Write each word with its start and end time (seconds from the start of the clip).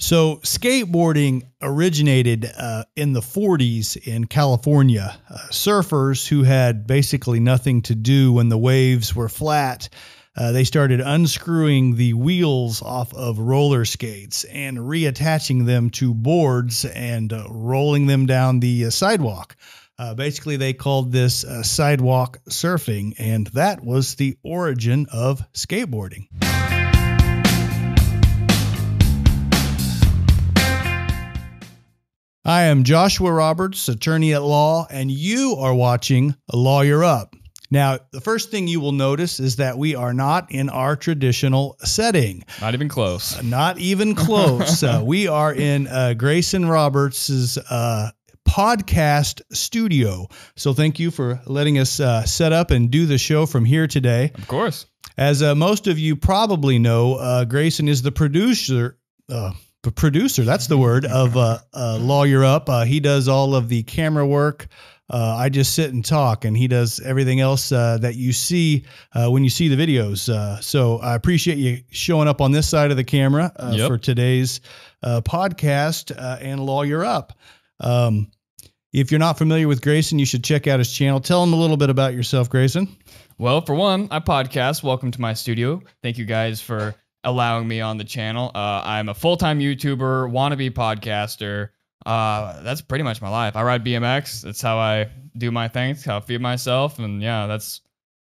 So, 0.00 0.38
skateboarding 0.38 1.42
originated 1.62 2.50
uh, 2.58 2.84
in 2.96 3.12
the 3.12 3.20
40s 3.20 3.96
in 3.96 4.26
California. 4.26 5.16
Uh, 5.30 5.38
surfers 5.50 6.26
who 6.26 6.42
had 6.42 6.86
basically 6.86 7.38
nothing 7.38 7.82
to 7.82 7.94
do 7.94 8.32
when 8.32 8.48
the 8.48 8.58
waves 8.58 9.14
were 9.14 9.28
flat, 9.28 9.88
uh, 10.36 10.50
they 10.50 10.64
started 10.64 11.00
unscrewing 11.00 11.94
the 11.94 12.12
wheels 12.14 12.82
off 12.82 13.14
of 13.14 13.38
roller 13.38 13.84
skates 13.84 14.42
and 14.44 14.78
reattaching 14.78 15.64
them 15.64 15.90
to 15.90 16.12
boards 16.12 16.84
and 16.84 17.32
uh, 17.32 17.46
rolling 17.48 18.08
them 18.08 18.26
down 18.26 18.58
the 18.58 18.86
uh, 18.86 18.90
sidewalk. 18.90 19.54
Uh, 19.96 20.12
basically, 20.12 20.56
they 20.56 20.72
called 20.72 21.12
this 21.12 21.44
sidewalk 21.62 22.38
surfing, 22.50 23.14
and 23.16 23.46
that 23.48 23.84
was 23.84 24.16
the 24.16 24.36
origin 24.42 25.06
of 25.12 25.40
skateboarding. 25.52 26.26
I 32.46 32.64
am 32.64 32.84
Joshua 32.84 33.32
Roberts, 33.32 33.88
attorney 33.88 34.34
at 34.34 34.42
law, 34.42 34.86
and 34.90 35.10
you 35.10 35.56
are 35.58 35.74
watching 35.74 36.36
Lawyer 36.52 37.02
Up. 37.02 37.34
Now, 37.70 38.00
the 38.10 38.20
first 38.20 38.50
thing 38.50 38.68
you 38.68 38.80
will 38.80 38.92
notice 38.92 39.40
is 39.40 39.56
that 39.56 39.78
we 39.78 39.94
are 39.94 40.12
not 40.12 40.52
in 40.52 40.68
our 40.68 40.94
traditional 40.94 41.78
setting. 41.80 42.44
Not 42.60 42.74
even 42.74 42.90
close. 42.90 43.38
Uh, 43.38 43.42
not 43.42 43.78
even 43.78 44.14
close. 44.14 44.82
uh, 44.82 45.00
we 45.02 45.26
are 45.26 45.54
in 45.54 45.86
uh, 45.86 46.12
Greyson 46.18 46.68
Roberts's 46.68 47.56
uh, 47.56 48.10
podcast 48.46 49.40
studio. 49.50 50.28
So 50.54 50.74
thank 50.74 50.98
you 50.98 51.10
for 51.10 51.40
letting 51.46 51.78
us 51.78 51.98
uh, 51.98 52.26
set 52.26 52.52
up 52.52 52.70
and 52.70 52.90
do 52.90 53.06
the 53.06 53.16
show 53.16 53.46
from 53.46 53.64
here 53.64 53.86
today. 53.86 54.32
Of 54.34 54.46
course. 54.48 54.84
As 55.16 55.42
uh, 55.42 55.54
most 55.54 55.86
of 55.86 55.98
you 55.98 56.14
probably 56.14 56.78
know, 56.78 57.14
Greyson 57.48 57.88
is 57.88 58.02
the 58.02 58.12
producer 58.12 58.98
producer. 59.90 60.42
That's 60.42 60.66
the 60.66 60.78
word 60.78 61.04
of 61.06 61.36
uh, 61.36 61.58
uh, 61.72 61.98
Lawyer 62.00 62.44
Up. 62.44 62.68
Uh, 62.68 62.84
he 62.84 63.00
does 63.00 63.28
all 63.28 63.54
of 63.54 63.68
the 63.68 63.82
camera 63.82 64.26
work. 64.26 64.66
Uh, 65.10 65.36
I 65.38 65.50
just 65.50 65.74
sit 65.74 65.92
and 65.92 66.04
talk, 66.04 66.46
and 66.46 66.56
he 66.56 66.66
does 66.66 66.98
everything 67.00 67.40
else 67.40 67.70
uh, 67.70 67.98
that 67.98 68.14
you 68.14 68.32
see 68.32 68.86
uh, 69.12 69.28
when 69.28 69.44
you 69.44 69.50
see 69.50 69.68
the 69.68 69.76
videos. 69.76 70.62
so 70.62 70.98
I 70.98 71.14
appreciate 71.14 71.58
you 71.58 71.82
showing 71.90 72.26
up 72.26 72.40
on 72.40 72.52
this 72.52 72.68
side 72.68 72.90
of 72.90 72.96
the 72.96 73.04
camera 73.04 73.52
yep. 73.72 73.88
for 73.88 73.98
today's 73.98 74.60
podcast 75.02 76.12
and 76.42 76.64
Lawyer 76.64 77.04
Up. 77.04 77.34
Um, 77.80 78.30
if 78.94 79.10
you're 79.10 79.18
not 79.18 79.36
familiar 79.36 79.66
with 79.66 79.80
Greyson, 79.80 80.18
you 80.18 80.24
should 80.24 80.44
check 80.44 80.66
out 80.68 80.78
his 80.78 80.92
channel. 80.92 81.20
Tell 81.20 81.42
him 81.42 81.52
a 81.52 81.56
little 81.56 81.76
bit 81.76 81.90
about 81.90 82.14
yourself, 82.14 82.48
Greyson. 82.48 82.88
Well, 83.38 83.60
for 83.60 83.74
one, 83.74 84.08
I 84.10 84.20
podcast. 84.20 84.84
Welcome 84.84 85.10
to 85.10 85.20
my 85.20 85.34
studio. 85.34 85.82
Thank 86.02 86.16
you 86.16 86.24
guys 86.24 86.60
for 86.60 86.94
allowing 87.24 87.66
me 87.66 87.80
on 87.80 87.98
the 87.98 88.04
channel. 88.04 88.50
Uh, 88.54 88.82
I'm 88.84 89.08
a 89.08 89.14
full 89.14 89.36
time 89.36 89.60
YouTuber, 89.60 90.30
wannabe 90.30 90.70
podcaster. 90.70 91.70
Uh, 92.04 92.62
that's 92.62 92.82
pretty 92.82 93.04
much 93.04 93.22
my 93.22 93.30
life. 93.30 93.56
I 93.56 93.62
ride 93.62 93.84
BMX. 93.84 94.42
That's 94.42 94.60
how 94.60 94.78
I 94.78 95.08
do 95.36 95.50
my 95.50 95.68
things, 95.68 96.04
how 96.04 96.18
I 96.18 96.20
feed 96.20 96.40
myself, 96.40 96.98
and 96.98 97.22
yeah, 97.22 97.46
that's. 97.46 97.80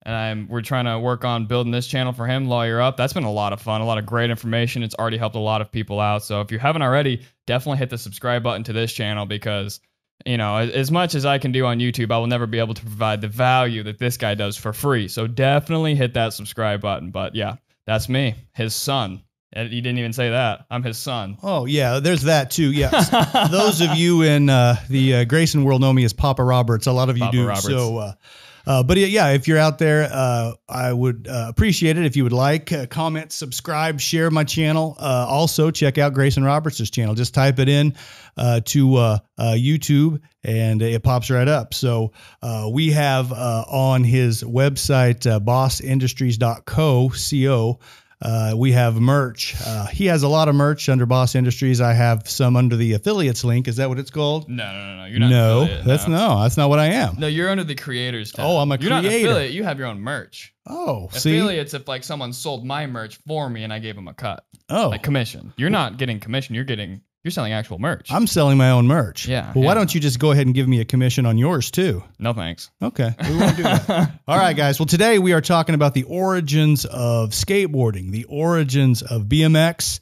And 0.05 0.17
I'm 0.17 0.49
we're 0.49 0.63
trying 0.63 0.87
to 0.87 0.99
work 0.99 1.25
on 1.25 1.47
building 1.47 1.71
this 1.71 1.87
channel 1.87 2.13
for 2.13 2.27
him, 2.27 2.49
Lawyer 2.49 2.81
Up. 2.81 2.97
That's 2.97 3.13
been 3.13 3.23
a 3.23 3.31
lot 3.31 3.53
of 3.53 3.61
fun, 3.61 3.81
a 3.83 3.85
lot 3.85 3.99
of 3.99 4.07
great 4.07 4.31
information. 4.31 4.83
It's 4.83 4.97
already 4.97 5.17
helped 5.17 5.37
a 5.37 5.41
lot 5.41 5.61
of 5.61 5.71
people 5.71 6.01
out. 6.01 6.25
So 6.25 6.41
if 6.41 6.51
you 6.51 6.59
haven't 6.59 6.83
already, 6.83 7.23
definitely 7.47 7.79
hit 7.79 7.91
the 7.91 7.99
subscribe 7.99 8.43
button 8.43 8.65
to 8.65 8.73
this 8.73 8.93
channel 8.93 9.27
because 9.27 9.79
you 10.27 10.37
know, 10.37 10.57
as 10.57 10.91
much 10.91 11.15
as 11.15 11.25
I 11.25 11.39
can 11.39 11.53
do 11.53 11.67
on 11.67 11.79
YouTube, 11.79 12.13
I 12.13 12.19
will 12.19 12.27
never 12.27 12.47
be 12.47 12.59
able 12.59 12.75
to 12.75 12.83
provide 12.83 13.21
the 13.21 13.29
value 13.29 13.83
that 13.85 13.99
this 13.99 14.17
guy 14.17 14.35
does 14.35 14.57
for 14.57 14.73
free. 14.73 15.09
So 15.09 15.27
definitely 15.27 15.95
hit 15.95 16.15
that 16.15 16.33
subscribe 16.33 16.81
button. 16.81 17.11
But 17.11 17.35
yeah, 17.35 17.57
that's 17.87 18.09
me, 18.09 18.35
his 18.55 18.75
son. 18.75 19.23
And 19.55 19.71
he 19.71 19.83
didn't 19.83 19.99
even 19.99 20.15
say 20.15 20.31
that. 20.31 20.65
I'm 20.71 20.83
his 20.83 20.97
son. 20.97 21.37
Oh 21.43 21.67
yeah, 21.67 22.01
there's 22.01 22.23
that 22.23 22.51
too. 22.51 22.73
Yeah, 22.73 23.49
those 23.51 23.83
of 23.83 23.95
you 23.97 24.23
in 24.23 24.49
uh, 24.49 24.77
the 24.89 25.15
uh, 25.15 25.25
Greyson 25.27 25.65
world 25.65 25.83
know 25.83 25.93
me 25.93 26.05
as 26.05 26.15
Papa 26.15 26.43
Roberts. 26.43 26.87
A 26.87 26.93
lot 26.93 27.11
of 27.11 27.19
you 27.19 27.25
Papa 27.25 27.37
do. 27.37 27.47
Roberts. 27.47 27.67
So. 27.67 27.99
Uh, 27.99 28.13
uh, 28.67 28.83
but 28.83 28.97
yeah, 28.97 29.31
if 29.31 29.49
you're 29.49 29.59
out 29.59 29.79
there, 29.79 30.09
uh, 30.11 30.53
I 30.69 30.93
would 30.93 31.27
uh, 31.29 31.47
appreciate 31.49 31.99
it 31.99 32.07
if 32.07 32.17
you 32.17 32.25
would 32.25 32.33
like, 32.33 32.73
uh, 32.73 32.87
comment, 32.87 33.33
subscribe, 33.33 34.01
share 34.01 34.31
my 34.31 34.45
channel. 34.45 34.97
Uh, 34.99 35.27
also, 35.29 35.71
check 35.71 35.99
out 35.99 36.15
Greyson 36.15 36.45
Roberts' 36.45 36.91
channel. 36.91 37.15
Just 37.15 37.35
type 37.35 37.59
it 37.59 37.69
in 37.69 37.95
uh, 38.37 38.61
to 38.67 39.19
YouTube 39.39 40.21
and 40.45 40.83
it 40.83 41.03
pops 41.03 41.31
right 41.31 41.49
up. 41.49 41.75
So 41.75 42.13
we 42.71 42.93
have 42.93 43.33
on 43.33 44.05
his 44.05 44.43
website, 44.43 45.21
bossindustries.co, 45.45 46.63
co, 46.65 47.09
uh, 48.23 48.55
we 48.57 48.73
have 48.73 49.01
merch. 49.01 49.55
Uh, 49.67 49.87
he 49.87 50.07
has 50.07 50.23
a 50.23 50.29
lot 50.29 50.49
of 50.49 50.55
merch 50.55 50.89
under 50.89 51.07
Boss 51.07 51.35
Industries. 51.35 51.81
I 51.81 51.93
have 51.93 52.29
some 52.29 52.57
under 52.57 52.77
the 52.77 52.93
affiliates 52.93 53.43
link. 53.45 53.67
Is 53.67 53.77
that 53.77 53.89
what 53.89 53.99
it's 53.99 54.11
called? 54.11 54.49
No, 54.49 54.65
no, 54.65 54.73
no, 54.73 54.97
no. 54.99 55.05
You're 55.07 55.21
not. 55.21 55.31
No, 55.31 55.83
that's 55.83 56.07
no. 56.07 56.17
no. 56.37 56.43
that's 56.43 56.57
not 56.57 56.69
what 56.69 56.79
I 56.79 56.87
am. 56.87 57.17
No, 57.19 57.27
you're 57.27 57.51
under 57.51 57.65
the 57.65 57.75
creators. 57.75 58.33
Tab. 58.33 58.47
Oh, 58.47 58.59
I'm 58.59 58.71
a 58.71 58.77
you're 58.77 58.91
creator. 58.91 59.03
You're 59.03 59.03
not 59.03 59.31
affiliate. 59.31 59.53
You 59.53 59.65
have 59.65 59.79
your 59.79 59.89
own 59.89 60.01
merch. 60.01 60.55
Oh, 60.67 61.09
affiliates. 61.13 61.73
See? 61.73 61.77
If 61.77 61.89
like 61.89 62.05
someone 62.05 62.33
sold 62.33 62.65
my 62.65 62.87
merch 62.87 63.19
for 63.27 63.51
me 63.51 63.65
and 63.65 63.73
I 63.73 63.81
gave 63.81 63.97
them 63.97 64.07
a 64.07 64.15
cut. 64.15 64.45
Oh, 64.71 64.91
like 64.91 65.03
commission. 65.03 65.53
You're 65.57 65.71
not 65.71 65.97
getting 65.99 66.21
commission. 66.21 66.55
You're 66.55 66.65
getting 66.65 67.03
you're 67.23 67.31
selling 67.31 67.53
actual 67.53 67.79
merch. 67.79 68.11
I'm 68.11 68.27
selling 68.27 68.59
my 68.59 68.71
own 68.71 68.87
merch. 68.87 69.29
Yeah. 69.29 69.53
Well, 69.55 69.63
yeah. 69.63 69.69
why 69.69 69.75
don't 69.75 69.95
you 69.95 70.01
just 70.01 70.19
go 70.19 70.33
ahead 70.33 70.47
and 70.47 70.55
give 70.55 70.67
me 70.67 70.81
a 70.81 70.85
commission 70.85 71.25
on 71.25 71.39
yours 71.39 71.71
too? 71.71 72.03
No 72.19 72.33
thanks. 72.33 72.71
Okay. 72.83 73.15
We 73.33 73.39
won't 73.39 73.57
do 73.57 73.63
that. 73.63 74.21
All 74.29 74.37
right, 74.37 74.57
guys. 74.57 74.79
Well, 74.79 74.87
today 74.87 75.19
we 75.19 75.33
are 75.33 75.41
talking 75.41 75.75
about 75.75 75.95
the 75.95 76.03
origins 76.03 76.85
of 76.85 77.31
skateboarding, 77.31 78.11
the 78.11 78.25
origins 78.25 79.03
of 79.03 79.23
BMX. 79.23 80.01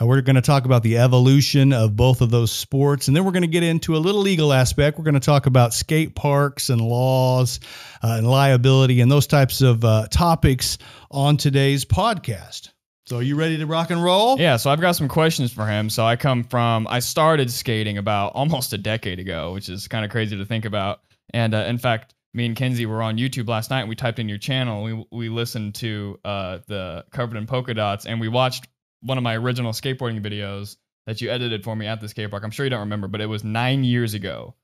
Uh, 0.00 0.06
we're 0.06 0.22
going 0.22 0.36
to 0.36 0.42
talk 0.42 0.64
about 0.64 0.82
the 0.82 0.98
evolution 0.98 1.72
of 1.72 1.94
both 1.94 2.22
of 2.22 2.30
those 2.30 2.50
sports, 2.50 3.08
and 3.08 3.16
then 3.16 3.24
we're 3.24 3.32
going 3.32 3.42
to 3.42 3.48
get 3.48 3.62
into 3.62 3.94
a 3.94 3.98
little 3.98 4.22
legal 4.22 4.52
aspect. 4.52 4.98
We're 4.98 5.04
going 5.04 5.14
to 5.14 5.20
talk 5.20 5.46
about 5.46 5.74
skate 5.74 6.14
parks 6.14 6.70
and 6.70 6.80
laws 6.80 7.60
uh, 8.02 8.14
and 8.18 8.26
liability 8.26 9.00
and 9.00 9.12
those 9.12 9.26
types 9.26 9.60
of 9.60 9.84
uh, 9.84 10.08
topics 10.10 10.78
on 11.10 11.36
today's 11.36 11.84
podcast. 11.84 12.71
So 13.06 13.16
are 13.16 13.22
you 13.22 13.34
ready 13.34 13.58
to 13.58 13.66
rock 13.66 13.90
and 13.90 14.02
roll? 14.02 14.38
Yeah, 14.38 14.56
so 14.56 14.70
I've 14.70 14.80
got 14.80 14.92
some 14.92 15.08
questions 15.08 15.52
for 15.52 15.66
him. 15.66 15.90
So 15.90 16.04
I 16.04 16.14
come 16.16 16.44
from 16.44 16.86
I 16.88 17.00
started 17.00 17.50
skating 17.50 17.98
about 17.98 18.32
almost 18.34 18.72
a 18.72 18.78
decade 18.78 19.18
ago, 19.18 19.52
which 19.52 19.68
is 19.68 19.88
kind 19.88 20.04
of 20.04 20.10
crazy 20.10 20.36
to 20.36 20.44
think 20.44 20.64
about. 20.64 21.00
And 21.34 21.54
uh, 21.54 21.64
in 21.68 21.78
fact, 21.78 22.14
me 22.32 22.46
and 22.46 22.56
Kenzie 22.56 22.86
were 22.86 23.02
on 23.02 23.18
YouTube 23.18 23.48
last 23.48 23.70
night 23.70 23.80
and 23.80 23.88
we 23.88 23.96
typed 23.96 24.18
in 24.18 24.28
your 24.28 24.38
channel. 24.38 24.84
We 24.84 25.04
we 25.10 25.28
listened 25.28 25.74
to 25.76 26.18
uh, 26.24 26.58
the 26.68 27.04
covered 27.10 27.36
in 27.36 27.46
polka 27.46 27.74
dots 27.74 28.06
and 28.06 28.20
we 28.20 28.28
watched 28.28 28.68
one 29.00 29.18
of 29.18 29.24
my 29.24 29.36
original 29.36 29.72
skateboarding 29.72 30.22
videos 30.24 30.76
that 31.06 31.20
you 31.20 31.28
edited 31.30 31.64
for 31.64 31.74
me 31.74 31.88
at 31.88 32.00
the 32.00 32.08
skate 32.08 32.30
park. 32.30 32.44
I'm 32.44 32.52
sure 32.52 32.64
you 32.64 32.70
don't 32.70 32.80
remember, 32.80 33.08
but 33.08 33.20
it 33.20 33.26
was 33.26 33.42
9 33.42 33.82
years 33.82 34.14
ago. 34.14 34.54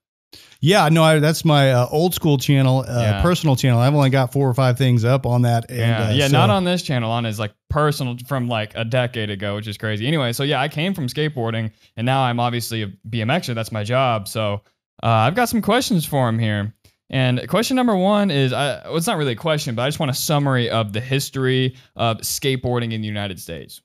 Yeah, 0.61 0.89
no, 0.89 1.03
I, 1.03 1.19
that's 1.19 1.45
my 1.45 1.71
uh, 1.71 1.87
old 1.89 2.13
school 2.13 2.37
channel, 2.37 2.79
uh, 2.79 3.01
yeah. 3.01 3.21
personal 3.21 3.55
channel. 3.55 3.79
I've 3.79 3.95
only 3.95 4.09
got 4.09 4.33
four 4.33 4.47
or 4.47 4.53
five 4.53 4.77
things 4.77 5.05
up 5.05 5.25
on 5.25 5.43
that. 5.43 5.69
And, 5.69 5.79
yeah, 5.79 6.07
uh, 6.07 6.11
yeah, 6.11 6.27
so. 6.27 6.33
not 6.33 6.49
on 6.49 6.65
this 6.65 6.81
channel. 6.81 7.11
On 7.11 7.23
his 7.23 7.39
like 7.39 7.53
personal 7.69 8.17
from 8.27 8.47
like 8.47 8.73
a 8.75 8.83
decade 8.83 9.29
ago, 9.29 9.55
which 9.55 9.67
is 9.67 9.77
crazy. 9.77 10.05
Anyway, 10.05 10.33
so 10.33 10.43
yeah, 10.43 10.59
I 10.59 10.67
came 10.67 10.93
from 10.93 11.07
skateboarding, 11.07 11.71
and 11.95 12.05
now 12.05 12.21
I'm 12.21 12.39
obviously 12.39 12.83
a 12.83 12.87
BMXer. 13.09 13.55
That's 13.55 13.71
my 13.71 13.83
job. 13.83 14.27
So 14.27 14.61
uh, 15.01 15.07
I've 15.07 15.35
got 15.35 15.49
some 15.49 15.61
questions 15.61 16.05
for 16.05 16.27
him 16.27 16.37
here. 16.37 16.73
And 17.09 17.47
question 17.47 17.75
number 17.75 17.95
one 17.95 18.29
is, 18.29 18.53
I, 18.53 18.81
well, 18.85 18.97
it's 18.97 19.07
not 19.07 19.17
really 19.17 19.31
a 19.31 19.37
question, 19.37 19.73
but 19.73 19.81
I 19.81 19.87
just 19.87 19.99
want 19.99 20.11
a 20.11 20.15
summary 20.15 20.69
of 20.69 20.93
the 20.93 21.01
history 21.01 21.75
of 21.95 22.17
skateboarding 22.17 22.93
in 22.93 23.01
the 23.01 23.07
United 23.07 23.39
States. 23.39 23.81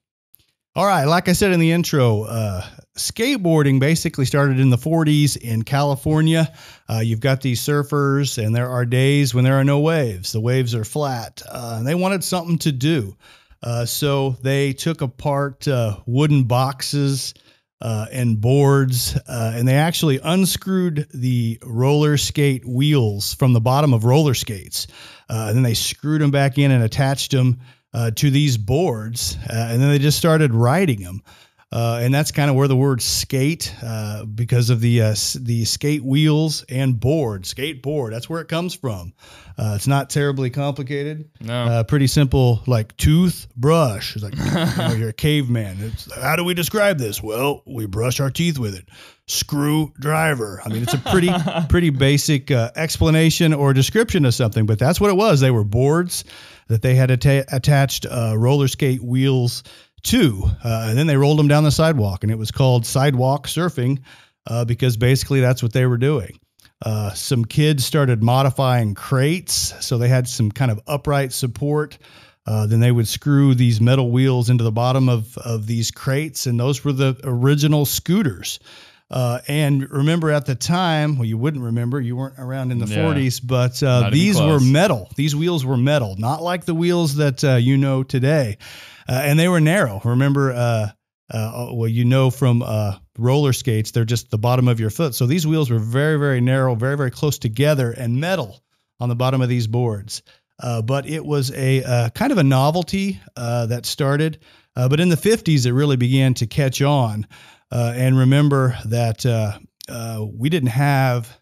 All 0.77 0.87
right, 0.87 1.05
like 1.05 1.29
I 1.29 1.35
said 1.35 1.53
in 1.53 1.61
the 1.61 1.71
intro, 1.71 2.25
uh, 2.25 2.61
skateboarding 2.97 3.79
basically 3.79 4.25
started 4.25 4.59
in 4.59 4.71
the 4.71 4.77
40s 4.77 5.37
in 5.37 5.63
California. 5.63 6.53
Uh, 6.91 6.99
you've 6.99 7.21
got 7.21 7.43
these 7.43 7.61
surfers, 7.61 8.45
and 8.45 8.57
there 8.57 8.69
are 8.69 8.85
days 8.85 9.33
when 9.33 9.45
there 9.45 9.55
are 9.55 9.63
no 9.63 9.79
waves. 9.79 10.33
The 10.33 10.41
waves 10.41 10.75
are 10.75 10.85
flat, 10.85 11.43
uh, 11.49 11.77
and 11.79 11.87
they 11.87 11.95
wanted 11.95 12.25
something 12.25 12.59
to 12.59 12.73
do. 12.73 13.17
Uh, 13.63 13.87
so 13.87 14.31
they 14.43 14.73
took 14.73 15.01
apart 15.01 15.69
uh, 15.69 15.99
wooden 16.07 16.43
boxes 16.43 17.35
uh, 17.81 18.07
and 18.11 18.41
boards, 18.41 19.17
and 19.29 19.69
they 19.69 19.77
actually 19.77 20.19
unscrewed 20.25 21.07
the 21.15 21.57
roller 21.63 22.17
skate 22.17 22.67
wheels 22.67 23.33
from 23.35 23.53
the 23.53 23.61
bottom 23.61 23.95
of 23.95 24.05
roller 24.05 24.35
skates. 24.35 24.89
and 25.29 25.55
then 25.55 25.63
they 25.63 25.75
screwed 25.75 26.21
them 26.21 26.33
back 26.33 26.59
in 26.59 26.73
and 26.73 26.83
attached 26.83 27.31
them 27.31 27.61
uh, 27.95 28.11
to 28.11 28.29
these 28.29 28.59
boards, 28.59 29.39
uh, 29.49 29.69
and 29.71 29.81
then 29.81 29.89
they 29.89 29.99
just 29.99 30.19
started 30.19 30.53
riding 30.53 31.01
them. 31.01 31.23
Uh, 31.73 31.99
and 32.03 32.15
that's 32.15 32.31
kind 32.31 32.49
of 32.49 32.55
where 32.55 32.69
the 32.69 32.77
word 32.77 33.03
skate, 33.03 33.75
uh, 33.83 34.25
because 34.27 34.71
of 34.71 34.81
the 34.81 35.03
uh, 35.03 35.15
the 35.41 35.65
skate 35.65 36.05
wheels 36.05 36.63
and 36.69 37.01
board, 37.01 37.43
skateboard. 37.43 38.13
That's 38.13 38.31
where 38.31 38.41
it 38.41 38.47
comes 38.47 38.75
from. 38.77 39.13
Uh, 39.59 39.73
it's 39.75 39.89
not 39.89 40.09
terribly 40.09 40.51
complicated. 40.51 41.29
No, 41.41 41.83
pretty 41.83 42.07
simple. 42.07 42.63
Like 42.69 42.97
toothbrush. 42.97 44.15
It's 44.15 44.23
like 44.23 44.37
you 44.77 44.89
know, 44.89 44.95
you're 44.95 45.09
a 45.09 45.13
caveman. 45.13 45.79
It's, 45.81 46.15
how 46.15 46.37
do 46.37 46.45
we 46.45 46.55
describe 46.55 46.97
this? 46.97 47.21
Well, 47.21 47.63
we 47.67 47.87
brush 47.87 48.21
our 48.21 48.31
teeth 48.31 48.57
with 48.57 48.77
it. 48.77 48.89
Screwdriver. 49.27 50.61
I 50.65 50.69
mean, 50.69 50.85
it's 50.85 50.95
a 50.95 50.99
pretty 50.99 51.31
pretty 51.69 51.91
basic 51.91 52.53
explanation 52.53 53.53
or 53.53 53.73
description 53.73 54.27
of 54.27 54.35
something, 54.35 54.65
but 54.65 54.79
that's 54.79 55.01
what 55.01 55.11
it 55.11 55.17
was. 55.17 55.41
They 55.41 55.51
were 55.51 55.65
boards 55.65 56.25
that 56.69 56.83
they 56.83 56.95
had 56.95 57.11
atta- 57.11 57.47
attached 57.55 58.07
uh, 58.07 58.35
roller 58.37 58.69
skate 58.69 59.03
wheels 59.03 59.63
to. 60.05 60.43
uh, 60.65 60.87
and 60.89 60.99
then 60.99 61.07
they 61.07 61.17
rolled 61.17 61.39
them 61.39 61.49
down 61.49 61.65
the 61.65 61.71
sidewalk, 61.71 62.23
and 62.23 62.31
it 62.31 62.39
was 62.39 62.51
called 62.51 62.87
sidewalk 62.87 63.47
surfing 63.47 64.01
uh, 64.47 64.65
because 64.65 64.97
basically 64.97 65.41
that's 65.41 65.63
what 65.63 65.73
they 65.73 65.87
were 65.87 65.99
doing. 65.99 66.39
Uh, 66.83 67.13
some 67.15 67.45
kids 67.45 67.85
started 67.85 68.23
modifying 68.23 68.95
crates, 68.95 69.75
so 69.85 69.97
they 69.97 70.09
had 70.09 70.29
some 70.29 70.51
kind 70.51 70.71
of 70.71 70.81
upright 70.87 71.33
support. 71.33 71.99
Uh, 72.47 72.67
then 72.67 72.81
they 72.81 72.93
would 72.93 73.09
screw 73.09 73.55
these 73.55 73.81
metal 73.81 74.11
wheels 74.11 74.51
into 74.51 74.65
the 74.65 74.73
bottom 74.73 75.09
of, 75.09 75.39
of 75.39 75.67
these 75.67 75.91
crates, 75.91 76.47
and 76.47 76.61
those 76.61 76.85
were 76.85 76.93
the 76.93 77.19
original 77.25 77.87
scooters. 77.87 78.59
Uh, 79.11 79.39
and 79.49 79.89
remember 79.91 80.31
at 80.31 80.47
the 80.47 80.55
time, 80.55 81.17
well, 81.17 81.27
you 81.27 81.37
wouldn't 81.39 81.63
remember, 81.63 82.01
you 82.01 82.17
weren't 82.17 82.39
around 82.39 82.73
in 82.73 82.79
the 82.79 82.87
Yeah. 82.87 82.97
40s, 83.05 83.41
but 83.47 83.83
uh, 83.83 84.11
these 84.11 84.41
were 84.41 84.59
metal. 84.61 85.11
These 85.15 85.37
wheels 85.37 85.65
were 85.65 85.77
metal, 85.77 86.17
not 86.19 86.43
like 86.43 86.65
the 86.65 86.75
wheels 86.75 87.17
that 87.17 87.45
uh, 87.45 87.57
you 87.57 87.77
know 87.77 88.03
today. 88.03 88.57
Uh, 89.09 89.21
and 89.25 89.39
they 89.39 89.49
were 89.49 89.61
narrow. 89.61 90.01
Remember, 90.05 90.53
uh, 90.53 90.89
uh, 91.31 91.69
well, 91.73 91.89
you 91.89 92.05
know 92.05 92.31
from 92.31 92.63
uh, 92.63 92.97
roller 93.19 93.53
skates, 93.53 93.91
they're 93.91 94.05
just 94.07 94.31
the 94.31 94.39
bottom 94.39 94.69
of 94.69 94.81
your 94.81 94.91
foot. 94.91 95.15
So 95.15 95.27
these 95.27 95.47
wheels 95.47 95.71
were 95.71 95.79
very, 95.79 96.19
very 96.19 96.41
narrow, 96.41 96.75
very, 96.75 96.97
very 96.97 97.11
close 97.11 97.39
together, 97.39 97.91
and 97.93 98.19
metal 98.19 98.63
on 99.01 99.09
the 99.11 99.17
bottom 99.17 99.43
of 99.43 99.49
these 99.49 99.67
boards. 99.67 100.23
Uh, 100.59 100.81
but 100.83 101.07
it 101.09 101.25
was 101.25 101.51
a 101.53 101.83
uh, 101.83 102.09
kind 102.11 102.33
of 102.33 102.39
a 102.39 102.45
novelty 102.45 103.21
uh, 103.37 103.67
that 103.67 103.85
started. 103.87 104.39
Uh, 104.77 104.89
but 104.89 105.01
in 105.01 105.09
the 105.09 105.17
50s, 105.17 105.67
it 105.67 105.73
really 105.73 105.97
began 105.97 106.35
to 106.35 106.47
catch 106.47 106.81
on. 106.81 107.27
Uh, 107.75 107.93
and 107.97 108.17
remember 108.17 108.79
that 108.85 109.27
uh, 109.27 109.59
uh, 109.89 110.25
we 110.33 110.49
didn't 110.49 110.69
have 110.69 111.39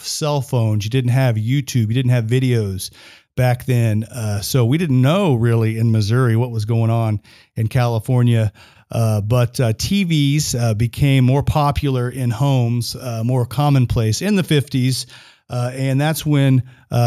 cell 0.00 0.40
phones, 0.40 0.84
you 0.84 0.90
didn't 0.90 1.10
have 1.10 1.36
YouTube, 1.36 1.88
you 1.88 1.94
didn't 1.94 2.10
have 2.10 2.24
videos 2.24 2.90
back 3.36 3.64
then. 3.64 4.04
Uh, 4.04 4.40
so 4.40 4.64
we 4.64 4.78
didn't 4.78 5.00
know 5.00 5.34
really 5.34 5.78
in 5.78 5.92
Missouri 5.92 6.36
what 6.36 6.50
was 6.50 6.64
going 6.64 6.90
on 6.90 7.20
in 7.54 7.68
California. 7.68 8.52
Uh, 8.90 9.20
but 9.20 9.60
uh, 9.60 9.72
TVs 9.74 10.76
became 10.76 11.24
more 11.24 11.42
popular 11.42 12.10
in 12.10 12.30
homes, 12.30 12.96
more 13.24 13.46
commonplace 13.46 14.22
in 14.22 14.34
the 14.34 14.42
50s. 14.42 15.06
Uh, 15.50 15.70
and 15.72 16.00
that's 16.00 16.26
when 16.26 16.62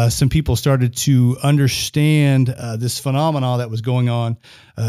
some 0.08 0.28
people 0.28 0.56
started 0.56 0.96
to 0.96 1.36
understand 1.42 2.48
this 2.78 2.98
phenomena 2.98 3.58
that 3.58 3.70
was 3.70 3.82
going 3.82 4.08
on 4.08 4.38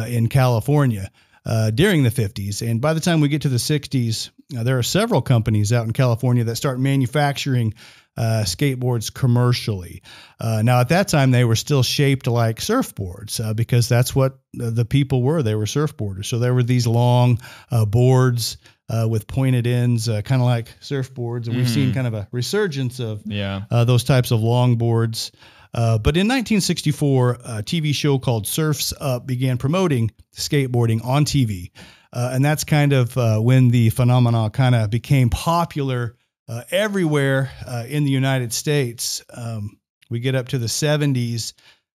in 0.07 0.27
California 0.29 1.11
uh, 1.45 1.71
during 1.71 2.03
the 2.03 2.09
50s. 2.09 2.67
And 2.67 2.79
by 2.81 2.93
the 2.93 2.99
time 2.99 3.19
we 3.21 3.27
get 3.27 3.41
to 3.43 3.49
the 3.49 3.57
60s, 3.57 4.29
uh, 4.57 4.63
there 4.63 4.77
are 4.77 4.83
several 4.83 5.21
companies 5.21 5.73
out 5.73 5.85
in 5.85 5.93
California 5.93 6.43
that 6.45 6.55
start 6.55 6.79
manufacturing 6.79 7.73
uh, 8.15 8.43
skateboards 8.45 9.11
commercially. 9.11 10.03
Uh, 10.39 10.61
now, 10.63 10.79
at 10.79 10.89
that 10.89 11.07
time, 11.07 11.31
they 11.31 11.43
were 11.43 11.55
still 11.55 11.81
shaped 11.81 12.27
like 12.27 12.57
surfboards 12.59 13.43
uh, 13.43 13.53
because 13.55 13.89
that's 13.89 14.15
what 14.15 14.37
the 14.53 14.85
people 14.85 15.23
were. 15.23 15.41
They 15.41 15.55
were 15.55 15.65
surfboarders. 15.65 16.25
So 16.25 16.37
there 16.37 16.53
were 16.53 16.61
these 16.63 16.85
long 16.85 17.39
uh, 17.71 17.85
boards 17.85 18.57
uh, 18.89 19.07
with 19.09 19.25
pointed 19.25 19.65
ends, 19.65 20.07
uh, 20.07 20.21
kind 20.21 20.41
of 20.41 20.45
like 20.45 20.67
surfboards. 20.81 21.47
And 21.47 21.55
we've 21.55 21.67
seen 21.69 21.89
Mhm. 21.89 21.93
kind 21.95 22.07
of 22.07 22.13
a 22.13 22.27
resurgence 22.31 22.99
of 22.99 23.23
Yeah. 23.25 23.61
uh, 23.71 23.83
those 23.85 24.03
types 24.03 24.29
of 24.31 24.41
long 24.41 24.75
boards. 24.77 25.31
Uh, 25.73 25.97
but 25.97 26.15
in 26.15 26.27
1964, 26.27 27.31
a 27.31 27.63
TV 27.63 27.93
show 27.93 28.19
called 28.19 28.45
Surfs 28.45 28.93
Up 28.99 29.25
began 29.25 29.57
promoting 29.57 30.11
skateboarding 30.35 31.03
on 31.03 31.25
TV. 31.25 31.71
Uh, 32.11 32.29
and 32.33 32.45
that's 32.45 32.63
kind 32.63 32.93
of 32.93 33.17
uh, 33.17 33.39
when 33.39 33.69
the 33.69 33.89
phenomena 33.89 34.49
kind 34.51 34.75
of 34.75 34.91
became 34.91 35.29
popular 35.31 36.15
uh, 36.47 36.61
everywhere 36.69 37.49
uh, 37.67 37.85
in 37.87 38.03
the 38.03 38.11
United 38.11 38.53
States. 38.53 39.23
Um, 39.33 39.79
we 40.11 40.19
get 40.19 40.35
up 40.35 40.49
to 40.49 40.59
the 40.59 40.67
70s. 40.67 41.53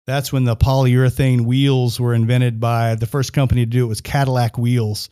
That's 0.06 0.32
when 0.32 0.44
the 0.44 0.54
polyurethane 0.54 1.40
wheels 1.40 1.98
were 1.98 2.14
invented 2.14 2.60
by 2.60 2.94
the 2.94 3.06
first 3.06 3.32
company 3.32 3.62
to 3.62 3.70
do 3.70 3.84
it 3.84 3.88
was 3.88 4.00
Cadillac 4.00 4.56
Wheels. 4.56 5.08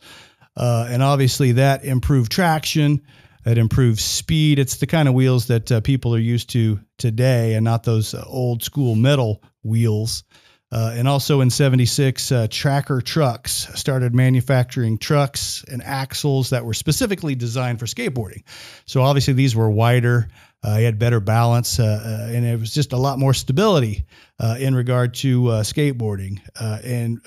And 0.55 1.01
obviously 1.03 1.53
that 1.53 1.83
improved 1.83 2.31
traction, 2.31 3.01
it 3.45 3.57
improved 3.57 3.99
speed. 3.99 4.59
It's 4.59 4.77
the 4.77 4.87
kind 4.87 5.07
of 5.07 5.13
wheels 5.13 5.47
that 5.47 5.71
uh, 5.71 5.81
people 5.81 6.15
are 6.15 6.19
used 6.19 6.49
to 6.51 6.79
today 6.97 7.53
and 7.53 7.63
not 7.63 7.83
those 7.83 8.13
old 8.13 8.63
school 8.63 8.95
metal 8.95 9.43
wheels. 9.63 10.23
Uh, 10.71 10.91
and 10.95 11.07
also 11.07 11.41
in 11.41 11.51
76, 11.51 12.31
uh, 12.31 12.47
Tracker 12.49 12.99
Trucks 12.99 13.67
started 13.75 14.15
manufacturing 14.15 14.97
trucks 14.97 15.63
and 15.71 15.83
axles 15.83 16.49
that 16.49 16.65
were 16.65 16.73
specifically 16.73 17.35
designed 17.35 17.79
for 17.79 17.85
skateboarding. 17.85 18.43
So 18.87 19.03
obviously 19.03 19.33
these 19.33 19.55
were 19.55 19.69
wider, 19.69 20.29
uh, 20.63 20.77
had 20.77 20.97
better 20.97 21.19
balance, 21.19 21.79
uh, 21.79 21.83
uh, 21.83 22.33
and 22.33 22.45
it 22.45 22.59
was 22.59 22.73
just 22.73 22.93
a 22.93 22.97
lot 22.97 23.19
more 23.19 23.33
stability 23.33 24.05
uh, 24.39 24.55
in 24.57 24.73
regard 24.73 25.13
to 25.13 25.49
uh, 25.49 25.61
skateboarding. 25.61 26.39
And 26.59 27.19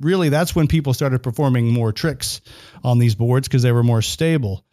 really, 0.00 0.28
that's 0.28 0.54
when 0.54 0.68
people 0.68 0.94
started 0.94 1.22
performing 1.22 1.72
more 1.72 1.92
tricks 1.92 2.40
on 2.84 2.98
these 2.98 3.14
boards 3.14 3.48
because 3.48 3.62
they 3.62 3.72
were 3.72 3.82
more 3.82 4.02
stable. 4.02 4.64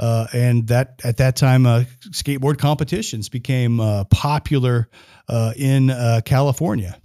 Uh, 0.00 0.26
and 0.32 0.66
that 0.68 0.98
at 1.04 1.18
that 1.18 1.36
time, 1.36 1.66
uh, 1.66 1.84
skateboard 2.08 2.56
competitions 2.56 3.28
became 3.28 3.80
uh, 3.80 4.04
popular 4.04 4.88
uh, 5.28 5.52
in 5.56 5.90
uh, 5.90 6.22
California. 6.24 6.98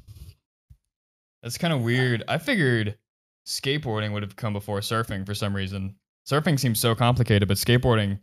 That's 1.44 1.58
kind 1.58 1.74
of 1.74 1.82
weird. 1.82 2.24
I 2.30 2.38
figured 2.38 2.98
skateboarding 3.46 4.14
would 4.14 4.24
have 4.24 4.38
come 4.38 4.54
before 4.54 4.80
surfing 4.80 5.26
for 5.26 5.36
some 5.36 5.54
reason. 5.54 5.96
Surfing 6.26 6.58
seems 6.58 6.80
so 6.80 6.96
complicated, 6.96 7.50
but 7.50 7.58
skateboarding, 7.58 8.18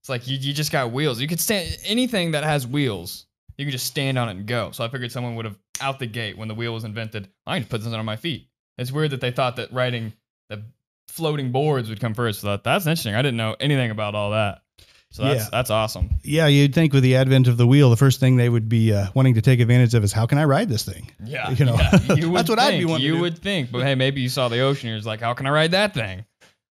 it's 0.00 0.08
like 0.08 0.28
you, 0.28 0.38
you 0.38 0.52
just 0.52 0.70
got 0.70 0.92
wheels. 0.92 1.20
You 1.20 1.26
could 1.26 1.40
stand 1.40 1.76
anything 1.84 2.30
that 2.30 2.44
has 2.44 2.64
wheels. 2.64 3.26
You 3.58 3.66
could 3.66 3.72
just 3.72 3.86
stand 3.86 4.18
on 4.18 4.28
it 4.28 4.36
and 4.36 4.46
go. 4.46 4.70
So 4.70 4.84
I 4.84 4.88
figured 4.88 5.10
someone 5.10 5.34
would 5.34 5.46
have 5.46 5.58
out 5.80 5.98
the 5.98 6.06
gate 6.06 6.38
when 6.38 6.46
the 6.46 6.54
wheel 6.54 6.72
was 6.72 6.84
invented. 6.84 7.28
I 7.44 7.56
can 7.56 7.62
just 7.62 7.70
put 7.70 7.82
something 7.82 7.98
on 7.98 8.06
my 8.06 8.16
feet. 8.16 8.48
It's 8.78 8.92
weird 8.92 9.10
that 9.10 9.20
they 9.20 9.32
thought 9.32 9.56
that 9.56 9.72
riding 9.72 10.12
the 10.48 10.62
floating 11.08 11.52
boards 11.52 11.88
would 11.88 12.00
come 12.00 12.14
first. 12.14 12.40
So 12.40 12.48
that, 12.48 12.64
that's 12.64 12.86
interesting. 12.86 13.14
I 13.14 13.22
didn't 13.22 13.36
know 13.36 13.56
anything 13.60 13.90
about 13.90 14.14
all 14.14 14.30
that. 14.30 14.62
So 15.10 15.24
that's 15.24 15.44
Yeah. 15.44 15.48
that's 15.52 15.68
awesome. 15.70 16.08
Yeah, 16.24 16.46
you'd 16.46 16.74
think 16.74 16.94
with 16.94 17.02
the 17.02 17.16
advent 17.16 17.46
of 17.46 17.58
the 17.58 17.66
wheel, 17.66 17.90
the 17.90 17.96
first 17.98 18.18
thing 18.18 18.36
they 18.36 18.48
would 18.48 18.68
be 18.68 18.94
uh, 18.94 19.08
wanting 19.14 19.34
to 19.34 19.42
take 19.42 19.60
advantage 19.60 19.92
of 19.94 20.02
is 20.04 20.12
how 20.12 20.24
can 20.24 20.38
I 20.38 20.44
ride 20.44 20.70
this 20.70 20.84
thing? 20.86 21.10
Yeah, 21.22 21.50
You 21.50 21.66
know, 21.66 21.74
yeah, 21.74 22.02
you 22.14 22.32
that's 22.32 22.48
what 22.48 22.58
I'd 22.58 22.70
be 22.72 22.78
think, 22.78 22.88
wanting 22.90 23.06
to 23.08 23.14
You 23.14 23.20
would 23.20 23.36
think, 23.38 23.70
but 23.70 23.82
hey, 23.82 23.94
maybe 23.94 24.22
you 24.22 24.30
saw 24.30 24.48
the 24.48 24.60
ocean. 24.60 24.88
You're 24.88 24.96
just 24.96 25.06
like, 25.06 25.20
how 25.20 25.34
can 25.34 25.46
I 25.46 25.50
ride 25.50 25.72
that 25.72 25.92
thing? 25.92 26.24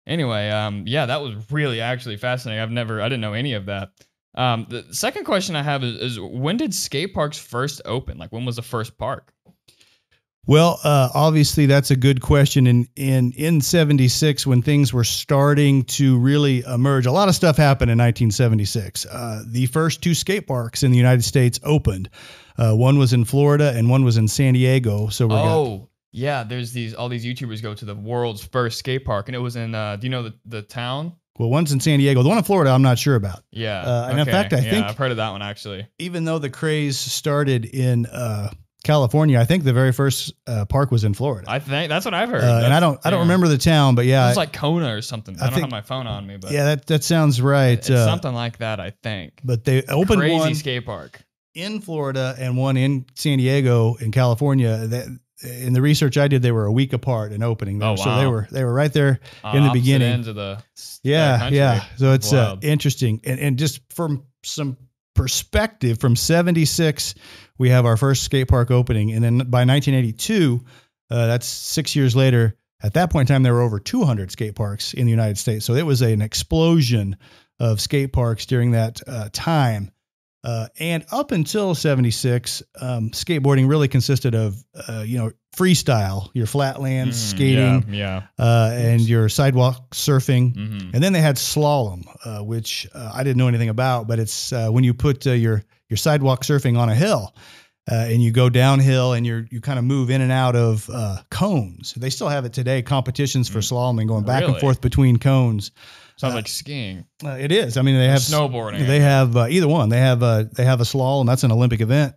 Anyway, 0.06 0.48
um, 0.50 0.84
yeah, 0.86 1.06
that 1.06 1.20
was 1.20 1.34
really 1.50 1.80
actually 1.80 2.16
fascinating. 2.16 2.62
I've 2.62 2.70
never, 2.70 3.02
I 3.02 3.06
didn't 3.08 3.20
know 3.22 3.32
any 3.34 3.54
of 3.54 3.66
that. 3.66 3.90
Um, 4.36 4.66
the 4.68 4.84
second 4.94 5.24
question 5.24 5.56
I 5.56 5.62
have 5.64 5.82
is, 5.82 5.96
is 5.96 6.20
when 6.20 6.56
did 6.58 6.72
skate 6.72 7.12
parks 7.12 7.38
first 7.38 7.82
open? 7.84 8.18
Like, 8.18 8.30
when 8.32 8.44
was 8.44 8.56
the 8.56 8.62
first 8.62 8.96
park? 8.98 9.32
Well, 10.48 10.80
uh, 10.82 11.10
obviously 11.14 11.66
that's 11.66 11.90
a 11.90 11.96
good 11.96 12.22
question. 12.22 12.66
In 12.66 12.88
in 12.96 13.32
in 13.32 13.60
'76, 13.60 14.46
when 14.46 14.62
things 14.62 14.94
were 14.94 15.04
starting 15.04 15.84
to 15.84 16.18
really 16.18 16.60
emerge, 16.62 17.04
a 17.04 17.12
lot 17.12 17.28
of 17.28 17.34
stuff 17.34 17.58
happened 17.58 17.90
in 17.90 17.98
1976. 17.98 19.04
Uh, 19.04 19.42
the 19.46 19.66
first 19.66 20.02
two 20.02 20.14
skate 20.14 20.46
parks 20.46 20.82
in 20.82 20.90
the 20.90 20.96
United 20.96 21.22
States 21.22 21.60
opened. 21.62 22.08
Uh, 22.56 22.72
one 22.74 22.98
was 22.98 23.12
in 23.12 23.24
Florida 23.26 23.74
and 23.76 23.90
one 23.90 24.04
was 24.04 24.16
in 24.16 24.26
San 24.26 24.54
Diego. 24.54 25.08
So 25.08 25.26
we're 25.26 25.36
Oh, 25.36 25.90
yeah, 26.12 26.44
there's 26.44 26.72
these 26.72 26.94
all 26.94 27.10
these 27.10 27.26
YouTubers 27.26 27.62
go 27.62 27.74
to 27.74 27.84
the 27.84 27.94
world's 27.94 28.42
first 28.42 28.78
skate 28.78 29.04
park, 29.04 29.28
and 29.28 29.36
it 29.36 29.40
was 29.40 29.54
in. 29.54 29.74
Uh, 29.74 29.96
do 29.96 30.06
you 30.06 30.10
know 30.10 30.22
the 30.22 30.34
the 30.46 30.62
town? 30.62 31.12
well, 31.38 31.50
one's 31.50 31.72
in 31.72 31.78
San 31.80 31.98
Diego. 31.98 32.22
The 32.22 32.28
one 32.30 32.38
in 32.38 32.44
Florida, 32.44 32.70
I'm 32.70 32.80
not 32.82 32.98
sure 32.98 33.14
about. 33.16 33.44
Yeah, 33.52 33.82
Uh, 33.82 34.08
and 34.10 34.18
in 34.18 34.24
fact, 34.24 34.54
I 34.54 34.60
yeah, 34.60 34.70
think- 34.70 34.86
I've 34.86 34.96
heard 34.96 35.10
of 35.10 35.18
that 35.18 35.30
one 35.30 35.42
actually. 35.42 35.86
Even 35.98 36.24
though 36.24 36.38
the 36.38 36.48
craze 36.50 36.98
started 36.98 37.66
in 37.66 38.06
uh, 38.06 38.48
California, 38.88 39.38
I 39.38 39.44
think 39.44 39.64
the 39.64 39.74
very 39.74 39.92
first 39.92 40.32
uh, 40.46 40.64
park 40.64 40.90
was 40.90 41.04
in 41.04 41.12
Florida. 41.12 41.46
I 41.48 41.58
think 41.58 41.90
that's 41.90 42.06
what 42.06 42.14
I've 42.14 42.30
heard. 42.30 42.42
Uh, 42.42 42.62
and 42.64 42.72
I 42.72 42.80
don't 42.80 42.98
I 43.04 43.10
don't 43.10 43.18
yeah. 43.18 43.22
remember 43.24 43.46
the 43.48 43.58
town, 43.58 43.94
but 43.94 44.06
yeah, 44.06 44.28
It's 44.28 44.36
like 44.38 44.54
Kona 44.54 44.96
or 44.96 45.02
something. 45.02 45.36
I, 45.36 45.38
I 45.38 45.44
don't 45.44 45.54
think- 45.54 45.64
have 45.64 45.70
my 45.70 45.82
phone 45.82 46.06
on 46.06 46.26
me, 46.26 46.38
but 46.38 46.50
yeah, 46.50 46.64
that 46.64 46.86
that 46.86 47.04
sounds 47.04 47.40
right. 47.42 47.78
it's 47.78 47.90
uh, 47.90 48.06
something 48.06 48.32
like 48.32 48.58
that. 48.58 48.80
I 48.80 48.90
think. 49.02 49.40
but 49.44 49.64
they 49.64 49.82
opened 49.82 50.20
Crazy 50.20 50.34
one 50.34 50.54
skate 50.54 50.86
park. 50.86 51.20
in 51.54 51.80
Florida 51.80 52.34
and 52.38 52.56
one 52.56 52.76
in 52.78 53.04
San 53.14 53.36
Diego 53.38 53.96
in 54.00 54.10
California. 54.10 54.86
That 54.86 55.06
in 55.42 55.72
the 55.74 55.82
research 55.82 56.16
I 56.16 56.26
did, 56.26 56.40
they 56.42 56.50
were 56.52 56.64
a 56.64 56.72
week 56.72 56.92
apart 56.94 57.32
in 57.32 57.42
opening. 57.42 57.82
Oh, 57.82 57.90
wow. 57.90 57.96
So 57.96 58.16
they 58.16 58.26
were 58.26 58.48
they 58.50 58.64
were 58.64 58.72
right 58.72 58.92
there. 58.92 59.20
on 59.44 59.56
In 59.58 59.64
the 59.64 59.70
beginning. 59.70 60.08
ends 60.10 60.28
of 60.28 60.34
the 60.34 60.62
Yeah, 61.02 61.48
yeah. 61.50 61.84
So 61.98 62.12
it's 62.14 62.32
uh, 62.32 62.56
interesting, 62.62 63.20
and 63.24 63.38
and 63.38 63.58
just 63.58 63.80
from 63.92 64.24
some 64.42 64.76
perspective, 65.18 65.98
from 65.98 66.14
'76, 66.14 67.16
we 67.58 67.70
have 67.70 67.84
our 67.84 67.96
first 67.96 68.22
skate 68.22 68.46
park 68.46 68.70
opening, 68.70 69.12
and 69.12 69.22
then 69.22 69.38
by 69.38 69.64
1982, 69.64 70.64
uh, 71.10 71.26
that's 71.26 71.46
six 71.46 71.96
years 71.96 72.14
later. 72.14 72.56
At 72.80 72.94
that 72.94 73.10
point 73.10 73.28
in 73.28 73.34
time, 73.34 73.42
there 73.42 73.54
were 73.54 73.62
over 73.62 73.80
200 73.80 74.30
skate 74.30 74.54
parks 74.54 74.94
in 74.94 75.06
the 75.06 75.10
United 75.10 75.36
States. 75.36 75.66
So 75.66 75.74
it 75.74 75.84
was 75.84 76.00
an 76.02 76.22
explosion 76.22 77.16
of 77.58 77.80
skate 77.80 78.12
parks 78.12 78.46
during 78.46 78.70
that 78.70 79.00
uh, 79.08 79.28
time. 79.32 79.90
Uh, 80.44 80.68
and 80.78 81.04
up 81.10 81.32
until 81.32 81.74
76, 81.74 82.62
um, 82.80 83.10
skateboarding 83.10 83.68
really 83.68 83.88
consisted 83.88 84.34
of, 84.34 84.62
uh, 84.88 85.02
you 85.06 85.18
know, 85.18 85.32
freestyle, 85.56 86.28
your 86.32 86.46
flatland 86.46 87.10
Mhm, 87.10 87.14
skating, 87.14 87.84
Yeah. 87.92 88.22
uh, 88.38 88.70
and 88.72 89.00
your 89.00 89.28
sidewalk 89.28 89.90
surfing. 89.94 90.54
yeah. 90.56 90.62
mhm. 90.62 90.94
And 90.94 91.02
then 91.02 91.12
they 91.12 91.20
had 91.20 91.36
slalom, 91.36 92.04
uh, 92.24 92.44
which 92.44 92.86
uh, 92.94 93.10
I 93.12 93.24
didn't 93.24 93.38
know 93.38 93.48
anything 93.48 93.68
about, 93.68 94.06
but 94.06 94.18
it's 94.20 94.52
uh, 94.52 94.68
when 94.68 94.84
you 94.84 94.94
put 94.94 95.26
uh, 95.26 95.32
your 95.32 95.64
your 95.88 95.96
sidewalk 95.96 96.44
surfing 96.44 96.78
on 96.78 96.88
a 96.88 96.94
hill. 96.94 97.34
uh, 97.90 98.04
and 98.12 98.22
you 98.22 98.30
go 98.30 98.50
downhill 98.50 99.14
and 99.14 99.26
you're 99.26 99.46
you 99.50 99.62
kind 99.62 99.78
of 99.78 99.84
move 99.84 100.10
in 100.10 100.20
and 100.20 100.30
out 100.30 100.54
of 100.54 100.90
uh, 100.92 101.16
cones. 101.30 101.94
They 101.96 102.10
still 102.10 102.28
have 102.28 102.44
it 102.44 102.52
today. 102.52 102.82
Competitions 102.82 103.48
for 103.48 103.60
slalom 103.60 103.98
and 103.98 104.06
going 104.06 104.24
back 104.24 104.44
and 104.44 104.54
Mm. 104.56 104.60
Forth 104.60 104.82
between 104.82 105.16
cones. 105.16 105.70
Sounds 106.18 106.32
Uh, 106.34 106.36
like 106.36 106.48
skiing, 106.48 107.04
Uh, 107.24 107.36
it 107.38 107.52
is. 107.52 107.76
I 107.76 107.82
mean, 107.82 107.96
they 107.96 108.08
have 108.08 108.20
snowboarding. 108.20 108.86
They 108.86 109.00
have 109.00 109.36
uh, 109.36 109.46
either 109.48 109.68
one. 109.68 109.88
They 109.88 110.00
have 110.00 110.22
uh, 110.22 110.44
they 110.54 110.64
have 110.64 110.80
a 110.80 110.84
slalom. 110.84 111.20
And 111.20 111.28
that's 111.28 111.44
an 111.44 111.52
Olympic 111.52 111.80
event 111.80 112.14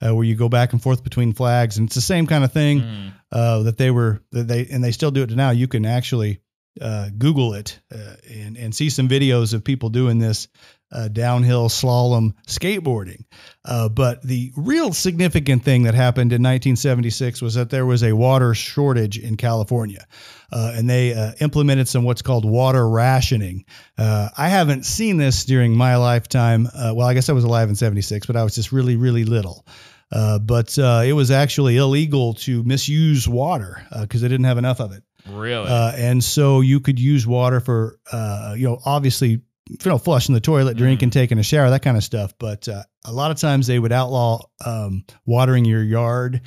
uh, 0.00 0.14
where 0.14 0.24
you 0.24 0.34
go 0.36 0.48
back 0.48 0.72
and 0.72 0.80
forth 0.82 1.02
between 1.04 1.32
flags, 1.32 1.76
and 1.76 1.86
it's 1.88 1.94
the 1.96 2.00
same 2.00 2.26
kind 2.26 2.44
of 2.44 2.52
thing 2.52 2.80
Mm. 2.80 3.12
uh, 3.32 3.62
that 3.64 3.76
they 3.76 3.90
were 3.90 4.22
that 4.32 4.46
they 4.48 4.66
and 4.72 4.82
they 4.82 4.92
still 4.92 5.10
do 5.10 5.22
it 5.24 5.28
to 5.28 5.36
now. 5.36 5.50
You 5.50 5.66
can 5.68 5.84
actually 5.84 6.40
uh, 6.80 7.10
Google 7.16 7.54
it 7.54 7.80
uh, 7.92 8.16
and 8.28 8.56
and 8.56 8.74
see 8.74 8.90
some 8.90 9.08
videos 9.08 9.54
of 9.54 9.64
people 9.64 9.88
doing 9.88 10.18
this 10.18 10.48
uh, 10.92 11.08
downhill 11.08 11.68
slalom 11.68 12.32
skateboarding. 12.46 13.24
Uh, 13.64 13.88
but 13.88 14.22
the 14.22 14.52
real 14.56 14.92
significant 14.92 15.62
thing 15.62 15.84
that 15.84 15.94
happened 15.94 16.32
in 16.32 16.42
1976 16.42 17.42
was 17.42 17.54
that 17.54 17.70
there 17.70 17.86
was 17.86 18.02
a 18.02 18.12
water 18.12 18.54
shortage 18.54 19.18
in 19.18 19.36
California, 19.36 20.04
uh, 20.52 20.72
and 20.74 20.88
they 20.88 21.14
uh, 21.14 21.32
implemented 21.40 21.88
some 21.88 22.04
what's 22.04 22.22
called 22.22 22.44
water 22.44 22.88
rationing. 22.88 23.64
Uh, 23.96 24.28
I 24.36 24.48
haven't 24.48 24.84
seen 24.84 25.16
this 25.16 25.44
during 25.44 25.76
my 25.76 25.96
lifetime. 25.96 26.66
Uh, 26.66 26.92
well, 26.94 27.06
I 27.06 27.14
guess 27.14 27.28
I 27.28 27.32
was 27.32 27.44
alive 27.44 27.68
in 27.68 27.76
'76, 27.76 28.26
but 28.26 28.36
I 28.36 28.44
was 28.44 28.54
just 28.54 28.72
really, 28.72 28.96
really 28.96 29.24
little. 29.24 29.66
Uh, 30.12 30.40
but 30.40 30.76
uh, 30.76 31.02
it 31.04 31.12
was 31.12 31.30
actually 31.30 31.76
illegal 31.76 32.34
to 32.34 32.64
misuse 32.64 33.28
water 33.28 33.86
because 34.00 34.20
they 34.20 34.28
didn't 34.28 34.46
have 34.46 34.58
enough 34.58 34.80
of 34.80 34.90
it. 34.90 35.04
Really? 35.34 35.68
Uh, 35.68 35.92
and 35.96 36.22
so 36.22 36.60
you 36.60 36.80
could 36.80 36.98
use 36.98 37.26
water 37.26 37.60
for, 37.60 37.98
uh, 38.12 38.54
you 38.56 38.68
know, 38.68 38.78
obviously, 38.84 39.42
you 39.68 39.76
know, 39.84 39.98
flushing 39.98 40.34
the 40.34 40.40
toilet, 40.40 40.76
drinking, 40.76 41.10
taking 41.10 41.38
a 41.38 41.42
shower, 41.42 41.70
that 41.70 41.82
kind 41.82 41.96
of 41.96 42.02
stuff. 42.02 42.34
But 42.38 42.68
uh, 42.68 42.82
a 43.04 43.12
lot 43.12 43.30
of 43.30 43.38
times 43.38 43.66
they 43.66 43.78
would 43.78 43.92
outlaw 43.92 44.42
um, 44.64 45.04
watering 45.26 45.64
your 45.64 45.82
yard. 45.82 46.42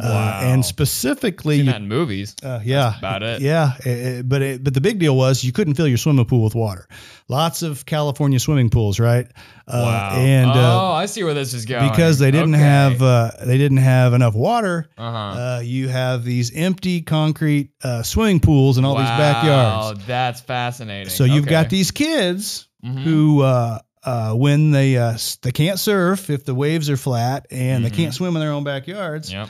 Uh, 0.00 0.40
and 0.44 0.64
specifically, 0.64 1.60
you- 1.60 1.72
in 1.72 1.88
movies. 1.88 2.34
uh, 2.42 2.60
yeah, 2.64 2.98
about 2.98 3.22
it. 3.22 3.40
Yeah, 3.40 3.72
eh, 3.84 3.90
eh, 3.90 4.22
but 4.22 4.42
it, 4.42 4.64
but 4.64 4.74
the 4.74 4.80
big 4.80 4.98
deal 4.98 5.16
was 5.16 5.42
you 5.44 5.52
couldn't 5.52 5.74
fill 5.74 5.88
your 5.88 5.98
swimming 5.98 6.24
pool 6.26 6.42
with 6.44 6.54
water. 6.54 6.88
Lots 7.28 7.62
of 7.62 7.84
California 7.86 8.38
swimming 8.38 8.70
pools, 8.70 8.98
right? 9.00 9.26
Uh, 9.66 9.82
wow. 9.84 10.12
And 10.16 10.50
uh, 10.50 10.80
oh, 10.82 10.92
I 10.92 11.06
see 11.06 11.24
where 11.24 11.34
this 11.34 11.54
is 11.54 11.64
going. 11.66 11.88
because 11.90 12.18
they 12.18 12.30
didn't 12.30 12.54
Okay. 12.54 12.62
have 12.64 13.02
uh, 13.02 13.30
they 13.44 13.58
didn't 13.58 13.78
have 13.78 14.14
enough 14.14 14.34
water, 14.34 14.88
Uh-huh. 14.98 15.16
uh, 15.56 15.60
you 15.64 15.88
have 15.88 16.24
these 16.24 16.54
empty 16.54 17.00
concrete 17.02 17.70
uh, 17.82 18.02
swimming 18.02 18.40
pools 18.40 18.78
in 18.78 18.84
all 18.84 18.94
these 18.96 19.04
Wow, 19.08 19.18
backyards. 19.18 20.06
That's 20.06 20.40
fascinating. 20.40 21.10
So 21.10 21.24
you've 21.24 21.46
got 21.46 21.70
these 21.70 21.90
kids 21.90 22.66
Mhm. 22.84 22.98
who, 23.02 23.42
uh, 23.42 23.78
uh, 24.04 24.32
when 24.32 24.70
they 24.70 24.96
uh, 24.96 25.18
they 25.42 25.50
can't 25.52 25.78
surf 25.78 26.30
if 26.30 26.44
the 26.44 26.54
waves 26.54 26.88
are 26.88 26.96
flat, 26.96 27.46
and 27.50 27.84
they 27.84 27.90
Mhm. 27.90 27.94
can't 27.94 28.14
swim 28.14 28.36
in 28.36 28.40
their 28.40 28.52
own 28.52 28.64
backyards. 28.64 29.30
Yep. 29.32 29.48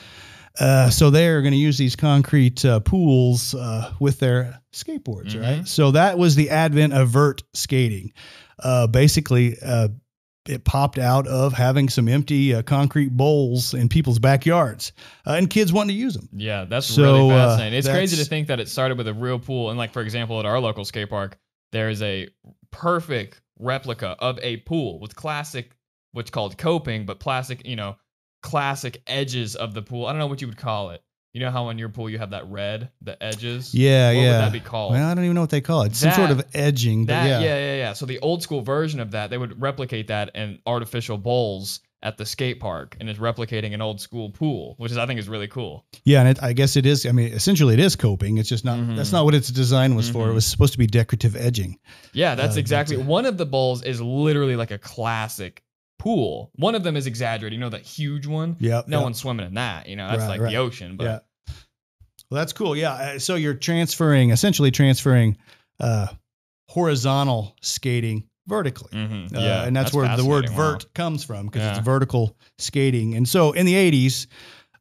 Uh, 0.59 0.89
so 0.89 1.09
they're 1.09 1.41
going 1.41 1.53
to 1.53 1.57
use 1.57 1.77
these 1.77 1.95
concrete 1.95 2.65
uh, 2.65 2.79
pools 2.81 3.55
uh, 3.55 3.93
with 3.99 4.19
their 4.19 4.59
skateboards, 4.73 5.31
Mhm. 5.35 5.41
right? 5.41 5.67
So 5.67 5.91
that 5.91 6.17
was 6.17 6.35
the 6.35 6.49
advent 6.49 6.93
of 6.93 7.09
vert 7.09 7.43
skating. 7.53 8.11
Uh, 8.61 8.87
basically, 8.87 9.55
uh, 9.63 9.87
it 10.47 10.63
popped 10.65 10.97
out 10.97 11.27
of 11.27 11.53
having 11.53 11.89
some 11.89 12.07
empty 12.09 12.53
uh, 12.55 12.61
concrete 12.63 13.09
bowls 13.15 13.73
in 13.73 13.87
people's 13.87 14.19
backyards, 14.19 14.91
uh, 15.25 15.33
and 15.33 15.49
kids 15.49 15.71
wanting 15.71 15.95
to 15.95 16.01
use 16.01 16.15
them. 16.15 16.27
Yeah, 16.33 16.65
that's 16.65 16.87
So, 16.87 17.03
really 17.03 17.29
fascinating. 17.29 17.77
it's 17.79 17.87
crazy 17.87 18.17
to 18.17 18.25
think 18.25 18.47
that 18.47 18.59
it 18.59 18.67
started 18.67 18.97
with 18.97 19.07
a 19.07 19.13
real 19.13 19.39
pool. 19.39 19.69
And 19.69 19.77
like 19.77 19.93
for 19.93 20.01
example, 20.01 20.39
at 20.39 20.45
our 20.45 20.59
local 20.59 20.85
skate 20.85 21.09
park, 21.09 21.37
there 21.71 21.89
is 21.89 22.01
a 22.01 22.27
perfect 22.71 23.41
replica 23.59 24.15
of 24.19 24.39
a 24.41 24.57
pool 24.57 24.99
with 24.99 25.15
classic 25.15 25.71
what's 26.13 26.31
called 26.31 26.57
coping, 26.57 27.05
but 27.05 27.19
plastic, 27.19 27.67
you 27.67 27.75
know, 27.75 27.95
classic 28.41 29.01
edges 29.07 29.55
of 29.55 29.73
the 29.73 29.81
pool. 29.81 30.05
I 30.05 30.11
don't 30.11 30.19
know 30.19 30.27
what 30.27 30.41
you 30.41 30.47
would 30.47 30.57
call 30.57 30.91
it. 30.91 31.03
You 31.33 31.41
know 31.41 31.51
how 31.51 31.69
in 31.69 31.77
your 31.77 31.89
pool 31.89 32.09
you 32.09 32.17
have 32.17 32.31
that 32.31 32.47
red, 32.49 32.89
the 33.01 33.21
edges? 33.23 33.73
Yeah, 33.75 34.07
What 34.13 34.21
yeah. 34.21 34.21
would 34.31 34.45
that 34.47 34.51
be 34.51 34.59
called? 34.59 34.93
Well, 34.93 35.07
I 35.07 35.13
don't 35.13 35.23
even 35.23 35.35
know 35.35 35.41
what 35.41 35.51
they 35.51 35.61
call 35.61 35.83
it. 35.83 35.95
Some 35.95 36.11
sort 36.13 36.31
of 36.31 36.43
edging, 36.55 37.05
That 37.05 37.27
yeah. 37.27 37.39
yeah. 37.39 37.57
yeah, 37.57 37.75
yeah, 37.75 37.93
So 37.93 38.07
the 38.07 38.17
old 38.19 38.41
school 38.41 38.61
version 38.61 38.99
of 38.99 39.11
that, 39.11 39.29
they 39.29 39.37
would 39.37 39.61
replicate 39.61 40.07
that 40.07 40.31
in 40.35 40.57
artificial 40.65 41.19
bowls 41.19 41.81
at 42.01 42.17
the 42.17 42.25
skate 42.25 42.59
park, 42.61 42.95
and 42.99 43.09
is 43.09 43.17
replicating 43.17 43.73
an 43.73 43.81
old 43.81 43.99
school 43.99 44.29
pool, 44.29 44.73
which 44.77 44.89
is 44.91 44.97
I 44.97 45.05
think 45.05 45.19
is 45.19 45.27
really 45.27 45.49
cool. 45.49 45.85
Yeah, 46.05 46.21
and 46.21 46.29
it, 46.29 46.41
I 46.41 46.53
guess 46.53 46.77
it 46.77 46.85
is. 46.85 47.05
I 47.05 47.11
mean, 47.11 47.33
essentially, 47.33 47.73
it 47.73 47.79
is 47.81 47.97
coping. 47.97 48.37
It's 48.37 48.47
just 48.47 48.63
not. 48.63 48.79
Mhm. 48.79 48.95
That's 48.95 49.11
not 49.11 49.25
what 49.25 49.35
its 49.35 49.49
design 49.49 49.95
was 49.95 50.09
for. 50.09 50.29
It 50.29 50.31
Mhm. 50.31 50.35
was 50.35 50.45
supposed 50.45 50.71
to 50.71 50.79
be 50.79 50.87
decorative 50.87 51.35
edging. 51.35 51.77
Yeah, 52.13 52.35
that's 52.35 52.55
Uh, 52.55 52.61
exactly 52.61 52.95
uh, 52.95 53.01
one 53.01 53.25
of 53.25 53.37
the 53.37 53.45
bowls 53.45 53.83
is 53.83 54.01
literally 54.01 54.55
like 54.55 54.71
a 54.71 54.77
classic 54.77 55.61
pool. 55.99 56.49
One 56.55 56.73
of 56.73 56.83
them 56.83 56.95
is 56.97 57.05
exaggerated. 57.05 57.53
You 57.53 57.59
know 57.59 57.69
that 57.69 57.81
huge 57.83 58.25
one. 58.25 58.55
Yeah. 58.59 58.81
No 58.87 58.97
yeah. 58.99 59.03
one's 59.03 59.17
swimming 59.19 59.45
in 59.45 59.53
that. 59.55 59.87
You 59.87 59.95
know 59.97 60.07
that's 60.07 60.21
Right, 60.21 60.27
like 60.29 60.41
right. 60.41 60.51
the 60.51 60.57
ocean. 60.57 60.97
But 60.97 61.03
Yeah. 61.03 61.19
Well, 62.31 62.39
that's 62.39 62.53
cool. 62.53 62.75
Yeah. 62.75 62.93
uh, 62.93 63.19
So 63.19 63.35
you're 63.35 63.53
transferring, 63.55 64.31
essentially 64.31 64.71
transferring 64.71 65.37
uh, 65.79 66.07
horizontal 66.67 67.55
skating 67.61 68.23
vertically. 68.47 68.91
Mhm, 68.91 69.35
Uh, 69.35 69.39
yeah, 69.39 69.63
and 69.63 69.75
that's, 69.75 69.93
where 69.93 70.03
the 70.17 70.25
word 70.25 70.45
fascinating. 70.45 70.57
Wow. 70.57 70.71
vert 70.71 70.93
comes 70.93 71.23
from 71.23 71.45
because 71.47 71.61
Yeah. 71.61 71.69
it's 71.77 71.79
vertical 71.85 72.35
skating. 72.57 73.15
And 73.15 73.27
so 73.27 73.51
in 73.51 73.65
the 73.65 73.75
80s, 73.75 74.27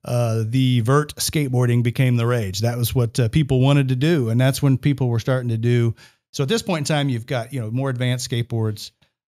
uh, 0.04 0.44
the 0.46 0.80
vert 0.80 1.14
skateboarding 1.16 1.82
became 1.82 2.16
the 2.16 2.26
rage. 2.26 2.60
That 2.60 2.78
was 2.78 2.94
what 2.94 3.18
uh, 3.18 3.28
people 3.28 3.60
wanted 3.60 3.88
to 3.88 3.96
do. 3.96 4.30
And 4.30 4.40
that's 4.40 4.62
when 4.62 4.78
people 4.78 5.08
were 5.08 5.18
starting 5.20 5.48
to 5.50 5.58
do. 5.58 5.94
So 6.32 6.42
at 6.42 6.48
this 6.48 6.62
point 6.62 6.80
in 6.88 6.94
time, 6.94 7.08
you've 7.08 7.26
got, 7.26 7.52
you 7.52 7.60
know, 7.60 7.70
more 7.70 7.90
advanced 7.90 8.30
skateboards. 8.30 8.90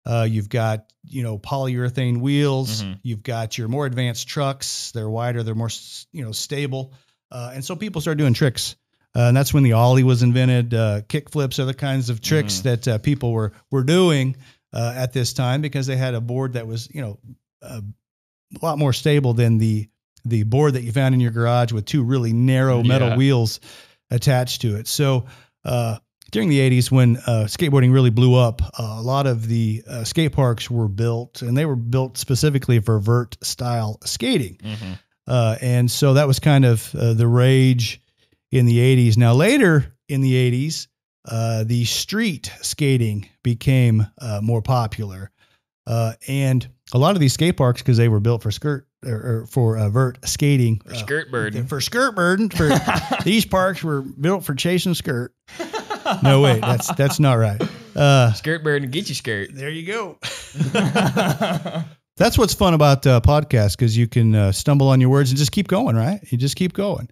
Uh, 0.05 0.27
you've 0.29 0.49
got, 0.49 0.91
you 1.05 1.23
know, 1.23 1.37
polyurethane 1.37 2.19
wheels. 2.19 2.83
Mhm. 2.83 2.99
You've 3.03 3.23
got 3.23 3.57
your 3.57 3.67
more 3.69 3.85
advanced 3.85 4.27
trucks. 4.27 4.91
They're 4.91 5.09
wider. 5.09 5.43
They're 5.43 5.55
more, 5.55 5.69
you 6.11 6.23
know, 6.25 6.31
stable. 6.33 6.93
Uh, 7.31 7.51
and 7.53 7.63
so 7.63 7.75
people 7.75 8.01
started 8.01 8.17
doing 8.17 8.33
tricks. 8.33 8.75
Uh, 9.15 9.27
and 9.27 9.37
that's 9.37 9.53
when 9.53 9.63
the 9.63 9.73
ollie 9.73 10.03
was 10.03 10.23
invented. 10.23 10.73
Uh, 10.73 11.01
kick 11.07 11.29
flips 11.29 11.59
are 11.59 11.65
the 11.65 11.73
kinds 11.73 12.09
of 12.09 12.19
tricks 12.19 12.55
Mhm. 12.59 12.63
that 12.63 12.87
uh, 12.87 12.97
people 12.97 13.31
were 13.31 13.53
were 13.71 13.83
doing 13.83 14.35
uh, 14.73 14.93
at 14.95 15.13
this 15.13 15.33
time 15.33 15.61
because 15.61 15.85
they 15.87 15.95
had 15.95 16.15
a 16.15 16.21
board 16.21 16.53
that 16.53 16.65
was, 16.67 16.89
you 16.91 17.01
know, 17.01 17.19
a 17.61 17.81
lot 18.61 18.77
more 18.77 18.91
stable 18.93 19.33
than 19.33 19.57
the 19.57 19.87
the 20.25 20.43
board 20.43 20.73
that 20.75 20.83
you 20.83 20.91
found 20.91 21.13
in 21.13 21.19
your 21.21 21.31
garage 21.31 21.71
with 21.73 21.85
two 21.85 22.01
really 22.03 22.33
narrow 22.33 22.81
metal 22.81 23.09
Yeah. 23.09 23.17
wheels 23.17 23.59
attached 24.09 24.61
to 24.61 24.75
it. 24.77 24.87
So 24.87 25.25
uh, 25.65 25.99
during 26.33 26.49
the 26.49 26.59
80s, 26.59 26.91
when 26.91 27.15
uh, 27.17 27.45
skateboarding 27.47 27.93
really 27.93 28.09
blew 28.09 28.35
up, 28.35 28.61
uh, 28.77 28.97
a 28.99 29.01
lot 29.01 29.25
of 29.27 29.47
the 29.47 29.81
uh, 29.87 30.03
skate 30.03 30.33
parks 30.33 30.69
were 30.69 30.89
built, 30.89 31.41
and 31.41 31.55
they 31.57 31.65
were 31.65 31.75
built 31.77 32.17
specifically 32.17 32.79
for 32.79 32.99
vert 32.99 33.37
style 33.41 33.99
skating. 34.03 34.57
Mhm. 34.57 34.99
Uh, 35.25 35.55
and 35.61 35.89
so 35.89 36.15
that 36.15 36.27
was 36.27 36.39
kind 36.39 36.65
of 36.65 36.93
uh, 36.95 37.13
the 37.13 37.27
rage 37.27 38.01
in 38.51 38.65
the 38.65 38.77
80s. 38.79 39.15
Now, 39.15 39.33
later 39.33 39.95
in 40.09 40.19
the 40.21 40.33
80s, 40.33 40.87
uh, 41.25 41.63
the 41.63 41.85
street 41.85 42.51
skating 42.61 43.29
became 43.43 44.05
uh, 44.19 44.41
more 44.43 44.61
popular. 44.61 45.31
Uh, 45.87 46.13
and 46.27 46.67
a 46.93 46.97
lot 46.97 47.15
of 47.15 47.19
these 47.21 47.33
skate 47.33 47.55
parks, 47.57 47.81
because 47.81 47.97
they 47.97 48.09
were 48.09 48.19
built 48.19 48.41
for 48.43 48.51
skirt 48.51 48.87
or, 49.05 49.11
or 49.13 49.45
for 49.47 49.77
uh, 49.77 49.89
vert 49.89 50.17
skating, 50.27 50.81
For 50.85 50.95
skirt 50.95 51.31
burden. 51.31 51.67
for 51.67 51.79
skirt 51.81 52.15
burden, 52.15 52.49
for 52.49 52.69
these 53.23 53.45
parks 53.45 53.83
were 53.83 54.01
built 54.01 54.43
for 54.43 54.55
chasing 54.55 54.93
skirt. 54.93 55.33
No, 56.23 56.41
wait, 56.41 56.61
that's 56.61 56.93
that's 56.95 57.19
not 57.19 57.35
right. 57.35 57.61
Uh, 57.95 58.33
skirt 58.33 58.63
burden. 58.63 58.89
Get 58.91 59.07
your 59.09 59.15
skirt. 59.15 59.49
there 59.53 59.69
you 59.69 59.85
go. 59.85 60.17
That's 62.15 62.37
what's 62.37 62.53
fun 62.53 62.75
about 62.75 63.07
uh, 63.07 63.21
podcasts 63.21 63.75
because 63.75 63.97
you 63.97 64.07
can 64.07 64.35
uh, 64.35 64.51
stumble 64.51 64.89
on 64.89 65.01
your 65.01 65.09
words 65.09 65.31
and 65.31 65.37
just 65.37 65.51
keep 65.51 65.67
going, 65.67 65.95
right? 65.95 66.19
You 66.31 66.37
just 66.37 66.55
keep 66.55 66.73
going. 66.73 67.09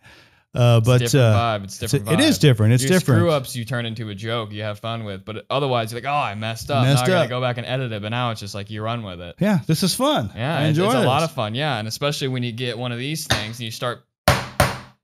Uh, 0.54 0.80
but 0.82 1.00
different 1.00 1.26
uh, 1.26 1.34
vibe. 1.38 1.64
It's 1.64 1.82
it's- 1.82 1.92
different. 1.92 2.20
it 2.22 2.24
is 2.24 2.38
vibe. 2.38 2.42
different. 2.42 2.74
It's 2.74 2.84
Your 2.84 2.92
different. 2.92 3.20
Screw 3.22 3.32
ups 3.32 3.56
you 3.56 3.66
turn 3.66 3.86
into 3.86 4.10
a 4.10 4.16
joke. 4.16 4.52
You 4.52 4.62
have 4.64 4.80
fun 4.80 5.04
with, 5.06 5.24
but 5.26 5.46
otherwise 5.50 5.92
you're 5.92 6.02
like, 6.02 6.12
oh, 6.12 6.14
I 6.14 6.36
messed 6.36 6.70
up. 6.70 6.84
Messed 6.84 6.98
now 6.98 7.04
I 7.04 7.08
gotta 7.08 7.24
up. 7.24 7.30
go 7.30 7.42
back 7.42 7.58
and 7.58 7.66
edit 7.66 7.92
it. 7.92 8.02
But 8.02 8.10
now 8.10 8.32
it's 8.32 8.42
just 8.42 8.54
like 8.54 8.70
you 8.70 8.84
run 8.84 9.02
with 9.04 9.22
it. 9.22 9.36
Yeah, 9.40 9.60
this 9.66 9.82
is 9.82 9.96
fun. 9.96 10.30
Yeah, 10.36 10.58
I 10.58 10.62
it's, 10.64 10.78
enjoy 10.78 10.92
it's 10.92 10.96
a 10.96 11.08
lot 11.08 11.24
of 11.24 11.32
fun. 11.32 11.56
Yeah, 11.56 11.80
and 11.80 11.88
especially 11.88 12.28
when 12.28 12.44
you 12.44 12.52
get 12.52 12.78
one 12.78 12.92
of 12.92 13.00
these 13.00 13.26
things 13.28 13.58
and 13.60 13.66
you 13.66 13.72
start 13.72 14.04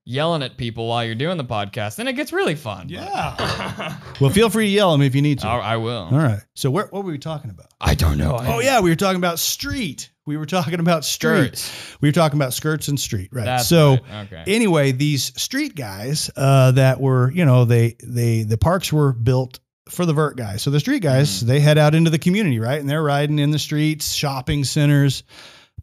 yelling 0.07 0.41
at 0.41 0.55
people 0.57 0.87
while 0.87 1.03
you're 1.03 1.15
doing 1.15 1.37
the 1.37 1.43
podcast, 1.43 1.97
then 1.97 2.07
it 2.07 2.13
gets 2.13 2.31
really 2.31 2.55
fun. 2.55 2.87
Yeah. 2.89 3.97
well, 4.21 4.29
feel 4.31 4.49
free 4.49 4.65
to 4.65 4.71
yell 4.71 4.93
at 4.93 4.99
me 4.99 5.05
if 5.05 5.13
you 5.15 5.21
need 5.21 5.39
to. 5.39 5.47
I, 5.47 5.73
I 5.73 5.77
will. 5.77 6.07
All 6.11 6.17
right. 6.17 6.39
So 6.55 6.71
where, 6.71 6.85
what 6.87 7.03
were 7.03 7.11
we 7.11 7.17
talking 7.17 7.51
about? 7.51 7.67
I 7.81 7.93
don't 7.95 8.17
know. 8.17 8.37
Oh 8.39 8.59
yeah, 8.59 8.79
we 8.79 8.89
were 8.89 8.95
talking 8.95 9.17
about 9.17 9.37
street. 9.39 10.09
We 10.25 10.37
were 10.37 10.45
talking 10.45 10.79
about 10.79 11.05
street. 11.05 11.57
skirts. 11.57 11.97
We 12.01 12.07
were 12.09 12.13
talking 12.13 12.37
about 12.37 12.53
skirts 12.53 12.87
and 12.87 12.99
street, 12.99 13.29
right? 13.31 13.45
That's 13.45 13.67
so 13.67 13.97
right. 14.09 14.27
okay. 14.31 14.43
anyway, 14.47 14.91
these 14.91 15.39
street 15.39 15.75
guys 15.75 16.29
uh, 16.35 16.71
that 16.71 16.99
were, 16.99 17.31
you 17.31 17.45
know, 17.45 17.65
they 17.65 17.95
they 18.03 18.43
the 18.43 18.57
parks 18.57 18.91
were 18.91 19.13
built 19.13 19.59
for 19.89 20.05
the 20.05 20.11
vert 20.13 20.35
guys. 20.35 20.61
So 20.63 20.69
the 20.69 20.79
street 20.81 21.01
guys, 21.01 21.29
Mm-hmm. 21.39 21.47
they 21.47 21.59
head 21.61 21.77
out 21.77 21.95
into 21.95 22.09
the 22.09 22.19
community, 22.19 22.59
right? 22.59 22.79
And 22.79 22.89
they're 22.89 23.03
riding 23.03 23.39
in 23.39 23.51
the 23.51 23.59
streets, 23.59 24.13
shopping 24.13 24.65
centers, 24.65 25.23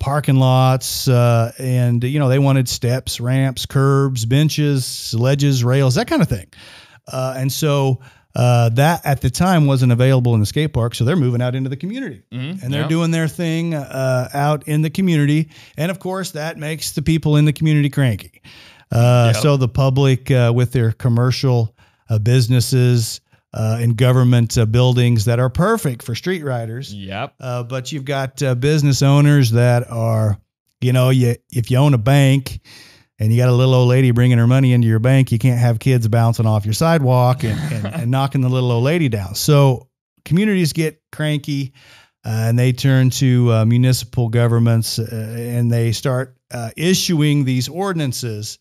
parking 0.00 0.36
lots, 0.36 1.08
uh, 1.08 1.52
and 1.58 2.02
you 2.04 2.18
know 2.18 2.28
they 2.28 2.38
wanted 2.38 2.68
steps, 2.68 3.20
ramps, 3.20 3.66
curbs, 3.66 4.24
benches, 4.24 5.14
ledges, 5.14 5.62
rails, 5.64 5.94
that 5.94 6.06
kind 6.08 6.22
of 6.22 6.28
thing. 6.28 6.46
Uh, 7.10 7.34
and 7.36 7.52
so 7.52 8.00
uh, 8.34 8.68
that 8.70 9.04
at 9.04 9.20
the 9.20 9.30
time 9.30 9.66
wasn't 9.66 9.92
available 9.92 10.34
in 10.34 10.40
the 10.40 10.46
skate 10.46 10.72
park, 10.72 10.94
so 10.94 11.04
they're 11.04 11.16
moving 11.16 11.40
out 11.42 11.54
into 11.54 11.70
the 11.70 11.76
community 11.76 12.22
Mhm, 12.32 12.62
and 12.62 12.72
they're 12.72 12.82
yeah. 12.82 12.88
doing 12.88 13.10
their 13.12 13.28
thing 13.28 13.74
uh, 13.74 14.28
out 14.34 14.66
in 14.66 14.82
the 14.82 14.90
community, 14.90 15.48
and 15.76 15.90
of 15.90 15.98
course 16.00 16.32
that 16.32 16.58
makes 16.58 16.92
the 16.92 17.02
people 17.02 17.36
in 17.36 17.44
the 17.44 17.52
community 17.52 17.90
cranky. 17.90 18.42
Uh, 18.90 19.32
Yep. 19.34 19.42
So 19.42 19.56
the 19.56 19.68
public, 19.68 20.30
uh, 20.30 20.52
with 20.54 20.72
their 20.72 20.92
commercial 20.92 21.74
uh, 22.10 22.18
businesses 22.18 23.20
uh, 23.54 23.78
and 23.80 23.96
government 23.96 24.58
uh, 24.58 24.66
buildings 24.66 25.26
that 25.26 25.38
are 25.38 25.49
perfect 25.49 26.02
for 26.02 26.14
street 26.14 26.42
riders, 26.42 26.92
Yep. 26.92 27.34
uh, 27.40 27.62
but 27.62 27.92
you've 27.92 28.04
got 28.04 28.42
uh, 28.42 28.54
business 28.56 29.00
owners 29.00 29.52
that 29.52 29.88
are, 29.90 30.37
you 30.80 30.92
know, 30.92 31.11
you 31.11 31.37
if 31.50 31.70
you 31.70 31.76
own 31.78 31.94
a 31.94 31.99
bank 31.99 32.61
and 33.20 33.30
you 33.32 33.38
got 33.38 33.49
a 33.49 33.52
little 33.52 33.75
old 33.75 33.88
lady 33.88 34.11
bringing 34.11 34.38
her 34.38 34.46
money 34.49 34.73
into 34.73 34.88
your 34.88 34.99
bank, 34.99 35.30
you 35.30 35.38
can't 35.38 35.61
have 35.61 35.78
kids 35.78 36.08
bouncing 36.08 36.46
off 36.46 36.64
your 36.64 36.75
sidewalk 36.75 37.44
and, 37.44 37.58
and, 37.73 37.94
and 37.94 38.11
knocking 38.11 38.40
the 38.40 38.49
little 38.49 38.73
old 38.73 38.82
lady 38.82 39.08
down. 39.08 39.37
So 39.37 39.88
communities 40.25 40.73
get 40.73 41.00
cranky 41.12 41.73
uh, 42.26 42.30
and 42.49 42.58
they 42.58 42.73
turn 42.73 43.11
to 43.11 43.52
uh, 43.52 43.64
municipal 43.66 44.30
governments 44.30 44.99
uh, 44.99 45.37
and 45.38 45.70
they 45.70 45.92
start 45.92 46.37
uh, 46.52 46.70
issuing 46.76 47.44
these 47.44 47.68
ordinances. 47.68 48.58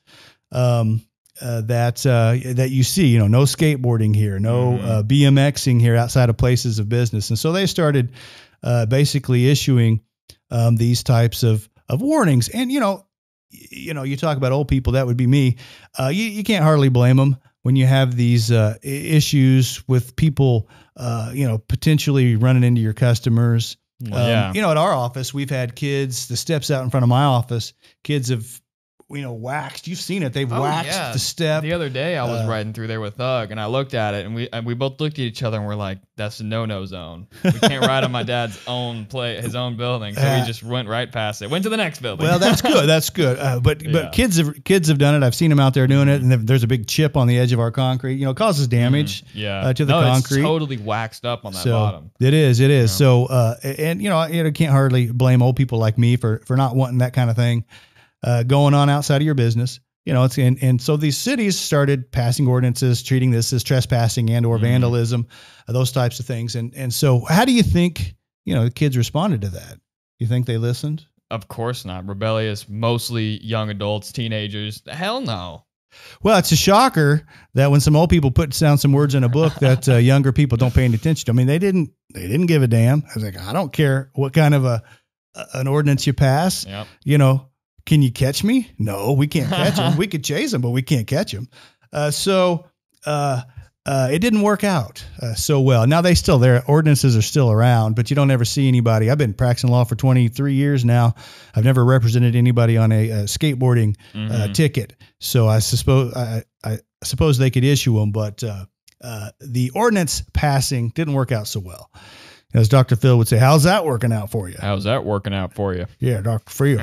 Um, 0.52 1.02
uh, 1.44 1.62
that 1.62 2.06
uh, 2.06 2.38
that 2.54 2.72
you 2.72 2.84
see, 2.84 3.08
you 3.08 3.20
know, 3.20 3.28
no 3.28 3.42
skateboarding 3.44 4.16
here, 4.16 4.40
no 4.40 4.78
Mhm. 4.78 4.86
uh, 4.86 5.04
BMXing 5.04 5.80
here 5.82 5.96
outside 5.98 6.30
of 6.30 6.38
places 6.38 6.80
of 6.80 6.88
business, 6.88 7.30
and 7.30 7.38
so 7.38 7.52
they 7.52 7.66
started 7.68 8.14
uh, 8.64 8.86
basically 8.86 9.50
issuing 9.50 10.00
um, 10.50 10.76
these 10.78 11.04
types 11.04 11.44
of 11.44 11.68
of 11.90 12.02
warnings. 12.02 12.48
And 12.50 12.72
you 12.72 12.80
know, 12.80 13.06
you 13.52 13.94
know, 13.94 14.04
you 14.04 14.16
talk 14.18 14.38
about 14.38 14.52
old 14.54 14.68
people, 14.70 14.94
that 14.94 15.06
would 15.06 15.18
be 15.18 15.28
me. 15.28 15.58
Uh, 16.00 16.08
you 16.08 16.24
you 16.26 16.44
can't 16.44 16.64
hardly 16.64 16.90
blame 16.90 17.18
them 17.18 17.36
when 17.64 17.76
you 17.76 17.86
have 17.86 18.16
these 18.16 18.52
uh, 18.52 18.76
issues 18.84 19.84
with 19.88 20.16
people, 20.16 20.70
uh, 20.98 21.32
you 21.34 21.48
know, 21.48 21.58
potentially 21.58 22.36
running 22.36 22.64
into 22.64 22.82
your 22.82 22.94
customers. 22.94 23.78
Well, 24.02 24.22
Um, 24.22 24.30
yeah. 24.30 24.54
You 24.54 24.62
know, 24.62 24.72
at 24.72 24.78
our 24.78 24.94
office, 24.94 25.34
we've 25.34 25.50
had 25.50 25.76
kids. 25.76 26.28
The 26.28 26.36
steps 26.36 26.72
out 26.72 26.84
in 26.84 26.90
front 26.90 27.04
of 27.04 27.10
my 27.10 27.24
office, 27.24 27.74
kids 28.04 28.30
have, 28.30 28.46
you 29.14 29.22
know, 29.22 29.34
waxed. 29.34 29.88
You've 29.88 30.00
seen 30.00 30.24
it. 30.24 30.34
They've 30.34 30.52
Oh, 30.52 30.62
waxed 30.62 30.92
yeah. 30.92 31.12
the 31.14 31.20
step. 31.20 31.62
The 31.64 31.74
other 31.74 31.90
day, 31.90 32.18
I 32.18 32.24
was 32.26 32.42
Uh, 32.42 32.50
riding 32.50 32.74
through 32.74 32.88
there 32.88 33.00
with 33.02 33.16
Thug, 33.16 33.52
and 33.52 33.60
I 33.60 33.66
looked 33.68 33.94
at 33.94 34.14
it, 34.14 34.26
and 34.26 34.34
we 34.36 34.50
and 34.52 34.66
we 34.66 34.74
both 34.74 35.00
looked 35.00 35.16
at 35.20 35.26
each 35.26 35.44
other, 35.44 35.58
and 35.58 35.66
we're 35.68 35.76
like, 35.76 36.00
"That's 36.16 36.40
a 36.40 36.44
no-no 36.44 36.86
zone. 36.86 37.28
We 37.44 37.52
can't 37.52 37.86
ride 37.86 38.04
on 38.04 38.12
my 38.12 38.24
dad's 38.24 38.60
own 38.68 39.06
play, 39.06 39.40
his 39.42 39.56
own 39.56 39.78
building." 39.78 40.16
So 40.16 40.22
Yeah. 40.22 40.42
we 40.42 40.48
just 40.48 40.64
went 40.64 40.88
right 40.88 41.12
past 41.12 41.42
it. 41.42 41.50
Went 41.50 41.64
to 41.64 41.70
the 41.70 41.78
next 41.78 42.02
building. 42.02 42.26
Well, 42.26 42.40
that's 42.40 42.62
good. 42.62 42.88
That's 42.88 43.10
good. 43.10 43.38
Uh, 43.40 43.60
but 43.60 43.82
Yeah. 43.84 43.92
but 43.92 44.12
kids 44.14 44.38
have 44.38 44.64
kids 44.64 44.88
have 44.90 44.98
done 44.98 45.16
it. 45.16 45.26
I've 45.26 45.36
seen 45.36 45.50
them 45.50 45.60
out 45.60 45.74
there 45.74 45.88
doing 45.88 46.08
it, 46.08 46.22
and 46.22 46.32
there's 46.48 46.64
a 46.64 46.68
big 46.68 46.88
chip 46.88 47.16
on 47.16 47.28
the 47.28 47.38
edge 47.40 47.54
of 47.54 47.60
our 47.60 47.72
concrete. 47.72 48.16
You 48.16 48.26
know, 48.26 48.32
it 48.32 48.38
causes 48.38 48.68
damage. 48.68 49.22
Mhm. 49.24 49.28
Yeah. 49.36 49.60
uh, 49.68 49.74
to 49.74 49.86
the 49.86 49.94
no, 49.94 50.08
concrete. 50.08 50.38
It's 50.40 50.46
totally 50.46 50.78
waxed 50.78 51.26
up 51.26 51.46
on 51.46 51.54
that 51.54 51.64
so 51.64 51.72
bottom. 51.72 52.12
it 52.20 52.34
is. 52.34 52.60
It 52.60 52.72
is. 52.72 52.92
Yeah. 52.92 52.96
So 52.98 53.26
uh, 53.26 53.56
and 53.64 54.02
you 54.02 54.10
know, 54.10 54.18
I 54.18 54.52
can't 54.52 54.72
hardly 54.72 55.12
blame 55.12 55.42
old 55.42 55.56
people 55.56 55.78
like 55.80 55.98
me 55.98 56.16
for 56.16 56.42
for 56.46 56.58
not 56.58 56.76
wanting 56.76 56.98
that 57.00 57.14
kind 57.14 57.30
of 57.30 57.36
thing 57.36 57.64
uh, 58.24 58.44
going 58.44 58.74
on 58.74 58.90
outside 58.90 59.18
of 59.18 59.24
your 59.26 59.36
business. 59.36 59.80
You 60.06 60.14
know, 60.14 60.24
it's 60.26 60.38
and 60.38 60.58
and 60.62 60.82
so 60.82 60.98
these 60.98 61.18
cities 61.18 61.58
started 61.58 62.12
passing 62.12 62.48
ordinances 62.48 63.04
treating 63.04 63.32
this 63.32 63.54
as 63.54 63.64
trespassing 63.64 64.30
and 64.32 64.46
or 64.46 64.58
Mhm. 64.58 64.62
vandalism, 64.62 65.28
uh, 65.68 65.72
those 65.74 65.92
types 65.94 66.20
of 66.20 66.26
things. 66.26 66.56
And 66.56 66.74
and 66.76 66.94
so, 66.94 67.22
how 67.24 67.46
do 67.46 67.54
you 67.54 67.64
think 67.64 68.16
you 68.46 68.54
know 68.54 68.66
the 68.66 68.72
kids 68.72 68.98
responded 68.98 69.42
to 69.42 69.50
that? 69.50 69.80
You 70.20 70.28
think 70.28 70.46
they 70.46 70.58
listened? 70.58 71.06
Of 71.32 71.48
course 71.48 71.86
not. 71.86 72.06
Rebellious, 72.06 72.68
mostly 72.68 73.42
young 73.44 73.70
adults, 73.70 74.12
teenagers. 74.12 74.84
Hell 74.88 75.22
no. 75.22 75.64
Well, 76.22 76.38
it's 76.38 76.52
a 76.52 76.56
shocker 76.56 77.26
that 77.54 77.72
when 77.72 77.80
some 77.80 77.96
old 77.96 78.10
people 78.10 78.30
put 78.32 78.50
down 78.60 78.78
some 78.78 78.92
words 78.92 79.16
in 79.16 79.24
a 79.24 79.30
book 79.30 79.54
that 79.56 79.88
uh, 79.88 79.96
younger 80.12 80.32
people 80.34 80.58
don't 80.58 80.74
pay 80.74 80.84
any 80.86 80.96
attention 80.96 81.26
to. 81.28 81.32
I 81.32 81.36
mean, 81.36 81.48
they 81.48 81.60
didn't 81.60 81.92
they 82.14 82.28
didn't 82.28 82.48
give 82.48 82.62
a 82.62 82.68
damn. 82.68 83.04
I 83.04 83.12
was 83.16 83.24
like, 83.24 83.40
I 83.40 83.54
don't 83.54 83.72
care 83.72 84.12
what 84.16 84.34
kind 84.34 84.54
of 84.54 84.66
a 84.66 84.84
an 85.54 85.68
ordinance 85.68 86.06
you 86.06 86.14
pass. 86.14 86.66
Yep. 86.66 86.88
You 87.06 87.18
know, 87.18 87.48
can 87.86 88.02
you 88.02 88.12
catch 88.12 88.44
me? 88.44 88.72
No, 88.80 89.14
we 89.14 89.28
can't 89.28 89.50
catch 89.50 89.76
them. 89.76 89.98
we 89.98 90.08
could 90.08 90.24
chase 90.24 90.52
them, 90.52 90.62
but 90.62 90.70
we 90.72 90.82
can't 90.82 91.08
catch 91.08 91.32
them. 91.32 91.48
Uh, 91.92 92.10
so 92.12 92.66
uh, 93.06 93.42
uh, 93.86 94.10
it 94.12 94.20
didn't 94.20 94.42
work 94.42 94.64
out 94.64 95.06
uh, 95.22 95.34
so 95.34 95.60
well. 95.60 95.86
Now 95.86 96.02
they 96.02 96.16
still 96.16 96.40
their 96.40 96.64
ordinances 96.66 97.18
are 97.18 97.22
still 97.22 97.52
around, 97.52 97.96
but 97.96 98.10
you 98.10 98.16
don't 98.16 98.32
ever 98.32 98.46
see 98.46 98.68
anybody. 98.70 99.10
I've 99.12 99.18
been 99.18 99.34
practicing 99.34 99.70
law 99.70 99.84
for 99.84 99.96
23 99.96 100.54
years 100.54 100.86
now. 100.86 101.14
I've 101.54 101.66
never 101.66 101.84
represented 101.84 102.36
anybody 102.36 102.78
on 102.78 102.92
a, 102.94 103.10
a 103.10 103.16
skateboarding 103.24 103.96
uh, 104.16 104.18
Mhm. 104.48 104.54
ticket. 104.54 104.96
So 105.20 105.48
I 105.48 105.60
suppose 105.60 106.14
I, 106.16 106.44
I 106.64 106.80
suppose 107.04 107.38
they 107.38 107.52
could 107.52 107.66
issue 107.66 108.00
them, 108.00 108.12
but 108.14 108.42
uh, 108.44 108.66
uh, 109.02 109.30
the 109.42 109.70
ordinance 109.72 110.24
passing 110.34 110.90
didn't 110.96 111.14
work 111.14 111.34
out 111.34 111.48
so 111.48 111.60
well. 111.60 111.92
As 112.54 112.70
Dr. 112.70 112.96
Phil 112.96 113.18
would 113.18 113.28
say, 113.28 113.38
"How's 113.38 113.64
that 113.64 113.86
working 113.86 114.12
out 114.12 114.30
for 114.30 114.48
you?" 114.48 114.56
How's 114.60 114.84
that 114.84 115.04
working 115.06 115.34
out 115.34 115.54
for 115.54 115.74
you? 115.74 115.88
Yeah, 116.00 116.22
Dr. 116.22 116.52
Phil. 116.52 116.80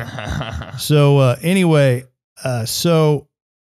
so 0.79 1.19
uh, 1.19 1.37
anyway, 1.43 2.05
uh, 2.43 2.65
so 2.65 3.29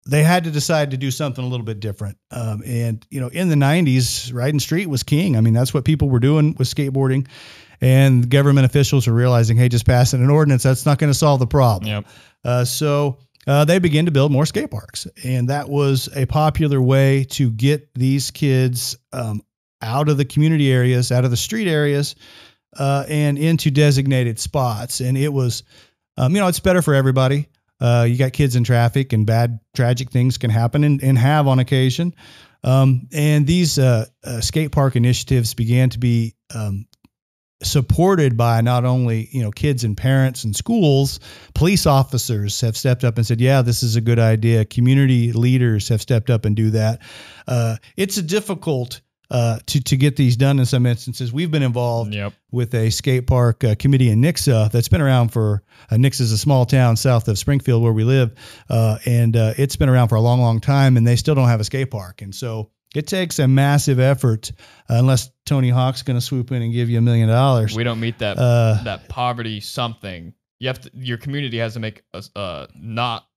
they 0.07 0.23
had 0.23 0.43
to 0.43 0.51
decide 0.51 0.91
to 0.91 0.97
do 0.97 1.09
something 1.09 1.43
a 1.43 1.47
little 1.47 1.65
bit 1.65 1.79
different. 1.79 2.17
Um, 2.31 2.61
and 2.65 3.05
you 3.09 3.21
know, 3.21 3.29
in 3.29 3.49
the 3.49 3.55
'90s, 3.55 4.33
riding 4.33 4.59
street 4.59 4.87
was 4.87 5.03
king. 5.03 5.37
I 5.37 5.41
mean, 5.41 5.53
that's 5.53 5.73
what 5.73 5.85
people 5.85 6.09
were 6.09 6.19
doing 6.19 6.55
with 6.57 6.67
skateboarding. 6.67 7.27
And 7.81 8.29
government 8.29 8.65
officials 8.65 9.05
were 9.05 9.13
realizing, 9.13 9.57
hey, 9.57 9.67
just 9.67 9.85
passing 9.85 10.23
an 10.23 10.29
ordinance 10.29 10.63
that's 10.63 10.85
not 10.85 10.97
going 10.97 11.11
to 11.11 11.17
solve 11.17 11.39
the 11.39 11.47
problem. 11.47 11.87
yep. 11.89 12.05
Uh, 12.43 12.63
so 12.63 13.17
uh, 13.47 13.65
they 13.65 13.79
began 13.79 14.05
to 14.05 14.11
build 14.11 14.31
more 14.31 14.45
skate 14.45 14.71
parks, 14.71 15.07
and 15.23 15.49
that 15.49 15.69
was 15.69 16.09
a 16.15 16.25
popular 16.25 16.81
way 16.81 17.25
to 17.25 17.51
get 17.51 17.93
these 17.93 18.31
kids 18.31 18.97
um, 19.13 19.41
out 19.85 20.09
of 20.09 20.17
the 20.17 20.25
community 20.25 20.71
areas, 20.71 21.11
out 21.11 21.23
of 21.23 21.31
the 21.31 21.37
street 21.37 21.67
areas, 21.67 22.15
uh, 22.77 23.05
and 23.07 23.37
into 23.37 23.71
designated 23.71 24.39
spots. 24.39 24.99
And 24.99 25.17
it 25.17 25.31
was, 25.31 25.63
um, 26.17 26.33
you 26.33 26.41
know, 26.41 26.47
it's 26.47 26.59
better 26.59 26.81
for 26.81 26.93
everybody. 26.93 27.47
Uh, 27.79 28.05
you 28.09 28.17
got 28.17 28.33
kids 28.33 28.55
in 28.55 28.63
traffic, 28.63 29.13
and 29.13 29.25
bad, 29.25 29.59
tragic 29.75 30.09
things 30.09 30.37
can 30.37 30.49
happen 30.49 30.83
and, 30.83 31.03
and 31.03 31.17
have 31.17 31.47
on 31.47 31.59
occasion. 31.59 32.15
Um, 32.63 33.07
and 33.13 33.45
these 33.45 33.77
uh, 33.77 34.05
uh, 34.23 34.41
skate 34.41 34.71
park 34.71 34.95
initiatives 34.95 35.53
began 35.53 35.89
to 35.91 35.99
be 35.99 36.35
um, 36.53 36.87
supported 37.63 38.35
by 38.35 38.61
not 38.61 38.85
only 38.85 39.29
you 39.31 39.41
know 39.41 39.51
kids 39.51 39.83
and 39.83 39.95
parents 39.95 40.43
and 40.43 40.55
schools 40.55 41.21
police 41.53 41.85
officers 41.85 42.59
have 42.59 42.75
stepped 42.75 43.05
up 43.05 43.17
and 43.17 43.25
said 43.25 43.39
yeah 43.39 43.61
this 43.61 43.81
is 43.81 43.95
a 43.95 44.01
good 44.01 44.19
idea 44.19 44.65
community 44.65 45.31
leaders 45.31 45.87
have 45.87 46.01
stepped 46.01 46.29
up 46.29 46.43
and 46.43 46.57
do 46.57 46.69
that 46.69 47.01
uh, 47.47 47.77
it's 47.95 48.17
a 48.17 48.21
difficult 48.21 48.99
uh, 49.31 49.59
to 49.65 49.81
to 49.83 49.97
get 49.97 50.15
these 50.15 50.35
done 50.37 50.59
in 50.59 50.65
some 50.65 50.85
instances 50.85 51.31
we've 51.33 51.51
been 51.51 51.63
involved 51.63 52.13
Yep. 52.13 52.33
with 52.51 52.73
a 52.75 52.89
skate 52.89 53.27
park 53.27 53.63
uh, 53.63 53.75
committee 53.75 54.09
in 54.09 54.21
Nixa 54.21 54.71
that's 54.71 54.87
been 54.87 55.01
around 55.01 55.29
for 55.29 55.63
uh, 55.91 55.95
Nixa 55.95 56.21
is 56.21 56.31
a 56.31 56.37
small 56.37 56.65
town 56.65 56.95
south 56.95 57.27
of 57.27 57.37
Springfield 57.37 57.81
where 57.83 57.93
we 57.93 58.03
live, 58.03 58.33
uh, 58.69 58.97
and 59.05 59.35
uh, 59.35 59.53
it's 59.57 59.75
been 59.75 59.89
around 59.89 60.07
for 60.09 60.15
a 60.15 60.21
long, 60.21 60.39
long 60.41 60.59
time, 60.59 60.97
and 60.97 61.05
they 61.07 61.15
still 61.15 61.35
don't 61.35 61.47
have 61.49 61.59
a 61.59 61.63
skate 61.65 61.91
park, 61.91 62.21
and 62.21 62.33
so 62.33 62.69
it 62.95 63.07
takes 63.07 63.39
a 63.39 63.47
massive 63.47 63.99
effort 63.99 64.51
uh, 64.89 64.95
unless 64.95 65.29
Tony 65.45 65.69
Hawk's 65.69 66.01
going 66.03 66.15
to 66.17 66.21
swoop 66.21 66.51
in 66.51 66.61
and 66.61 66.71
give 66.71 66.89
you 66.89 66.97
a 66.97 67.01
million 67.01 67.27
dollars. 67.27 67.75
We 67.75 67.83
don't 67.83 67.99
meet 67.99 68.19
that 68.19 68.37
Uh, 68.37 68.81
that 68.85 69.09
poverty 69.09 69.59
something. 69.59 70.33
You 70.59 70.67
have 70.69 70.79
to. 70.81 70.91
Your 70.93 71.17
community 71.17 71.57
has 71.57 71.73
to 71.73 71.81
make 71.81 72.03
a 72.13 72.23
uh 72.35 72.67
not. 72.73 73.27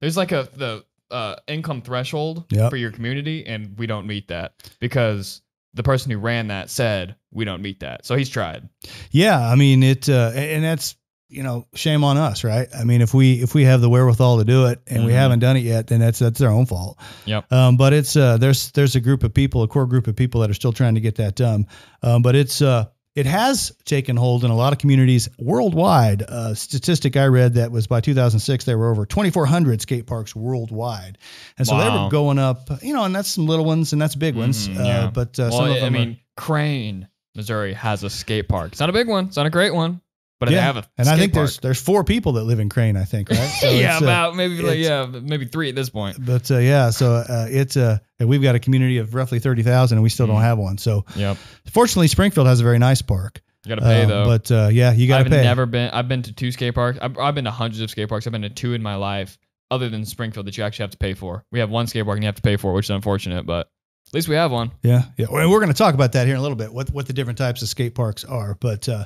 There's 0.00 0.16
like 0.16 0.30
a 0.30 0.48
the 0.54 0.84
uh 1.10 1.36
income 1.46 1.82
threshold 1.82 2.44
Yep. 2.50 2.70
for 2.70 2.76
your 2.76 2.90
community, 2.90 3.46
and 3.46 3.76
we 3.78 3.86
don't 3.86 4.06
meet 4.06 4.28
that 4.28 4.54
because 4.80 5.42
the 5.74 5.82
person 5.82 6.10
who 6.10 6.18
ran 6.18 6.48
that 6.48 6.70
said 6.70 7.14
we 7.30 7.44
don't 7.44 7.62
meet 7.62 7.80
that. 7.80 8.04
So 8.06 8.16
he's 8.16 8.28
tried. 8.30 8.68
Yeah, 9.10 9.38
I 9.38 9.54
mean 9.54 9.82
it, 9.82 10.08
uh, 10.08 10.32
and 10.34 10.64
that's 10.64 10.96
you 11.30 11.42
know 11.42 11.66
shame 11.74 12.04
on 12.04 12.16
us, 12.16 12.42
right? 12.42 12.68
I 12.74 12.84
mean 12.84 13.02
if 13.02 13.12
we 13.12 13.34
if 13.42 13.54
we 13.54 13.64
have 13.64 13.80
the 13.82 13.88
wherewithal 13.90 14.38
to 14.38 14.44
do 14.44 14.66
it 14.66 14.80
and 14.86 15.04
we 15.04 15.12
Mhm. 15.12 15.16
haven't 15.16 15.38
done 15.40 15.56
it 15.58 15.62
yet, 15.62 15.86
then 15.88 16.00
that's 16.00 16.18
that's 16.18 16.38
their 16.38 16.50
own 16.50 16.64
fault. 16.66 16.98
Yep. 17.26 17.52
Um, 17.52 17.76
but 17.76 17.92
it's 17.92 18.16
uh, 18.16 18.38
there's 18.38 18.70
there's 18.72 18.96
a 18.96 19.00
group 19.00 19.22
of 19.24 19.34
people, 19.34 19.62
a 19.62 19.68
core 19.68 19.86
group 19.86 20.06
of 20.06 20.16
people 20.16 20.40
that 20.40 20.50
are 20.50 20.54
still 20.54 20.72
trying 20.72 20.94
to 20.94 21.00
get 21.02 21.16
that 21.16 21.36
done. 21.36 21.66
Um, 22.02 22.22
but 22.22 22.34
it's 22.34 22.62
uh, 22.62 22.86
it 23.18 23.26
has 23.26 23.72
taken 23.84 24.16
hold 24.16 24.44
in 24.44 24.50
a 24.50 24.54
lot 24.56 24.72
of 24.72 24.78
communities 24.78 25.28
worldwide. 25.38 26.22
A 26.28 26.54
statistic 26.54 27.16
I 27.16 27.26
read 27.26 27.54
that 27.54 27.72
was 27.72 27.86
by 27.86 28.00
2006 28.00 28.64
there 28.64 28.78
were 28.78 28.90
over 28.90 29.04
2,400 29.04 29.80
skate 29.82 30.06
parks 30.06 30.36
worldwide, 30.36 31.18
and 31.58 31.66
so 31.66 31.76
they 31.78 31.84
were 31.84 31.90
Wow. 31.90 32.08
going 32.10 32.38
up. 32.38 32.70
You 32.82 32.94
know, 32.94 33.04
and 33.04 33.14
that's 33.14 33.28
some 33.28 33.46
little 33.46 33.64
ones 33.64 33.92
and 33.92 34.00
that's 34.00 34.14
big 34.14 34.36
ones. 34.36 34.68
Mhm, 34.68 34.78
uh. 34.78 35.10
But 35.10 35.38
uh, 35.38 35.48
well, 35.50 35.52
some 35.52 35.64
of 35.70 35.76
I 35.76 35.80
them 35.80 35.94
are- 35.94 35.98
mean, 35.98 36.18
Crane, 36.36 37.08
Missouri 37.34 37.72
has 37.74 38.04
a 38.04 38.10
skate 38.10 38.48
park. 38.48 38.70
It's 38.72 38.80
not 38.80 38.88
a 38.90 38.92
big 38.92 39.08
one. 39.08 39.26
It's 39.26 39.36
not 39.36 39.46
a 39.46 39.50
great 39.50 39.74
one, 39.74 40.00
but 40.40 40.48
they 40.48 40.54
Yeah, 40.54 40.62
have 40.62 40.76
a. 40.78 40.84
and 40.96 41.08
I 41.08 41.16
think 41.16 41.32
park. 41.32 41.46
there's 41.46 41.58
there's 41.58 41.80
four 41.82 42.04
people 42.04 42.32
that 42.32 42.44
live 42.44 42.60
in 42.60 42.68
Crane. 42.68 42.96
I 42.96 43.04
think 43.04 43.30
right. 43.30 43.38
So 43.60 43.70
yeah, 43.70 43.94
it's, 43.94 44.02
uh, 44.02 44.04
about 44.06 44.36
maybe 44.36 44.60
like, 44.62 44.78
yeah, 44.78 45.06
maybe 45.06 45.44
three 45.46 45.68
at 45.68 45.74
this 45.74 45.90
point. 45.90 46.16
But 46.24 46.50
uh, 46.50 46.58
yeah, 46.58 46.90
so 46.90 47.14
uh, 47.14 47.46
it's 47.50 47.76
uh, 47.76 47.98
we've 48.20 48.42
got 48.42 48.54
a 48.54 48.58
community 48.60 48.98
of 48.98 49.14
roughly 49.14 49.38
thirty 49.38 49.62
thousand, 49.62 49.98
and 49.98 50.02
we 50.02 50.08
still 50.08 50.26
don't 50.26 50.36
Mhm. 50.36 50.42
have 50.42 50.58
one. 50.58 50.78
So 50.78 51.04
Yep. 51.16 51.36
fortunately, 51.70 52.08
Springfield 52.08 52.46
has 52.46 52.60
a 52.60 52.64
very 52.64 52.78
nice 52.78 53.02
park. 53.02 53.40
You 53.64 53.70
gotta 53.70 53.82
pay 53.82 54.04
Uh, 54.04 54.06
though. 54.06 54.24
But 54.24 54.50
uh, 54.50 54.68
yeah, 54.72 54.92
you 54.92 55.08
got 55.08 55.18
to 55.18 55.24
I've 55.24 55.30
pay. 55.30 55.42
never 55.42 55.66
been. 55.66 55.90
I've 55.90 56.08
been 56.08 56.22
to 56.22 56.32
two 56.32 56.52
skate 56.52 56.74
parks. 56.74 56.98
I've, 57.02 57.18
I've 57.18 57.34
been 57.34 57.44
to 57.44 57.50
hundreds 57.50 57.80
of 57.80 57.90
skate 57.90 58.08
parks. 58.08 58.26
I've 58.26 58.32
been 58.32 58.42
to 58.42 58.48
two 58.50 58.72
in 58.74 58.82
my 58.82 58.94
life, 58.94 59.36
other 59.70 59.88
than 59.90 60.04
Springfield, 60.06 60.46
that 60.46 60.56
you 60.56 60.64
actually 60.64 60.84
have 60.84 60.90
to 60.92 60.98
pay 60.98 61.14
for. 61.14 61.44
We 61.50 61.58
have 61.58 61.68
one 61.68 61.86
skate 61.88 62.04
park 62.04 62.16
and 62.16 62.22
you 62.24 62.28
have 62.28 62.36
to 62.36 62.42
pay 62.42 62.56
for, 62.56 62.70
it, 62.70 62.74
which 62.74 62.86
is 62.86 62.90
unfortunate. 62.90 63.44
But 63.44 63.68
At 64.06 64.14
least 64.14 64.28
we 64.28 64.36
have 64.36 64.52
one. 64.52 64.70
Yeah, 64.82 65.02
yeah. 65.18 65.26
And 65.30 65.50
we're 65.50 65.60
going 65.60 65.72
to 65.72 65.76
talk 65.76 65.92
about 65.94 66.12
that 66.12 66.26
here 66.26 66.34
in 66.36 66.38
a 66.38 66.42
little 66.42 66.56
bit. 66.56 66.72
What 66.72 66.88
what 66.90 67.06
the 67.08 67.12
different 67.12 67.36
types 67.38 67.60
of 67.60 67.68
skate 67.68 67.94
parks 67.94 68.24
are, 68.24 68.56
but. 68.58 68.88
Uh, 68.88 69.04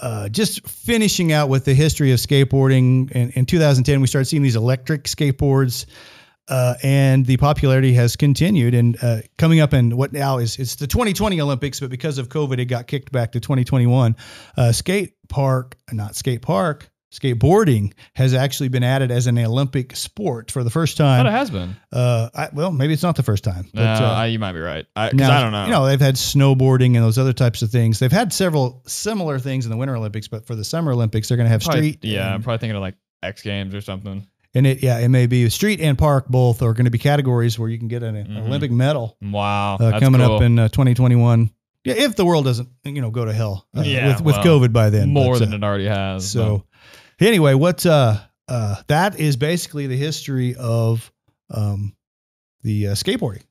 uh, 0.00 0.28
just 0.28 0.66
finishing 0.66 1.32
out 1.32 1.48
with 1.48 1.64
the 1.64 1.74
history 1.74 2.12
of 2.12 2.18
skateboarding. 2.18 3.10
In, 3.12 3.30
in 3.30 3.46
2010, 3.46 4.00
we 4.00 4.06
started 4.06 4.26
seeing 4.26 4.42
these 4.42 4.56
electric 4.56 5.04
skateboards, 5.04 5.86
uh, 6.48 6.74
and 6.82 7.26
the 7.26 7.36
popularity 7.36 7.92
has 7.94 8.16
continued. 8.16 8.74
And 8.74 8.96
uh, 9.02 9.20
coming 9.36 9.60
up 9.60 9.74
in 9.74 9.96
what 9.96 10.12
now 10.12 10.38
is 10.38 10.58
it's 10.58 10.76
the 10.76 10.86
2020 10.86 11.40
Olympics, 11.40 11.80
but 11.80 11.90
because 11.90 12.18
of 12.18 12.28
COVID, 12.28 12.58
it 12.58 12.66
got 12.66 12.86
kicked 12.86 13.12
back 13.12 13.32
to 13.32 13.40
2021. 13.40 14.16
Uh, 14.56 14.72
skate 14.72 15.14
park, 15.28 15.76
not 15.92 16.16
skate 16.16 16.42
park, 16.42 16.90
skateboarding 17.12 17.92
has 18.14 18.34
actually 18.34 18.68
been 18.68 18.82
added 18.82 19.10
as 19.10 19.26
an 19.26 19.38
Olympic 19.38 19.96
sport 19.96 20.50
for 20.50 20.62
the 20.64 20.70
first 20.70 20.96
time. 20.96 21.20
thought 21.24 21.26
it 21.32 21.36
has 21.36 21.50
been. 21.50 21.76
Uh, 21.92 22.28
I, 22.34 22.48
well, 22.52 22.70
maybe 22.70 22.92
it's 22.92 23.02
not 23.02 23.16
the 23.16 23.22
first 23.22 23.44
time, 23.44 23.64
No, 23.74 23.82
but 23.82 24.02
uh, 24.02 24.12
I, 24.12 24.26
you 24.26 24.38
might 24.38 24.52
be 24.52 24.60
right. 24.60 24.86
I, 24.96 25.10
now, 25.12 25.36
I 25.38 25.42
don't 25.42 25.52
know. 25.52 25.64
You 25.64 25.70
know, 25.70 25.86
they've 25.86 26.00
had 26.00 26.14
snowboarding 26.16 26.94
and 26.96 27.04
those 27.04 27.18
other 27.18 27.32
types 27.32 27.62
of 27.62 27.70
things. 27.70 27.98
They've 27.98 28.12
had 28.12 28.32
several 28.32 28.82
similar 28.86 29.38
things 29.38 29.64
in 29.66 29.70
the 29.70 29.76
Winter 29.76 29.96
Olympics, 29.96 30.28
but 30.28 30.46
for 30.46 30.54
the 30.54 30.64
Summer 30.64 30.92
Olympics, 30.92 31.28
they're 31.28 31.36
going 31.36 31.46
to 31.46 31.50
have 31.50 31.62
Probably- 31.62 31.92
street. 31.92 32.04
Yeah, 32.04 32.32
I'm 32.34 32.42
probably 32.42 32.58
thinking 32.58 32.76
of 32.76 32.82
like 32.82 32.96
X 33.22 33.42
Games 33.42 33.74
or 33.74 33.80
something. 33.80 34.26
and 34.54 34.66
it 34.66 34.82
yeah, 34.82 34.98
it 34.98 35.08
may 35.08 35.26
be 35.26 35.48
street 35.50 35.80
and 35.80 35.98
park 35.98 36.26
both 36.28 36.62
are 36.62 36.72
going 36.72 36.84
to 36.86 36.90
be 36.90 36.98
categories 36.98 37.58
where 37.58 37.68
you 37.68 37.78
can 37.78 37.88
get 37.88 38.02
an, 38.02 38.14
Mhm. 38.16 38.46
Olympic 38.46 38.70
medal 38.70 39.16
Wow, 39.20 39.76
uh, 39.76 39.98
coming 40.00 40.20
cool. 40.20 40.36
up 40.36 40.42
in 40.42 40.58
uh, 40.58 40.68
2021. 40.68 41.50
Yeah, 41.88 42.04
if 42.04 42.16
the 42.16 42.24
world 42.24 42.44
doesn't 42.44 42.68
you 42.84 43.00
know 43.00 43.10
go 43.10 43.24
to 43.24 43.32
hell 43.32 43.66
uh, 43.76 43.82
Yeah, 43.82 44.08
with 44.08 44.20
with 44.20 44.36
well, 44.36 44.44
COVID 44.44 44.72
by 44.72 44.90
then, 44.90 45.10
more 45.12 45.34
But, 45.34 45.40
than 45.40 45.54
uh, 45.54 45.56
it 45.56 45.64
already 45.64 45.86
has. 45.86 46.30
so. 46.30 46.64
Anyway, 47.20 47.54
what 47.54 47.84
uh, 47.84 48.18
uh, 48.46 48.76
that 48.86 49.18
is 49.18 49.36
basically 49.36 49.88
the 49.88 49.96
history 49.96 50.54
of 50.54 51.10
um, 51.50 51.96
the 52.62 52.88
uh, 52.88 52.92
skateboarding. 52.92 53.42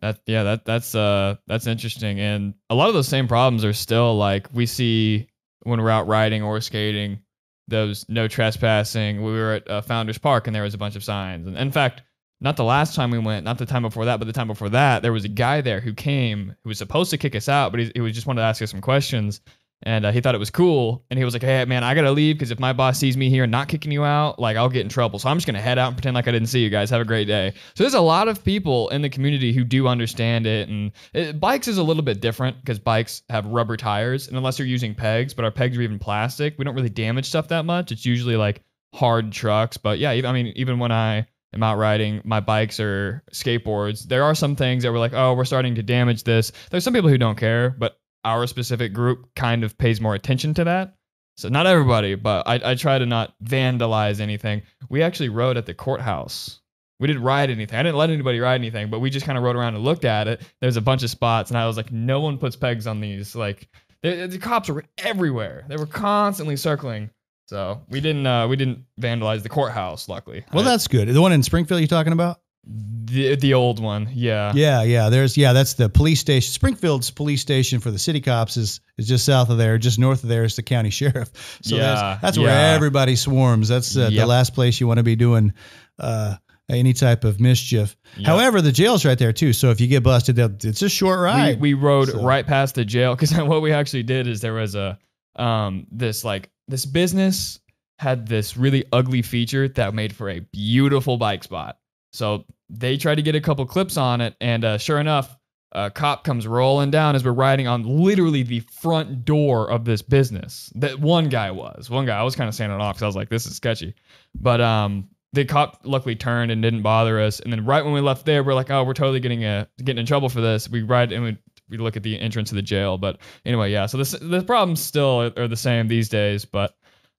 That 0.00 0.20
yeah, 0.26 0.42
that 0.42 0.64
that's 0.64 0.94
uh 0.94 1.36
that's 1.46 1.66
interesting. 1.66 2.20
And 2.20 2.54
a 2.68 2.74
lot 2.74 2.88
of 2.88 2.94
those 2.94 3.08
same 3.08 3.28
problems 3.28 3.64
are 3.64 3.72
still 3.72 4.16
like 4.16 4.48
we 4.52 4.66
see 4.66 5.28
when 5.62 5.80
we're 5.80 5.90
out 5.90 6.06
riding 6.06 6.42
or 6.42 6.60
skating. 6.60 7.20
Those 7.68 8.04
no 8.08 8.28
trespassing. 8.28 9.22
We 9.22 9.32
were 9.32 9.54
at 9.54 9.70
uh, 9.70 9.80
Founders 9.82 10.18
Park 10.18 10.46
and 10.46 10.54
there 10.54 10.62
was 10.62 10.74
a 10.74 10.78
bunch 10.78 10.96
of 10.96 11.04
signs. 11.04 11.46
And 11.46 11.56
in 11.56 11.72
fact, 11.72 12.02
not 12.40 12.56
the 12.56 12.64
last 12.64 12.94
time 12.94 13.10
we 13.10 13.18
went, 13.18 13.44
not 13.44 13.58
the 13.58 13.66
time 13.66 13.82
before 13.82 14.06
that, 14.06 14.18
but 14.18 14.26
the 14.26 14.32
time 14.32 14.48
before 14.48 14.68
that, 14.70 15.02
there 15.02 15.12
was 15.12 15.24
a 15.24 15.28
guy 15.28 15.60
there 15.60 15.80
who 15.80 15.94
came 15.94 16.54
who 16.62 16.68
was 16.68 16.78
supposed 16.78 17.10
to 17.10 17.18
kick 17.18 17.34
us 17.34 17.48
out, 17.48 17.72
but 17.72 17.80
he, 17.80 17.92
he 17.94 18.00
was 18.00 18.12
just 18.12 18.26
wanted 18.26 18.42
to 18.42 18.46
ask 18.46 18.60
us 18.60 18.70
some 18.70 18.80
questions. 18.80 19.40
And 19.82 20.06
uh, 20.06 20.12
he 20.12 20.22
thought 20.22 20.34
it 20.34 20.38
was 20.38 20.50
cool. 20.50 21.04
And 21.10 21.18
he 21.18 21.24
was 21.24 21.34
like, 21.34 21.42
hey, 21.42 21.64
man, 21.66 21.84
I 21.84 21.94
got 21.94 22.02
to 22.02 22.10
leave 22.10 22.36
because 22.36 22.50
if 22.50 22.58
my 22.58 22.72
boss 22.72 22.98
sees 22.98 23.14
me 23.16 23.28
here 23.28 23.42
and 23.42 23.52
not 23.52 23.68
kicking 23.68 23.92
you 23.92 24.04
out, 24.04 24.38
like 24.38 24.56
I'll 24.56 24.70
get 24.70 24.80
in 24.80 24.88
trouble. 24.88 25.18
So 25.18 25.28
I'm 25.28 25.36
just 25.36 25.46
going 25.46 25.54
to 25.54 25.60
head 25.60 25.78
out 25.78 25.88
and 25.88 25.96
pretend 25.96 26.14
like 26.14 26.26
I 26.26 26.32
didn't 26.32 26.48
see 26.48 26.60
you 26.60 26.70
guys. 26.70 26.88
Have 26.88 27.02
a 27.02 27.04
great 27.04 27.26
day. 27.26 27.52
So 27.74 27.84
there's 27.84 27.94
a 27.94 28.00
lot 28.00 28.28
of 28.28 28.42
people 28.42 28.88
in 28.88 29.02
the 29.02 29.10
community 29.10 29.52
who 29.52 29.64
do 29.64 29.86
understand 29.86 30.46
it. 30.46 30.70
And 30.70 30.92
it, 31.12 31.38
bikes 31.38 31.68
is 31.68 31.76
a 31.76 31.82
little 31.82 32.02
bit 32.02 32.20
different 32.20 32.58
because 32.60 32.78
bikes 32.78 33.22
have 33.28 33.44
rubber 33.46 33.76
tires. 33.76 34.28
And 34.28 34.36
unless 34.38 34.58
you're 34.58 34.66
using 34.66 34.94
pegs, 34.94 35.34
but 35.34 35.44
our 35.44 35.50
pegs 35.50 35.76
are 35.76 35.82
even 35.82 35.98
plastic, 35.98 36.54
we 36.58 36.64
don't 36.64 36.74
really 36.74 36.88
damage 36.88 37.26
stuff 37.26 37.48
that 37.48 37.66
much. 37.66 37.92
It's 37.92 38.06
usually 38.06 38.36
like 38.36 38.62
hard 38.94 39.30
trucks. 39.30 39.76
But 39.76 39.98
yeah, 39.98 40.10
I 40.10 40.32
mean, 40.32 40.54
even 40.56 40.78
when 40.78 40.90
I 40.90 41.26
am 41.56 41.62
out 41.62 41.78
riding 41.78 42.20
my 42.24 42.40
bikes 42.40 42.78
or 42.78 43.22
skateboards, 43.32 44.04
there 44.04 44.24
are 44.24 44.34
some 44.34 44.56
things 44.56 44.82
that 44.82 44.92
we're 44.92 44.98
like, 44.98 45.14
oh, 45.14 45.34
we're 45.34 45.44
starting 45.44 45.74
to 45.74 45.82
damage 45.82 46.22
this. 46.24 46.52
There's 46.70 46.84
some 46.84 46.94
people 46.94 47.10
who 47.10 47.18
don't 47.18 47.38
care, 47.38 47.70
but 47.70 47.98
our 48.24 48.46
specific 48.46 48.92
group 48.92 49.34
kind 49.34 49.64
of 49.64 49.76
pays 49.78 50.00
more 50.00 50.14
attention 50.14 50.54
to 50.54 50.64
that. 50.64 50.94
So 51.36 51.48
not 51.48 51.66
everybody, 51.66 52.14
but 52.14 52.46
I, 52.48 52.72
I 52.72 52.74
try 52.74 52.98
to 52.98 53.06
not 53.06 53.34
vandalize 53.44 54.20
anything. 54.20 54.62
We 54.88 55.02
actually 55.02 55.28
rode 55.28 55.56
at 55.56 55.66
the 55.66 55.74
courthouse. 55.74 56.60
We 56.98 57.06
didn't 57.06 57.24
ride 57.24 57.50
anything. 57.50 57.78
I 57.78 57.82
didn't 57.82 57.98
let 57.98 58.08
anybody 58.08 58.40
ride 58.40 58.54
anything, 58.54 58.88
but 58.88 59.00
we 59.00 59.10
just 59.10 59.26
kind 59.26 59.36
of 59.36 59.44
rode 59.44 59.56
around 59.56 59.74
and 59.74 59.84
looked 59.84 60.06
at 60.06 60.28
it. 60.28 60.40
There's 60.62 60.78
a 60.78 60.82
bunch 60.82 61.02
of 61.02 61.10
spots, 61.10 61.50
and 61.50 61.58
I 61.58 61.66
was 61.66 61.76
like, 61.76 61.92
no 61.92 62.20
one 62.20 62.38
puts 62.38 62.56
pegs 62.56 62.86
on 62.86 63.00
these. 63.00 63.36
Like 63.36 63.68
the, 64.02 64.26
the 64.26 64.38
cops 64.38 64.70
were 64.70 64.84
everywhere. 64.96 65.66
They 65.68 65.76
were 65.76 65.86
constantly 65.86 66.56
circling. 66.56 67.10
So 67.46 67.82
we 67.88 68.00
didn't 68.00 68.26
uh, 68.26 68.48
we 68.48 68.56
didn't 68.56 68.84
vandalize 69.00 69.42
the 69.42 69.48
courthouse. 69.48 70.08
Luckily, 70.08 70.44
Well, 70.52 70.66
I- 70.66 70.70
that's 70.70 70.88
good. 70.88 71.08
The 71.08 71.20
one 71.22 71.32
in 71.32 71.42
Springfield 71.42 71.80
you're 71.80 71.88
talking 71.88 72.12
about? 72.12 72.40
the 72.68 73.36
the 73.36 73.54
old 73.54 73.78
one. 73.78 74.08
Yeah. 74.12 74.50
Yeah, 74.56 74.82
yeah. 74.82 75.08
There's 75.08 75.36
yeah, 75.36 75.52
that's 75.52 75.74
the 75.74 75.88
police 75.88 76.18
station. 76.18 76.50
Springfield's 76.52 77.10
police 77.12 77.40
station 77.40 77.78
for 77.78 77.92
the 77.92 77.98
city 78.00 78.20
cops 78.20 78.56
is 78.56 78.80
is 78.98 79.06
just 79.06 79.24
south 79.24 79.50
of 79.50 79.58
there. 79.58 79.78
Just 79.78 80.00
north 80.00 80.24
of 80.24 80.28
there 80.28 80.42
is 80.42 80.56
the 80.56 80.64
county 80.64 80.90
sheriff. 81.00 81.30
So 81.62 81.76
Yeah, 81.76 81.82
that's, 81.94 82.22
that's 82.22 82.38
where 82.38 82.74
everybody 82.74 83.14
swarms. 83.14 83.68
That's 83.68 83.96
uh, 83.96 84.10
the 84.10 84.26
last 84.26 84.52
place 84.54 84.80
you 84.80 84.88
want 84.88 84.98
to 84.98 85.04
be 85.04 85.14
doing 85.14 85.52
uh, 86.00 86.34
any 86.68 86.92
type 86.92 87.22
of 87.22 87.38
mischief. 87.38 87.96
Yep. 88.16 88.26
However, 88.26 88.60
the 88.60 88.72
jail's 88.72 89.04
right 89.04 89.16
there 89.18 89.32
too. 89.32 89.52
So 89.52 89.70
if 89.70 89.80
you 89.80 89.86
get 89.86 90.02
busted, 90.02 90.36
it's 90.64 90.82
a 90.82 90.88
short 90.88 91.20
ride. 91.20 91.60
We, 91.60 91.74
we 91.74 91.80
rode 91.80 92.08
So- 92.08 92.24
right 92.24 92.44
past 92.44 92.74
the 92.74 92.84
jail 92.84 93.14
because 93.14 93.32
what 93.38 93.62
we 93.62 93.70
actually 93.70 94.02
did 94.02 94.26
is 94.26 94.40
there 94.40 94.54
was 94.54 94.74
a 94.74 94.98
um 95.36 95.86
this 95.90 96.24
like 96.24 96.50
this 96.68 96.86
business 96.86 97.60
had 97.98 98.26
this 98.26 98.56
really 98.56 98.84
ugly 98.92 99.22
feature 99.22 99.68
that 99.68 99.94
made 99.94 100.14
for 100.14 100.28
a 100.28 100.40
beautiful 100.40 101.16
bike 101.16 101.42
spot. 101.42 101.78
So 102.12 102.44
they 102.68 102.96
tried 102.96 103.16
to 103.16 103.22
get 103.22 103.34
a 103.34 103.40
couple 103.40 103.64
clips 103.66 103.96
on 103.96 104.20
it, 104.20 104.34
and 104.40 104.64
uh, 104.64 104.78
sure 104.78 104.98
enough, 104.98 105.36
a 105.72 105.90
cop 105.90 106.24
comes 106.24 106.46
rolling 106.46 106.90
down 106.90 107.14
as 107.14 107.24
we're 107.24 107.32
riding 107.32 107.66
on 107.66 107.82
literally 107.82 108.42
the 108.42 108.60
front 108.60 109.24
door 109.24 109.70
of 109.70 109.84
this 109.84 110.02
business. 110.02 110.72
That 110.76 110.98
one 110.98 111.28
guy 111.28 111.50
was 111.50 111.90
one 111.90 112.06
guy. 112.06 112.18
I 112.18 112.22
was 112.22 112.36
kind 112.36 112.48
of 112.48 112.54
standing 112.54 112.80
off 112.80 112.96
because 112.96 113.02
I 113.02 113.06
was 113.06 113.16
like, 113.16 113.28
"This 113.28 113.46
is 113.46 113.56
sketchy," 113.56 113.94
but 114.34 114.60
um, 114.60 115.08
the 115.32 115.44
cop 115.44 115.80
luckily 115.84 116.16
turned 116.16 116.50
and 116.50 116.62
didn't 116.62 116.82
bother 116.82 117.20
us. 117.20 117.40
And 117.40 117.52
then 117.52 117.64
right 117.64 117.84
when 117.84 117.92
we 117.92 118.00
left 118.00 118.24
there, 118.24 118.42
we're 118.42 118.54
like, 118.54 118.70
"Oh, 118.70 118.84
we're 118.84 118.94
totally 118.94 119.20
getting 119.20 119.44
a 119.44 119.68
getting 119.78 120.00
in 120.00 120.06
trouble 120.06 120.28
for 120.28 120.40
this." 120.40 120.68
We 120.68 120.82
ride 120.82 121.12
and 121.12 121.22
we 121.22 121.36
we 121.68 121.78
look 121.78 121.96
at 121.96 122.02
the 122.02 122.18
entrance 122.20 122.50
of 122.50 122.56
the 122.56 122.62
jail. 122.62 122.98
But 122.98 123.18
anyway, 123.44 123.72
yeah. 123.72 123.86
So 123.86 123.98
this 123.98 124.12
the 124.12 124.42
problems 124.42 124.82
still 124.82 125.22
are, 125.22 125.32
are 125.36 125.48
the 125.48 125.56
same 125.56 125.88
these 125.88 126.08
days. 126.08 126.44
But 126.44 126.74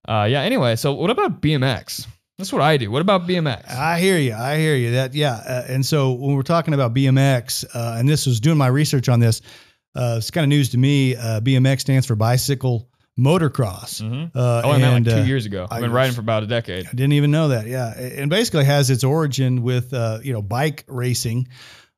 uh, 0.08 0.28
yeah. 0.30 0.42
Anyway, 0.42 0.76
so 0.76 0.94
what 0.94 1.10
about 1.10 1.42
BMX? 1.42 2.08
That's 2.38 2.54
what 2.54 2.62
I 2.62 2.78
do. 2.78 2.92
What 2.92 3.02
about 3.02 3.28
BMX? 3.28 3.68
I 3.70 4.00
hear 4.00 4.20
you. 4.20 4.34
I 4.36 4.58
hear 4.58 4.76
you. 4.76 4.92
That 4.92 5.16
yeah. 5.16 5.34
Uh, 5.46 5.66
and 5.68 5.86
so 5.86 6.12
when 6.14 6.36
we're 6.36 6.44
talking 6.44 6.74
about 6.76 6.94
BMX, 6.94 7.66
uh, 7.74 7.96
and 7.98 8.08
this 8.08 8.28
was 8.28 8.40
doing 8.40 8.58
my 8.58 8.68
research 8.68 9.10
on 9.10 9.20
this, 9.20 9.42
uh, 9.96 10.16
it's 10.20 10.30
kind 10.30 10.44
of 10.44 10.50
news 10.50 10.70
to 10.70 10.78
me. 10.78 11.16
Uh, 11.16 11.42
BMX 11.42 11.82
stands 11.82 12.06
for 12.06 12.16
bicycle 12.16 12.88
motocross. 13.20 14.02
mm-hmm. 14.02 14.38
Uh, 14.38 14.62
Oh, 14.64 14.72
I 14.72 14.78
met 14.78 14.94
like 14.94 15.06
two 15.06 15.22
uh, 15.22 15.24
years 15.24 15.48
ago. 15.48 15.66
I've 15.70 15.82
been 15.82 15.90
was- 15.90 15.96
riding 15.96 16.14
for 16.14 16.22
about 16.22 16.44
a 16.44 16.48
decade. 16.48 16.86
I 16.86 16.92
didn't 16.92 17.14
even 17.14 17.32
know 17.32 17.48
that. 17.48 17.66
Yeah, 17.66 17.98
and 17.98 18.30
basically 18.30 18.66
has 18.66 18.90
its 18.92 19.04
origin 19.04 19.64
with 19.64 19.94
uh, 19.94 20.20
you 20.22 20.34
know 20.34 20.42
bike 20.44 20.84
racing 20.88 21.48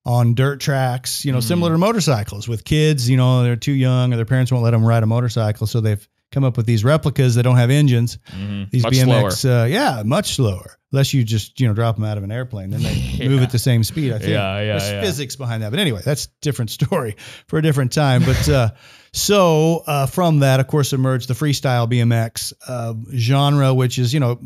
on 0.05 0.33
dirt 0.33 0.59
tracks. 0.59 1.23
You 1.25 1.31
know, 1.31 1.39
Mhm. 1.39 1.43
similar 1.43 1.71
to 1.73 1.77
motorcycles 1.77 2.47
with 2.47 2.63
kids. 2.63 3.09
You 3.09 3.17
know, 3.17 3.43
they're 3.43 3.55
too 3.55 3.73
young 3.73 4.13
or 4.13 4.15
their 4.15 4.25
parents 4.25 4.51
won't 4.51 4.63
let 4.63 4.71
them 4.71 4.83
ride 4.83 5.03
a 5.03 5.07
motorcycle, 5.07 5.67
so 5.67 5.81
they've 5.81 6.07
come 6.31 6.43
up 6.43 6.57
with 6.57 6.65
these 6.67 6.83
replicas 6.83 7.35
that 7.35 7.43
don't 7.43 7.57
have 7.57 7.71
engines. 7.71 8.17
Mm-hmm. 8.31 8.63
These 8.71 8.83
Much. 8.83 8.93
BMX, 8.93 9.45
uh, 9.45 9.65
yeah, 9.65 10.03
much 10.05 10.35
slower. 10.35 10.75
Unless 10.91 11.13
you 11.13 11.23
just 11.23 11.59
you 11.59 11.67
know 11.67 11.73
drop 11.73 11.95
them 11.97 12.05
out 12.05 12.17
of 12.17 12.23
an 12.23 12.31
airplane, 12.31 12.69
then 12.71 12.81
they 12.81 12.93
Yeah. 12.93 13.27
move 13.29 13.41
at 13.43 13.51
the 13.51 13.59
same 13.59 13.83
speed. 13.83 14.11
I 14.11 14.17
think. 14.19 14.31
Yeah, 14.31 14.59
yeah, 14.61 14.65
There's 14.77 14.89
yeah. 14.91 15.01
physics 15.01 15.35
behind 15.35 15.61
that, 15.63 15.69
but 15.71 15.79
anyway, 15.79 16.01
that's 16.03 16.25
a 16.25 16.29
different 16.41 16.71
story 16.79 17.15
for 17.47 17.59
a 17.59 17.61
different 17.61 17.91
time. 17.91 18.23
But 18.23 18.49
uh, 18.49 18.69
so 19.13 19.83
uh, 19.85 20.05
from 20.07 20.39
that, 20.39 20.59
of 20.59 20.67
course, 20.67 20.93
emerged 20.93 21.27
the 21.27 21.33
freestyle 21.33 21.87
BMX 21.89 22.53
uh, 22.67 22.93
genre, 23.15 23.73
which 23.73 23.99
is 23.99 24.13
you 24.13 24.19
know 24.19 24.39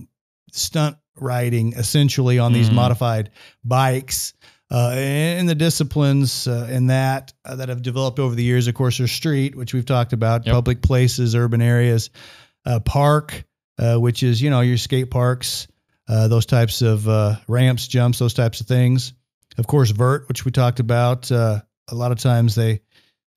stunt 0.51 0.97
riding 1.15 1.73
essentially 1.73 2.39
on 2.39 2.53
these 2.53 2.69
Mhm. 2.69 2.73
modified 2.73 3.29
bikes. 3.63 4.33
Uh, 4.73 4.89
and 4.95 5.47
the 5.47 5.53
disciplines 5.55 6.47
uh, 6.47 6.67
in 6.71 6.87
that 6.87 7.31
uh, 7.45 7.55
that 7.55 7.69
have 7.69 7.83
developed 7.83 8.17
over 8.19 8.33
the 8.33 8.43
years, 8.43 8.67
of 8.67 8.73
course, 8.73 8.99
are 8.99 9.07
street, 9.07 9.55
which 9.55 9.73
we've 9.73 9.85
talked 9.85 10.13
about, 10.13 10.45
Yep. 10.47 10.53
public 10.53 10.81
places, 10.81 11.35
urban 11.35 11.61
areas, 11.61 12.09
uh, 12.65 12.79
park, 12.79 13.43
uh, 13.77 13.97
which 13.97 14.23
is 14.23 14.41
you 14.41 14.49
know 14.49 14.61
your 14.61 14.77
skate 14.77 15.11
parks, 15.11 15.67
uh, 16.07 16.27
those 16.27 16.47
types 16.47 16.81
of 16.81 17.07
uh, 17.07 17.35
ramps, 17.47 17.87
jumps, 17.87 18.17
those 18.17 18.33
types 18.33 18.61
of 18.61 18.67
things. 18.67 19.13
Of 19.59 19.67
course, 19.67 19.91
vert, 19.91 20.27
which 20.27 20.43
we 20.43 20.51
talked 20.51 20.79
about. 20.79 21.31
Uh, 21.31 21.61
a 21.89 21.95
lot 21.95 22.11
of 22.11 22.17
times 22.17 22.55
they, 22.55 22.81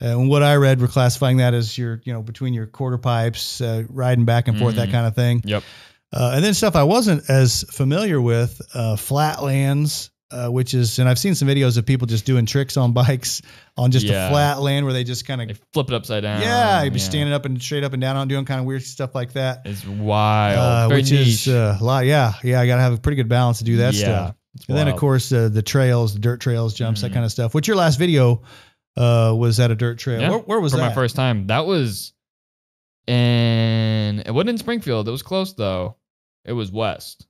uh, 0.01 0.07
and 0.07 0.31
what 0.31 0.42
I 0.42 0.55
read, 0.57 0.81
we're 0.81 0.88
classifying 0.88 1.37
that 1.38 1.53
as 1.53 1.77
your 1.77 2.01
you 2.05 2.14
know 2.14 2.22
between 2.22 2.55
your 2.55 2.66
quarter 2.66 2.96
pipes, 2.96 3.61
uh, 3.61 3.83
riding 3.90 4.25
back 4.25 4.49
and 4.49 4.59
forth, 4.59 4.77
that 4.77 4.88
Mhm. 4.88 4.92
kind 4.92 5.07
of 5.07 5.14
thing. 5.14 5.42
Yep. 5.44 5.62
Uh, 6.14 6.33
and 6.37 6.42
then 6.44 6.55
stuff 6.55 6.77
I 6.77 6.85
wasn't 6.85 7.29
as 7.29 7.62
familiar 7.70 8.20
with, 8.22 8.62
uh, 8.72 8.96
flatlands, 8.96 10.11
uh, 10.30 10.48
which 10.48 10.74
is, 10.74 10.98
and 10.98 11.08
I've 11.08 11.18
seen 11.18 11.34
some 11.34 11.46
videos 11.48 11.78
of 11.78 11.86
people 11.86 12.06
just 12.06 12.24
doing 12.26 12.46
tricks 12.46 12.76
on 12.76 12.92
bikes 12.92 13.42
on 13.76 13.90
just 13.90 14.06
Yeah. 14.06 14.26
a 14.26 14.30
flat 14.30 14.60
land 14.60 14.84
where 14.84 14.92
they 14.92 15.04
just 15.04 15.26
kind 15.26 15.50
of, 15.50 15.60
flip 15.72 15.88
it 15.88 15.94
upside 15.94 16.22
down. 16.24 16.40
yeah, 16.42 16.82
you'd 16.82 16.92
be 16.92 16.98
standing 16.98 17.32
up 17.32 17.44
and 17.44 17.60
straight 17.62 17.84
up 17.84 17.92
and 17.92 18.00
down 18.00 18.16
on 18.16 18.26
doing 18.28 18.44
kind 18.44 18.58
of 18.60 18.66
weird 18.66 18.82
stuff 18.82 19.14
like 19.14 19.32
that. 19.34 19.62
It's 19.64 19.86
wild. 19.86 20.90
Uh, 20.92 20.94
which 20.94 21.10
niche. 21.10 21.46
is 21.46 21.48
uh, 21.48 21.76
a 21.80 21.84
lot. 21.84 22.06
Yeah, 22.06 22.32
yeah, 22.42 22.60
I 22.60 22.66
got 22.66 22.76
to 22.76 22.82
have 22.82 22.92
a 22.94 22.98
pretty 22.98 23.16
good 23.16 23.28
balance 23.28 23.58
to 23.58 23.64
do 23.64 23.76
that 23.78 23.94
Yeah, 23.94 24.00
stuff. 24.04 24.34
And 24.68 24.76
then 24.76 24.88
of 24.88 24.96
course 24.96 25.30
uh, 25.32 25.48
the 25.50 25.62
trails, 25.62 26.14
the 26.14 26.18
dirt 26.20 26.40
trails, 26.40 26.72
jumps, 26.74 27.02
that 27.02 27.10
Mhm. 27.10 27.14
kind 27.14 27.24
of 27.26 27.30
stuff. 27.32 27.54
Which 27.54 27.68
your 27.68 27.76
last 27.76 27.98
video 27.98 28.42
uh, 28.96 29.34
was 29.36 29.60
at 29.60 29.70
a 29.70 29.74
dirt 29.74 29.98
trail. 29.98 30.20
Yeah, 30.20 30.30
Where, 30.30 30.38
where 30.38 30.60
was 30.60 30.72
for 30.72 30.78
that? 30.78 30.88
my 30.88 30.94
first 30.94 31.14
time. 31.14 31.46
That 31.48 31.66
was 31.66 32.14
in 33.06 34.22
it 34.24 34.30
wasn't 34.32 34.50
in 34.50 34.58
Springfield. 34.58 35.06
It 35.08 35.10
was 35.10 35.22
close 35.22 35.52
though. 35.54 35.96
It 36.44 36.52
was 36.52 36.70
west. 36.72 37.26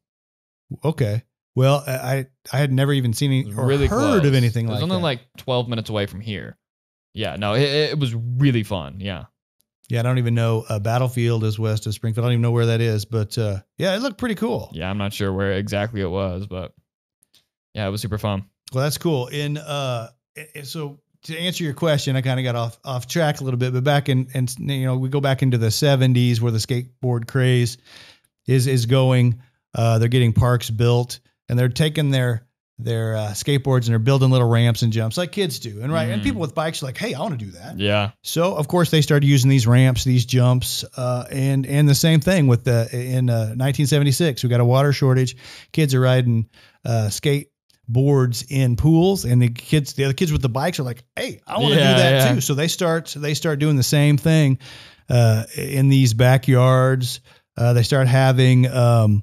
Okay. 0.85 1.22
Well, 1.57 1.83
I 1.87 2.27
I 2.53 2.59
had 2.59 2.71
never 2.71 2.92
even 2.92 3.12
seen 3.12 3.33
any, 3.33 3.55
or 3.55 3.66
really 3.66 3.87
heard 3.88 4.21
close. 4.21 4.27
of 4.27 4.35
anything 4.35 4.66
like 4.66 4.79
that. 4.79 4.83
It 4.83 4.85
was 4.85 4.90
like 4.90 4.97
only 4.97 5.16
that. 5.16 5.23
like 5.23 5.37
12 5.38 5.69
minutes 5.69 5.90
away 5.90 6.07
from 6.07 6.21
here. 6.21 6.59
Yeah, 7.14 7.37
no, 7.37 7.55
it, 7.55 7.62
it 7.62 7.99
was 7.99 8.14
really 8.14 8.62
fun. 8.62 9.01
Yeah. 9.01 9.25
yeah, 9.88 10.01
I 10.01 10.03
don't 10.03 10.19
even 10.19 10.35
know. 10.35 10.66
Uh, 10.69 10.79
Battlefield 10.79 11.45
is 11.45 11.59
west 11.59 11.87
of 11.87 11.95
Springfield. 11.95 12.25
I 12.25 12.29
don't 12.29 12.35
even 12.35 12.42
know 12.42 12.51
where 12.51 12.66
that 12.66 12.83
is, 12.83 13.07
but 13.07 13.38
uh, 13.38 13.61
yeah, 13.79 13.97
it 13.97 14.03
looked 14.03 14.19
pretty 14.19 14.35
cool. 14.35 14.71
Yeah, 14.75 14.90
I'm 14.90 14.99
not 14.99 15.14
sure 15.14 15.33
where 15.33 15.53
exactly 15.53 16.03
it 16.03 16.11
was, 16.11 16.47
but 16.47 16.75
yeah, 17.73 17.87
it 17.88 17.90
was 17.90 18.03
super 18.03 18.19
fun. 18.19 18.45
Well, 18.75 18.85
that's 18.85 18.99
cool. 18.99 19.29
In 19.29 19.57
uh, 19.57 20.09
so 20.62 21.01
to 21.23 21.38
answer 21.38 21.64
your 21.64 21.73
question, 21.73 22.16
I 22.16 22.21
kind 22.21 22.38
of 22.38 22.45
got 22.45 22.55
off 22.55 22.79
off 22.85 23.07
track 23.07 23.40
a 23.40 23.45
little 23.45 23.59
bit, 23.59 23.73
but 23.73 23.83
back 23.83 24.11
in 24.11 24.29
and 24.35 24.55
you 24.59 24.85
know 24.85 24.99
we 24.99 25.09
go 25.09 25.21
back 25.21 25.42
into 25.42 25.57
the 25.57 25.69
'70s 25.69 26.40
where 26.40 26.53
the 26.53 26.59
skateboard 26.59 27.27
craze 27.29 27.79
is 28.47 28.66
is 28.66 28.85
going. 28.87 29.40
Uh, 29.75 29.99
they're 29.99 30.09
getting 30.09 30.33
parks 30.33 30.71
built, 30.71 31.21
and 31.48 31.59
they're 31.59 31.68
taking 31.68 32.11
their 32.11 32.42
their 32.78 33.16
uh, 33.16 33.20
skateboards 33.28 33.85
and 33.85 33.88
they're 33.88 33.98
building 33.98 34.30
little 34.30 34.48
ramps 34.50 34.82
and 34.82 34.92
jumps 34.92 35.16
like 35.16 35.32
kids 35.32 35.59
do. 35.61 35.80
And 35.80 35.90
right, 35.90 36.11
and 36.11 36.20
Mhm. 36.20 36.24
people 36.24 36.40
with 36.42 36.54
bikes 36.54 36.82
are 36.82 36.87
like, 36.87 36.98
hey, 36.98 37.14
I 37.14 37.20
want 37.20 37.38
to 37.38 37.42
do 37.42 37.52
that. 37.52 37.78
Yeah. 37.78 38.11
So 38.22 38.54
of 38.54 38.68
course 38.68 38.90
they 38.90 39.00
started 39.00 39.26
using 39.26 39.48
these 39.48 39.66
ramps, 39.66 40.04
these 40.04 40.26
jumps, 40.26 40.85
uh, 40.94 41.24
and 41.30 41.64
and 41.66 41.88
the 41.88 41.94
same 41.94 42.20
thing 42.20 42.48
with 42.48 42.64
the 42.64 42.87
in 42.92 43.30
uh, 43.30 43.54
1976 43.56 44.42
we 44.42 44.50
got 44.50 44.61
a 44.61 44.64
water 44.64 44.92
shortage. 44.92 45.37
Kids 45.72 45.94
are 45.94 46.00
riding 46.00 46.50
uh, 46.85 47.09
skateboards 47.09 48.44
in 48.50 48.76
pools, 48.76 49.24
and 49.24 49.40
the 49.40 49.48
kids, 49.48 49.94
the 49.94 50.04
other 50.04 50.12
kids 50.14 50.32
with 50.32 50.42
the 50.42 50.48
bikes 50.50 50.78
are 50.78 50.82
like, 50.85 51.02
"Hey, 51.16 51.40
I 51.46 51.59
want 51.59 51.74
to 51.74 51.80
Yeah, 51.80 51.92
do 51.94 51.98
that 52.02 52.11
yeah. 52.28 52.35
too." 52.35 52.40
So 52.42 52.52
they 52.54 52.68
start 52.68 53.14
they 53.16 53.32
start 53.35 53.59
doing 53.59 53.76
the 53.76 53.82
same 53.82 54.18
thing 54.18 54.59
uh, 55.09 55.44
in 55.56 55.88
these 55.88 56.12
backyards. 56.14 57.20
Uh, 57.56 57.72
they 57.72 57.85
start 57.85 58.06
having 58.06 58.66
um, 58.70 59.22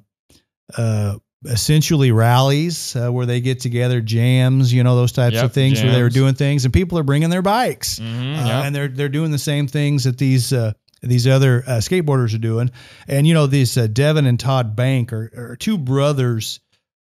uh, 0.76 1.18
essentially 1.44 2.10
rallies 2.12 2.96
uh, 2.96 3.10
where 3.10 3.26
they 3.26 3.40
get 3.40 3.60
together, 3.60 4.00
jams, 4.00 4.72
you 4.72 4.82
know, 4.82 4.96
those 4.96 5.12
types 5.12 5.34
Yep, 5.36 5.44
of 5.44 5.52
things 5.52 5.82
where 5.82 5.92
they 5.92 6.02
were 6.02 6.08
jams. 6.08 6.14
doing 6.14 6.34
things, 6.34 6.64
and 6.64 6.72
people 6.74 6.98
are 6.98 7.02
bringing 7.02 7.30
their 7.30 7.42
bikes 7.42 7.98
hmm 7.98 8.04
uh, 8.34 8.46
yeah. 8.46 8.62
and 8.64 8.74
they're 8.74 8.88
they're 8.88 9.08
doing 9.08 9.30
the 9.30 9.38
same 9.38 9.66
things 9.66 10.04
that 10.04 10.16
these 10.18 10.52
uh, 10.52 10.72
these 11.02 11.26
other 11.26 11.62
uh, 11.66 11.70
skateboarders 11.80 12.34
are 12.34 12.38
doing. 12.38 12.70
And 13.06 13.26
you 13.26 13.34
know, 13.34 13.46
these 13.46 13.76
uh, 13.76 13.86
Devin 13.86 14.26
and 14.26 14.40
Todd 14.40 14.74
Bank 14.74 15.12
are, 15.12 15.30
are 15.36 15.56
two 15.56 15.76
brothers 15.78 16.60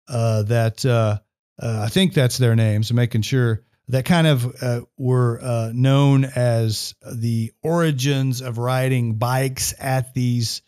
uh, 0.09 0.43
that 0.45 0.85
uh, 0.87 1.19
uh, 1.63 1.83
I 1.85 1.89
think 1.89 2.15
that's 2.15 2.39
their 2.39 2.57
names. 2.57 2.93
Making 2.93 3.23
sure 3.23 3.63
that 3.89 4.05
kind 4.07 4.27
of 4.27 4.63
uh, 4.63 4.81
were 4.97 5.39
uh, 5.43 5.71
known 5.75 6.25
as 6.25 6.95
the 7.13 7.53
origins 7.63 8.41
of 8.41 8.57
riding 8.59 9.17
bikes 9.17 9.75
at 9.79 10.15
these. 10.15 10.63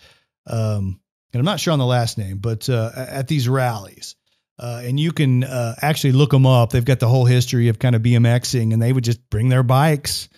Um, 0.46 1.00
and 1.32 1.38
I'm 1.40 1.44
not 1.44 1.60
sure 1.60 1.72
on 1.72 1.78
the 1.78 1.86
last 1.86 2.18
name, 2.18 2.38
but 2.38 2.68
uh, 2.68 2.90
at 2.96 3.28
these 3.28 3.48
rallies. 3.48 4.16
Uh, 4.58 4.82
and 4.84 5.00
you 5.00 5.10
can 5.12 5.42
uh, 5.44 5.74
actually 5.82 6.12
look 6.12 6.30
them 6.30 6.46
up. 6.46 6.70
They've 6.70 6.84
got 6.84 7.00
the 7.00 7.08
whole 7.08 7.24
history 7.24 7.68
of 7.68 7.78
kind 7.78 7.96
of 7.96 8.02
BMXing, 8.02 8.72
and 8.72 8.80
they 8.80 8.92
would 8.92 9.02
just 9.02 9.28
bring 9.30 9.48
their 9.48 9.62
bikes 9.62 10.28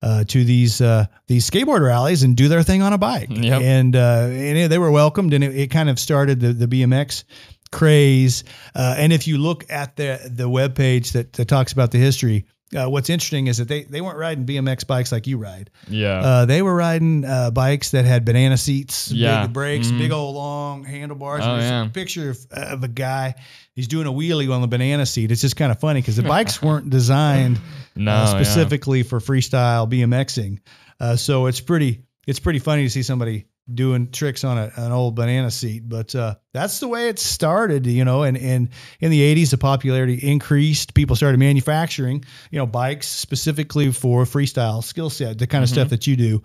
uh, 0.00 0.24
to 0.24 0.44
these 0.44 0.80
uh, 0.80 1.06
these 1.26 1.48
skateboard 1.50 1.84
rallies 1.84 2.22
and 2.22 2.36
do 2.36 2.48
their 2.48 2.62
thing 2.62 2.82
on 2.82 2.92
a 2.92 2.98
bike. 2.98 3.28
Yep. 3.30 3.60
And 3.62 3.96
uh, 3.96 4.28
and 4.30 4.58
it- 4.58 4.70
they 4.70 4.78
were 4.78 4.90
welcomed, 4.90 5.34
and 5.34 5.42
it, 5.44 5.54
it 5.56 5.70
kind 5.70 5.90
of 5.90 5.98
started 5.98 6.40
the 6.40 6.52
the 6.52 6.66
BMX 6.66 7.24
craze. 7.72 8.44
Uh, 8.74 8.94
and 8.96 9.12
if 9.12 9.26
you 9.26 9.38
look 9.38 9.64
at 9.70 9.96
the 9.96 10.20
the 10.32 10.48
web 10.48 10.74
page 10.74 11.12
that, 11.12 11.32
that 11.34 11.48
talks 11.48 11.72
about 11.72 11.90
the 11.90 11.98
history, 11.98 12.46
uh, 12.74 12.88
what's 12.88 13.10
interesting 13.10 13.46
is 13.46 13.58
that 13.58 13.68
they 13.68 13.84
they 13.84 14.00
weren't 14.00 14.18
riding 14.18 14.44
BMX 14.46 14.86
bikes 14.86 15.12
like 15.12 15.26
you 15.26 15.38
ride. 15.38 15.70
Yeah. 15.88 16.20
Uh, 16.20 16.44
they 16.46 16.62
were 16.62 16.74
riding 16.74 17.24
uh, 17.24 17.50
bikes 17.50 17.90
that 17.92 18.04
had 18.04 18.24
banana 18.24 18.56
seats, 18.56 19.10
Yeah. 19.12 19.42
big 19.46 19.52
brakes, 19.52 19.88
Mhm. 19.88 19.98
big 19.98 20.10
old 20.12 20.34
long 20.34 20.84
handlebars. 20.84 21.42
Oh, 21.44 21.56
there's 21.56 21.70
yeah. 21.70 21.86
a 21.86 21.88
picture 21.88 22.30
of, 22.30 22.38
of 22.50 22.84
a 22.84 22.88
guy. 22.88 23.34
He's 23.74 23.88
doing 23.88 24.06
a 24.06 24.12
wheelie 24.12 24.52
on 24.54 24.60
the 24.60 24.68
banana 24.68 25.04
seat. 25.06 25.30
It's 25.32 25.40
just 25.40 25.56
kind 25.56 25.72
of 25.72 25.80
funny 25.80 26.00
because 26.00 26.16
the 26.16 26.22
bikes 26.22 26.62
weren't 26.62 26.90
designed 26.90 27.60
no, 27.96 28.10
uh, 28.12 28.14
yeah. 28.14 28.26
specifically 28.26 29.02
for 29.02 29.20
freestyle 29.20 29.88
BMXing. 29.90 30.58
Uh, 31.00 31.16
so 31.16 31.46
it's 31.46 31.60
pretty 31.60 32.02
it's 32.26 32.40
pretty 32.40 32.58
funny 32.60 32.84
to 32.84 32.90
see 32.90 33.02
somebody 33.02 33.46
doing 33.72 34.10
tricks 34.10 34.44
on 34.44 34.58
a, 34.58 34.70
an 34.76 34.92
old 34.92 35.14
banana 35.14 35.50
seat. 35.50 35.88
But 35.88 36.14
uh, 36.14 36.34
that's 36.52 36.80
the 36.80 36.88
way 36.88 37.08
it 37.08 37.18
started, 37.18 37.86
you 37.86 38.04
know. 38.04 38.22
And, 38.22 38.36
and 38.36 38.68
in 39.00 39.10
the 39.10 39.20
'80s, 39.34 39.50
the 39.50 39.58
popularity 39.58 40.14
increased. 40.14 40.94
People 40.94 41.16
started 41.16 41.38
manufacturing, 41.38 42.24
you 42.50 42.58
know, 42.58 42.66
bikes 42.66 43.08
specifically 43.08 43.92
for 43.92 44.24
freestyle 44.24 44.82
skill 44.82 45.10
set, 45.10 45.38
the 45.38 45.46
kind 45.46 45.62
of 45.64 45.70
stuff 45.70 45.88
that 45.90 46.06
you 46.06 46.16
do. 46.16 46.42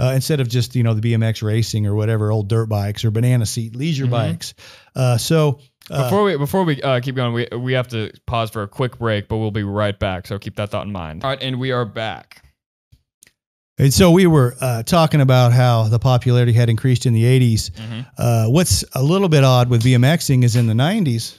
Uh, 0.00 0.12
instead 0.14 0.38
of 0.38 0.48
just 0.48 0.76
you 0.76 0.84
know 0.84 0.94
the 0.94 1.00
BMX 1.12 1.42
racing 1.42 1.84
or 1.84 1.94
whatever 1.94 2.30
old 2.30 2.48
dirt 2.48 2.66
bikes 2.68 3.04
or 3.04 3.10
banana 3.10 3.44
seat 3.44 3.74
leisure 3.74 4.06
Mhm. 4.06 4.10
bikes, 4.10 4.54
uh, 4.94 5.16
so 5.16 5.58
uh, 5.90 6.04
Before 6.04 6.22
we 6.22 6.36
before 6.36 6.62
we 6.64 6.80
uh, 6.82 7.00
keep 7.00 7.16
going, 7.16 7.32
we 7.32 7.48
we 7.58 7.72
have 7.72 7.88
to 7.88 8.12
pause 8.26 8.50
for 8.50 8.62
a 8.62 8.68
quick 8.68 8.98
break, 8.98 9.26
but 9.26 9.38
we'll 9.38 9.50
be 9.50 9.64
right 9.64 9.98
back. 9.98 10.26
So 10.28 10.38
keep 10.38 10.54
that 10.56 10.70
thought 10.70 10.86
in 10.86 10.92
mind. 10.92 11.24
All 11.24 11.30
right, 11.30 11.42
and 11.42 11.58
we 11.58 11.72
are 11.72 11.84
back. 11.84 12.44
And 13.78 13.92
so 13.94 14.10
we 14.10 14.26
were 14.26 14.54
uh, 14.60 14.82
talking 14.82 15.20
about 15.20 15.52
how 15.52 15.84
the 15.84 15.98
popularity 15.98 16.52
had 16.52 16.68
increased 16.68 17.06
in 17.06 17.12
the 17.12 17.24
'80s. 17.24 17.70
Mhm. 17.70 18.06
Uh, 18.18 18.46
what's 18.48 18.84
a 18.94 19.02
little 19.02 19.28
bit 19.28 19.44
odd 19.44 19.68
with 19.70 19.82
BMXing 19.82 20.44
is 20.44 20.56
in 20.56 20.66
the 20.66 20.74
90s, 20.74 21.34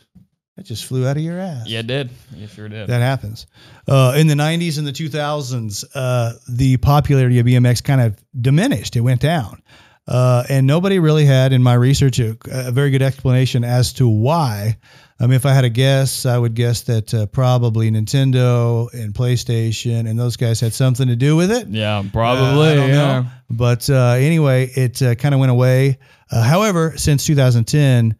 that 0.57 0.65
just 0.65 0.85
flew 0.85 1.07
out 1.07 1.17
of 1.17 1.23
your 1.23 1.39
ass. 1.39 1.67
Yeah, 1.67 1.79
it 1.79 1.87
did. 1.87 2.09
You 2.35 2.47
sure 2.47 2.67
did. 2.69 2.87
That 2.87 3.01
happens. 3.01 3.45
Uh, 3.87 4.13
in 4.17 4.27
the 4.27 4.35
90s 4.35 4.77
and 4.77 4.85
the 4.85 4.91
2000s, 4.91 5.85
uh, 5.95 6.33
the 6.49 6.77
popularity 6.77 7.39
of 7.39 7.45
BMX 7.45 7.81
kind 7.83 8.01
of 8.01 8.15
diminished. 8.41 8.95
It 8.95 9.01
went 9.01 9.21
down. 9.21 9.61
Uh, 10.07 10.43
and 10.49 10.65
nobody 10.65 10.97
really 10.99 11.23
had, 11.25 11.53
in 11.53 11.61
my 11.61 11.75
research, 11.75 12.19
a, 12.19 12.35
a 12.51 12.71
very 12.71 12.89
good 12.89 13.01
explanation 13.03 13.63
as 13.63 13.93
to 13.93 14.07
why. 14.07 14.75
I 15.21 15.25
mean, 15.25 15.33
if 15.35 15.45
I 15.45 15.53
had 15.53 15.65
a 15.65 15.69
guess, 15.69 16.25
I 16.25 16.37
would 16.37 16.53
guess 16.53 16.81
that 16.83 17.13
uh, 17.13 17.25
probably 17.25 17.91
Nintendo 17.91 18.87
and 18.93 19.13
PlayStation 19.13 20.09
and 20.09 20.17
those 20.17 20.37
guys 20.37 20.59
had 20.61 20.73
something 20.73 21.07
to 21.07 21.15
do 21.15 21.35
with 21.35 21.51
it. 21.51 21.67
yeah, 21.67 21.97
Uh, 21.99 22.03
probably. 22.13 22.75
Don't 22.75 22.89
yeah. 22.89 22.95
know. 22.95 23.25
But 23.49 23.89
uh, 23.89 24.11
anyway, 24.17 24.67
it 24.75 25.01
uh, 25.01 25.15
kind 25.15 25.33
of 25.33 25.39
went 25.39 25.51
away. 25.51 25.97
Uh, 26.31 26.41
however, 26.43 26.93
since 26.95 27.25
2010, 27.25 28.15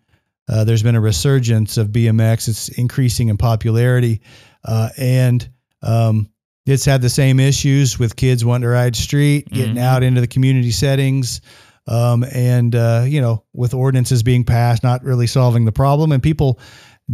uh, 0.49 0.63
there's 0.65 0.83
been 0.83 0.95
a 0.95 1.01
resurgence 1.01 1.77
of 1.77 1.89
BMX. 1.89 2.49
It's 2.49 2.67
increasing 2.69 3.29
in 3.29 3.37
popularity, 3.37 4.21
uh, 4.65 4.89
and 4.97 5.47
um, 5.83 6.29
it's 6.65 6.83
had 6.83 7.01
the 7.01 7.09
same 7.09 7.39
issues 7.39 7.97
with 7.97 8.15
kids 8.15 8.43
wanting 8.43 8.63
to 8.63 8.69
ride 8.69 8.95
street, 8.95 9.47
getting 9.51 9.75
Mhm. 9.75 9.81
out 9.81 10.03
into 10.03 10.19
the 10.21 10.27
community 10.27 10.71
settings, 10.71 11.39
um, 11.87 12.23
and 12.33 12.75
uh, 12.75 13.05
you 13.07 13.21
know, 13.21 13.43
with 13.53 13.73
ordinances 13.73 14.21
being 14.23 14.43
passed, 14.43 14.83
not 14.83 15.03
really 15.03 15.27
solving 15.27 15.65
the 15.65 15.71
problem, 15.71 16.11
and 16.11 16.21
people 16.21 16.59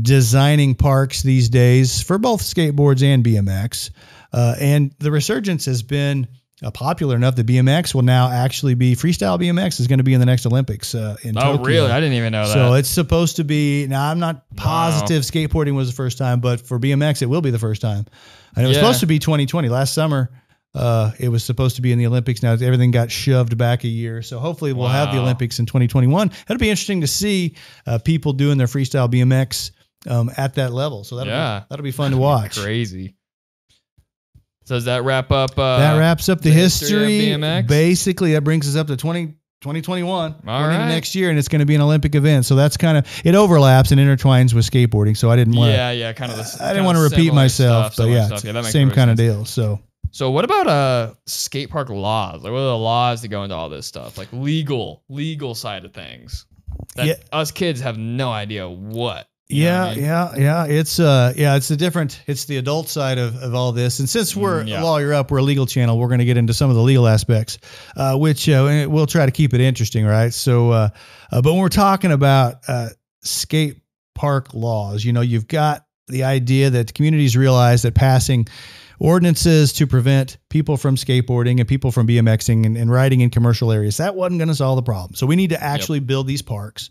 designing 0.01 0.75
parks 0.75 1.23
these 1.23 1.49
days 1.49 2.01
for 2.01 2.17
both 2.17 2.41
skateboards 2.41 3.03
and 3.03 3.23
BMX. 3.23 3.91
Uh, 4.33 4.55
and 4.59 4.93
the 4.99 5.11
resurgence 5.11 5.65
has 5.65 5.81
been 5.83 6.27
uh, 6.63 6.71
popular 6.71 7.15
enough 7.15 7.35
that 7.35 7.45
BMX 7.47 7.93
will 7.93 8.01
now 8.01 8.29
actually 8.29 8.75
be 8.75 8.95
freestyle 8.95 9.39
BMX 9.39 9.79
is 9.79 9.87
going 9.87 9.99
to 9.99 10.03
be 10.03 10.13
in 10.13 10.19
the 10.19 10.25
next 10.25 10.45
Olympics 10.45 10.95
uh, 10.95 11.15
in 11.23 11.37
Oh, 11.37 11.57
Tokyo. 11.57 11.63
really? 11.65 11.91
I 11.91 11.99
didn't 11.99 12.15
even 12.17 12.31
know 12.31 12.47
that. 12.47 12.53
So 12.53 12.73
it's 12.73 12.89
supposed 12.89 13.37
to 13.37 13.43
be. 13.43 13.87
Now 13.87 14.09
I'm 14.09 14.19
not 14.19 14.43
positive 14.55 15.23
skateboarding 15.23 15.75
was 15.75 15.89
the 15.89 15.95
first 15.95 16.17
time, 16.17 16.39
but 16.39 16.61
for 16.61 16.79
BMX 16.79 17.21
it 17.21 17.25
will 17.27 17.41
be 17.41 17.51
the 17.51 17.59
first 17.59 17.81
time. 17.81 18.05
And 18.55 18.65
it 18.65 18.67
was 18.67 18.77
Yeah. 18.77 18.83
supposed 18.83 18.99
to 19.01 19.05
be 19.05 19.19
2020 19.19 19.67
last 19.69 19.93
summer. 19.93 20.31
Uh, 20.73 21.11
it 21.19 21.29
was 21.29 21.41
supposed 21.43 21.77
to 21.77 21.81
be 21.81 21.93
in 21.93 21.99
the 21.99 22.05
Olympics. 22.05 22.43
Now 22.43 22.51
everything 22.53 22.91
got 22.91 23.09
shoved 23.09 23.57
back 23.57 23.85
a 23.85 23.87
year. 23.87 24.21
So 24.21 24.39
hopefully 24.39 24.73
we'll 24.73 24.87
have 24.89 25.13
the 25.13 25.19
Olympics 25.21 25.59
in 25.59 25.65
2021. 25.65 26.31
It'll 26.49 26.57
be 26.59 26.69
interesting 26.69 26.99
to 27.01 27.07
see 27.07 27.55
uh, 27.87 27.97
people 27.99 28.33
doing 28.33 28.57
their 28.57 28.67
freestyle 28.67 29.09
BMX 29.09 29.71
um, 30.07 30.31
at 30.37 30.55
that 30.55 30.73
level. 30.73 31.03
So 31.03 31.15
that'll 31.17 31.31
Yeah. 31.33 31.59
be, 31.61 31.65
that'll 31.69 31.83
be 31.83 31.91
fun 31.91 32.11
to 32.11 32.17
watch. 32.17 32.57
Crazy. 32.61 33.15
So 34.65 34.75
does 34.75 34.85
that 34.85 35.03
wrap 35.03 35.31
up? 35.31 35.57
Uh, 35.59 35.77
that 35.77 35.97
wraps 35.99 36.27
up 36.27 36.41
the, 36.41 36.49
the 36.49 36.55
history 36.55 36.89
history. 37.17 37.31
of 37.33 37.39
BMX? 37.41 37.67
Basically, 37.67 38.33
that 38.33 38.41
brings 38.43 38.67
us 38.67 38.75
up 38.75 38.87
to 38.87 38.97
20, 38.97 39.27
2021 39.61 40.11
All 40.47 40.63
into 40.65 40.77
right. 40.77 40.87
next 40.87 41.13
year, 41.13 41.29
and 41.29 41.37
it's 41.37 41.47
going 41.47 41.59
to 41.59 41.67
be 41.67 41.75
an 41.75 41.81
Olympic 41.81 42.15
event. 42.15 42.45
So 42.45 42.55
that's 42.55 42.75
kind 42.75 42.97
of 42.97 43.05
it 43.23 43.35
overlaps 43.35 43.91
and 43.91 44.01
intertwines 44.01 44.53
with 44.55 44.65
skateboarding. 44.69 45.15
So 45.15 45.29
I 45.29 45.35
didn't 45.35 45.55
want 45.55 45.71
Yeah, 45.71 45.91
yeah, 45.91 46.13
kind 46.13 46.31
of. 46.31 46.37
The, 46.39 46.57
I 46.63 46.69
didn't 46.69 46.85
want 46.85 46.97
to 46.97 47.03
repeat 47.03 47.31
myself, 47.33 47.95
but 47.95 48.09
yeah, 48.09 48.25
stuff. 48.25 48.43
yeah, 48.43 48.61
same 48.63 48.89
kind 48.89 49.11
of 49.11 49.17
deal. 49.17 49.45
So 49.45 49.79
So 50.11 50.31
what 50.31 50.45
about 50.45 50.65
uh 50.67 51.13
skate 51.27 51.69
park 51.69 51.89
laws? 51.89 52.41
Like 52.41 52.51
what 52.51 52.59
are 52.59 52.65
the 52.65 52.77
laws 52.77 53.21
that 53.21 53.27
go 53.27 53.43
into 53.43 53.55
all 53.55 53.69
this 53.69 53.85
stuff? 53.85 54.17
Like 54.17 54.29
legal, 54.33 55.03
legal 55.09 55.53
side 55.53 55.85
of 55.85 55.93
things. 55.93 56.47
That 56.95 57.05
Yeah. 57.05 57.13
us 57.31 57.51
kids 57.51 57.81
have 57.81 57.97
no 57.99 58.31
idea 58.31 58.67
what. 58.67 59.27
You 59.47 59.63
yeah, 59.63 59.85
I 59.85 59.95
mean? 59.95 60.03
yeah, 60.03 60.35
yeah. 60.37 60.65
It's 60.65 60.99
uh, 60.99 61.33
yeah, 61.35 61.55
it's 61.55 61.67
the 61.67 61.77
different. 61.77 62.21
It's 62.25 62.45
the 62.45 62.57
adult 62.57 62.89
side 62.89 63.17
of, 63.17 63.35
of 63.37 63.53
all 63.53 63.71
this. 63.71 63.99
And 63.99 64.09
since 64.09 64.35
we're 64.35 64.63
Mm, 64.63 64.69
yeah. 64.69 64.81
a 64.81 64.83
lawyer 64.83 65.13
up, 65.13 65.29
we're 65.29 65.37
a 65.37 65.43
legal 65.43 65.65
channel. 65.67 65.99
We're 65.99 66.07
going 66.07 66.19
to 66.19 66.25
get 66.25 66.37
into 66.37 66.53
some 66.53 66.69
of 66.69 66.75
the 66.75 66.81
legal 66.81 67.07
aspects, 67.07 67.59
uh, 67.95 68.17
which 68.17 68.49
uh, 68.49 68.87
we'll 68.89 69.05
try 69.05 69.25
to 69.25 69.31
keep 69.31 69.53
it 69.53 69.61
interesting, 69.61 70.05
right? 70.05 70.33
So, 70.33 70.71
uh, 70.71 70.89
uh, 71.31 71.41
but 71.41 71.51
when 71.51 71.61
we're 71.61 71.69
talking 71.69 72.11
about 72.11 72.55
uh, 72.67 72.89
skate 73.23 73.81
park 74.15 74.53
laws, 74.53 75.03
you 75.05 75.13
know, 75.13 75.21
you've 75.21 75.47
got 75.47 75.85
the 76.07 76.23
idea 76.23 76.69
that 76.71 76.93
communities 76.93 77.35
realize 77.37 77.81
that 77.83 77.93
passing 77.95 78.47
ordinances 78.99 79.73
to 79.73 79.85
prevent 79.87 80.37
people 80.49 80.77
from 80.77 80.95
skateboarding 80.95 81.59
and 81.59 81.67
people 81.67 81.91
from 81.91 82.07
BMXing 82.07 82.65
and, 82.65 82.77
and 82.77 82.89
riding 82.89 83.21
in 83.21 83.29
commercial 83.29 83.71
areas 83.71 83.97
that 83.97 84.15
wasn't 84.15 84.39
going 84.39 84.47
to 84.47 84.55
solve 84.55 84.77
the 84.77 84.83
problem. 84.83 85.15
So 85.15 85.25
we 85.27 85.35
need 85.35 85.49
to 85.49 85.61
actually 85.61 85.99
build 85.99 86.27
these 86.27 86.41
parks. 86.41 86.89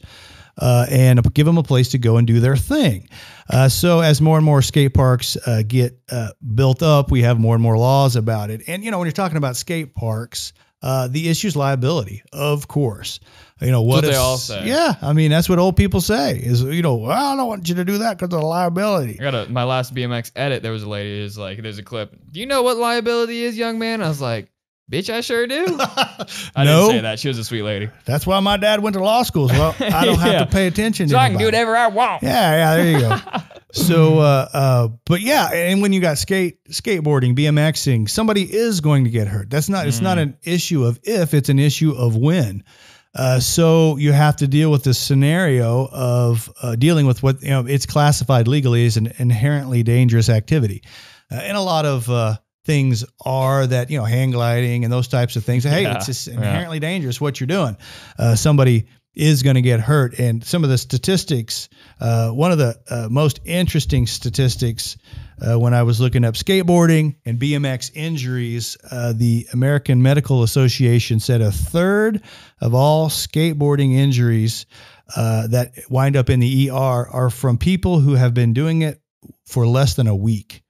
Uh, 0.59 0.87
and 0.91 1.35
give 1.35 1.47
them 1.47 1.59
a 1.59 1.63
place 1.63 1.91
to 1.91 1.99
go 1.99 2.17
and 2.17 2.27
do 2.27 2.41
their 2.41 2.57
thing. 2.57 3.09
Uh, 3.51 3.69
so 3.69 4.01
as 4.01 4.21
more 4.21 4.37
and 4.37 4.45
more 4.45 4.63
skate 4.63 4.95
parks 4.95 5.37
uh, 5.47 5.63
get 5.67 5.99
uh, 6.11 6.31
built 6.55 6.83
up, 6.83 7.11
we 7.11 7.23
have 7.23 7.39
more 7.39 7.55
and 7.55 7.63
more 7.63 7.77
laws 7.77 8.17
about 8.17 8.51
it. 8.51 8.63
And 8.67 8.85
you 8.85 8.91
know, 8.91 8.99
when 8.99 9.07
you're 9.07 9.13
talking 9.13 9.37
about 9.37 9.57
skate 9.57 9.95
parks, 9.95 10.53
uh, 10.83 11.09
the 11.09 11.31
issue 11.31 11.47
is 11.47 11.57
liability, 11.57 12.23
of 12.33 12.69
course. 12.69 13.19
You 13.61 13.71
know 13.71 13.81
what, 13.81 14.05
what 14.05 14.11
they 14.11 14.17
all 14.17 14.37
say. 14.37 14.67
Yeah, 14.67 14.95
I 15.01 15.15
mean 15.15 15.31
that's 15.31 15.49
what 15.49 15.59
old 15.59 15.77
people 15.77 16.03
say 16.03 16.37
is 16.37 16.63
you 16.63 16.83
know 16.83 16.97
well, 16.97 17.13
I 17.13 17.35
don't 17.35 17.47
want 17.47 17.69
you 17.69 17.77
to 17.77 17.85
do 17.87 17.99
that 17.99 18.19
because 18.19 18.35
of 18.35 18.41
the 18.41 18.47
liability. 18.47 19.19
I 19.19 19.23
got 19.23 19.35
a 19.35 19.51
my 19.51 19.65
last 19.65 19.95
BMX 19.95 20.33
edit. 20.37 20.63
There 20.63 20.73
was 20.73 20.83
a 20.83 20.89
lady 20.89 21.23
who's 21.23 21.39
like, 21.39 21.63
there's 21.63 21.79
a 21.79 21.83
clip. 21.83 22.15
Do 22.31 22.41
you 22.41 22.45
know 22.45 22.63
what 22.63 22.77
liability 22.77 23.45
is, 23.45 23.57
young 23.57 23.79
man? 23.79 24.03
I 24.03 24.09
was 24.09 24.21
like, 24.21 24.51
bitch, 24.91 25.13
I 25.13 25.21
sure 25.21 25.47
do. 25.47 25.65
I 26.57 26.65
no, 26.65 26.87
didn't 26.87 26.91
say 26.91 27.01
that. 27.01 27.19
She 27.19 27.29
was 27.29 27.39
a 27.39 27.45
sweet 27.45 27.63
lady. 27.63 27.89
that's 28.05 28.27
why 28.27 28.39
my 28.41 28.57
dad 28.57 28.81
went 28.81 28.95
to 28.95 29.03
law 29.03 29.23
school. 29.23 29.49
So 29.49 29.75
I 29.81 30.05
don't 30.05 30.19
have 30.19 30.33
Yeah. 30.33 30.39
to 30.45 30.47
pay 30.47 30.67
attention. 30.67 31.09
So 31.09 31.17
to 31.17 31.21
I 31.21 31.29
can 31.31 31.39
do 31.39 31.45
whatever 31.47 31.77
I 31.77 31.89
want. 31.89 32.23
Yeah, 32.23 32.31
yeah, 32.57 32.77
there 32.77 32.91
you 32.93 32.99
go. 33.01 33.17
so, 33.73 34.19
uh, 34.21 34.49
uh, 34.53 34.89
but 35.07 35.21
yeah, 35.21 35.51
and 35.53 35.83
when 35.83 35.93
you 35.93 36.01
got 36.01 36.19
skate, 36.19 36.65
skateboarding, 36.69 37.37
BMXing, 37.37 38.09
somebody 38.09 38.43
is 38.43 38.81
going 38.81 39.05
to 39.05 39.11
get 39.11 39.27
hurt. 39.29 39.51
That's 39.51 39.69
not. 39.69 39.87
It's 39.89 40.01
not 40.01 40.19
Mm. 40.19 40.23
an 40.23 40.37
issue 40.43 40.85
of 40.85 40.99
if; 41.03 41.35
it's 41.35 41.49
an 41.49 41.59
issue 41.59 41.93
of 41.93 42.17
when. 42.17 42.65
Uh, 43.17 43.39
so 43.39 43.97
you 43.97 44.11
have 44.11 44.35
to 44.37 44.49
deal 44.49 44.73
with 44.73 44.83
this 44.83 44.99
scenario 44.99 45.87
of 45.93 46.51
uh, 46.61 46.75
dealing 46.75 47.07
with 47.07 47.23
what 47.23 47.41
you 47.43 47.51
know. 47.51 47.65
It's 47.65 47.87
classified 47.87 48.49
legally 48.49 48.85
as 48.87 48.97
an 48.97 49.13
inherently 49.19 49.83
dangerous 49.85 50.29
activity, 50.29 50.83
uh, 51.31 51.37
and 51.37 51.57
a 51.57 51.61
lot 51.61 51.85
of 51.87 52.11
uh, 52.11 52.37
things 52.65 53.05
are 53.25 53.67
that 53.67 53.91
you 53.91 53.99
know 53.99 54.05
hang 54.05 54.31
gliding 54.31 54.85
and 54.85 54.93
those 54.93 55.09
types 55.09 55.37
of 55.37 55.45
things. 55.45 55.65
Hey, 55.65 55.83
Yeah, 55.83 55.97
it's 55.97 56.07
just 56.07 56.27
yeah. 56.27 56.35
inherently 56.35 56.81
dangerous 56.81 57.21
what 57.21 57.41
you're 57.41 57.47
doing. 57.47 57.77
Uh, 58.19 58.35
somebody 58.35 58.87
is 59.15 59.45
going 59.45 59.55
to 59.55 59.63
get 59.63 59.81
hurt, 59.81 60.19
and 60.19 60.45
some 60.45 60.65
of 60.65 60.71
the 60.71 60.79
statistics. 60.79 61.69
Uh, 62.01 62.31
one 62.31 62.51
of 62.51 62.59
the 62.59 62.77
uh, 62.91 63.09
most 63.09 63.41
interesting 63.45 64.07
statistics 64.07 64.97
uh, 65.41 65.59
when 65.59 65.73
I 65.75 65.83
was 65.83 66.01
looking 66.01 66.25
up 66.25 66.35
skateboarding 66.35 67.17
and 67.25 67.39
BMX 67.39 67.91
injuries, 67.95 68.77
uh, 68.91 69.13
the 69.15 69.47
American 69.53 70.03
Medical 70.03 70.43
Association 70.43 71.21
said 71.21 71.41
a 71.41 71.53
third 71.53 72.23
of 72.61 72.75
all 72.75 73.09
skateboarding 73.09 73.95
injuries 73.95 74.67
uh, 75.17 75.47
that 75.49 75.73
wind 75.89 76.17
up 76.17 76.31
in 76.31 76.41
the 76.41 76.71
ER 76.71 76.75
are 77.09 77.31
from 77.31 77.59
people 77.59 78.01
who 78.01 78.15
have 78.15 78.35
been 78.35 78.53
doing 78.53 78.83
it 78.83 79.01
for 79.47 79.67
less 79.67 79.95
than 79.95 80.07
a 80.07 80.17
week. 80.17 80.64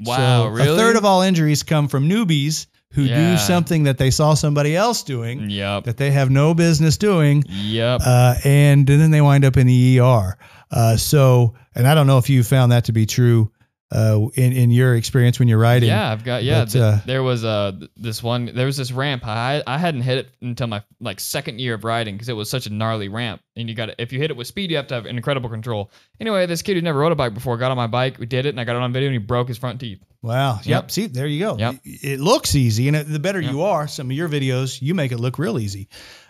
Wow, 0.00 0.44
So 0.44 0.48
really? 0.48 0.68
A 0.70 0.76
third 0.76 0.96
of 0.96 1.04
all 1.04 1.22
injuries 1.22 1.62
come 1.62 1.88
from 1.88 2.08
newbies 2.08 2.66
who 2.92 3.02
Yeah. 3.02 3.32
do 3.32 3.38
something 3.38 3.84
that 3.84 3.98
they 3.98 4.10
saw 4.10 4.34
somebody 4.34 4.74
else 4.76 5.02
doing 5.02 5.50
Yep. 5.50 5.84
that 5.84 5.96
they 5.96 6.10
have 6.12 6.30
no 6.30 6.54
business 6.54 6.96
doing 6.96 7.44
Yep. 7.48 8.00
uh, 8.04 8.34
and 8.44 8.86
then 8.86 9.10
they 9.10 9.20
wind 9.20 9.44
up 9.44 9.56
in 9.56 9.66
the 9.66 9.98
ER. 10.00 10.36
Uh, 10.70 10.96
so, 10.96 11.54
and 11.74 11.86
I 11.86 11.94
don't 11.94 12.06
know 12.06 12.18
if 12.18 12.28
you 12.30 12.42
found 12.42 12.72
that 12.72 12.84
to 12.84 12.92
be 12.92 13.06
true 13.06 13.50
uh, 13.92 14.20
in 14.34 14.52
in 14.52 14.70
your 14.70 14.94
experience 14.96 15.38
when 15.38 15.46
you're 15.48 15.58
riding. 15.58 15.88
Yeah, 15.88 16.10
I've 16.10 16.24
got 16.24 16.42
yeah. 16.42 16.62
But, 16.64 16.70
th- 16.70 16.82
uh, 16.82 16.98
there 17.06 17.22
was 17.22 17.44
uh 17.44 17.72
this 17.96 18.22
one. 18.22 18.46
There 18.52 18.66
was 18.66 18.76
this 18.76 18.90
ramp. 18.90 19.24
I 19.26 19.62
I 19.66 19.78
hadn't 19.78 20.00
hit 20.02 20.18
it 20.18 20.28
until 20.42 20.66
my 20.66 20.82
like 21.00 21.20
second 21.20 21.60
year 21.60 21.74
of 21.74 21.84
riding 21.84 22.14
because 22.16 22.28
it 22.28 22.32
was 22.34 22.50
such 22.50 22.66
a 22.66 22.70
gnarly 22.70 23.08
ramp. 23.08 23.40
And 23.54 23.68
you 23.68 23.74
got 23.74 23.90
if 23.98 24.12
you 24.12 24.18
hit 24.18 24.30
it 24.30 24.36
with 24.36 24.48
speed, 24.48 24.70
you 24.70 24.76
have 24.76 24.88
to 24.88 24.94
have 24.94 25.06
incredible 25.06 25.48
control. 25.48 25.90
Anyway, 26.20 26.46
this 26.46 26.62
kid 26.62 26.74
who 26.74 26.80
never 26.82 26.98
rode 26.98 27.12
a 27.12 27.16
bike 27.16 27.32
before 27.34 27.56
got 27.58 27.70
on 27.70 27.76
my 27.76 27.86
bike. 27.86 28.18
We 28.18 28.26
did 28.26 28.44
it, 28.46 28.50
and 28.50 28.60
I 28.60 28.64
got 28.64 28.74
it 28.76 28.82
on 28.82 28.92
video, 28.92 29.08
and 29.08 29.14
he 29.14 29.18
broke 29.24 29.46
his 29.48 29.58
front 29.58 29.78
teeth. 29.80 30.00
Wow. 30.22 30.56
Yep. 30.56 30.66
Yep. 30.66 30.90
See, 30.90 31.06
there 31.06 31.26
you 31.28 31.38
go. 31.38 31.56
Yep. 31.56 31.76
It 31.84 32.18
looks 32.20 32.56
easy, 32.56 32.88
and 32.88 32.96
the 32.96 33.20
better 33.20 33.40
Yep. 33.40 33.52
you 33.52 33.62
are, 33.62 33.86
some 33.86 34.10
of 34.10 34.16
your 34.16 34.28
videos 34.28 34.82
you 34.82 34.94
make 34.94 35.12
it 35.12 35.18
look 35.18 35.38
real 35.38 35.58
easy. 35.60 35.88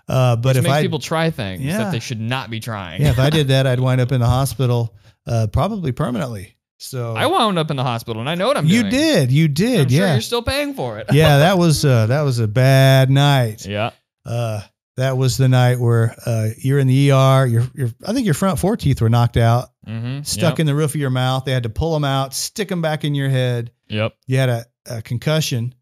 Uh, 0.09 0.37
but 0.37 0.51
Which 0.51 0.57
if 0.59 0.62
makes 0.64 0.73
I 0.75 0.83
people 0.83 0.99
try 0.99 1.31
things 1.31 1.62
Yeah. 1.62 1.79
that 1.79 1.92
they 1.92 1.99
should 2.01 2.21
not 2.21 2.51
be 2.51 2.61
trying. 2.61 3.01
yeah, 3.01 3.09
if 3.11 3.19
I 3.19 3.31
did 3.31 3.49
that, 3.49 3.66
I'd 3.66 3.81
wind 3.81 4.01
up 4.03 4.12
in 4.12 4.21
the 4.21 4.27
hospital, 4.27 4.95
uh, 5.27 5.47
probably 5.51 5.92
permanently. 5.92 6.56
So 6.79 7.15
I 7.15 7.27
wound 7.27 7.59
up 7.59 7.71
in 7.71 7.77
the 7.77 7.83
hospital, 7.85 8.21
and 8.21 8.29
I 8.29 8.35
know 8.35 8.49
what 8.49 8.57
I'm 8.57 8.67
doing. 8.67 8.85
you 8.85 8.91
doing. 8.91 8.93
did, 9.03 9.33
you 9.33 9.45
I'm 9.47 9.53
did, 9.55 9.91
sure 9.91 10.01
yeah, 10.01 10.12
you're 10.12 10.21
still 10.21 10.43
paying 10.43 10.75
for 10.75 10.99
it. 10.99 11.07
yeah. 11.12 11.39
That 11.39 11.57
was 11.59 11.85
uh, 11.85 12.07
that 12.07 12.23
was 12.23 12.39
a 12.39 12.47
bad 12.49 13.11
night. 13.11 13.65
yeah. 13.67 13.91
Uh, 14.25 14.61
that 14.97 15.17
was 15.19 15.37
the 15.37 15.49
night 15.49 15.79
where 15.79 16.15
uh, 16.25 16.49
you're 16.59 16.79
in 16.79 16.87
the 16.87 17.12
ER. 17.12 17.47
Your, 17.47 17.65
your, 17.75 17.89
I 18.07 18.12
think 18.15 18.25
your 18.25 18.35
front 18.35 18.59
four 18.59 18.77
teeth 18.79 19.01
were 19.03 19.11
knocked 19.11 19.37
out, 19.37 19.69
Mm-hmm. 19.87 20.23
stuck 20.23 20.59
in 20.59 20.67
the 20.67 20.75
roof 20.75 20.91
of 20.95 21.01
your 21.01 21.11
mouth. 21.11 21.45
They 21.45 21.53
had 21.53 21.62
to 21.65 21.69
pull 21.69 21.93
them 21.93 22.03
out, 22.05 22.35
stick 22.35 22.69
them 22.69 22.83
back 22.83 23.05
in 23.05 23.15
your 23.15 23.29
head. 23.29 23.71
Yep. 23.89 24.15
You 24.27 24.39
had 24.39 24.49
a, 24.49 24.65
a 24.87 25.03
concussion. 25.03 25.75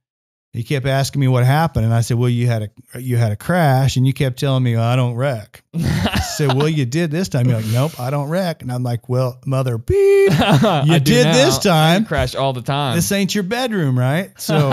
You 0.55 0.62
kept 0.62 0.87
asking 0.87 1.21
me 1.21 1.27
what 1.27 1.45
happened, 1.45 1.85
and 1.85 1.93
I 1.93 2.01
said, 2.01 2.17
"Well, 2.17 2.29
you 2.29 2.47
had 2.47 2.71
a 2.95 3.01
you 3.01 3.17
had 3.17 3.33
a 3.33 3.37
crash," 3.37 3.97
and 3.97 4.07
you 4.07 4.12
kept 4.12 4.38
telling 4.38 4.62
me, 4.62 4.77
"I 4.77 4.95
don't 4.95 5.17
wreck." 5.17 5.64
I 5.75 6.21
said, 6.37 6.55
"Well, 6.55 6.69
you 6.69 6.87
did 6.87 7.11
this 7.11 7.29
time." 7.29 7.49
You're 7.49 7.57
like, 7.57 7.67
"Nope, 7.67 7.99
I 7.99 8.11
don't 8.11 8.29
wreck," 8.29 8.62
and 8.62 8.71
I'm 8.71 8.85
like, 8.85 9.09
"Well, 9.09 9.40
mother 9.45 9.79
beep, 9.79 10.31
I 10.31 11.01
do 11.03 11.12
did 11.12 11.27
this 11.27 11.64
now. 11.64 11.73
I 11.73 11.95
time. 11.95 12.05
crash 12.05 12.37
all 12.37 12.53
the 12.53 12.62
time. 12.62 12.95
this 12.95 13.11
ain't 13.11 13.35
your 13.35 13.43
bedroom, 13.43 13.99
right?" 13.99 14.31
So. 14.38 14.73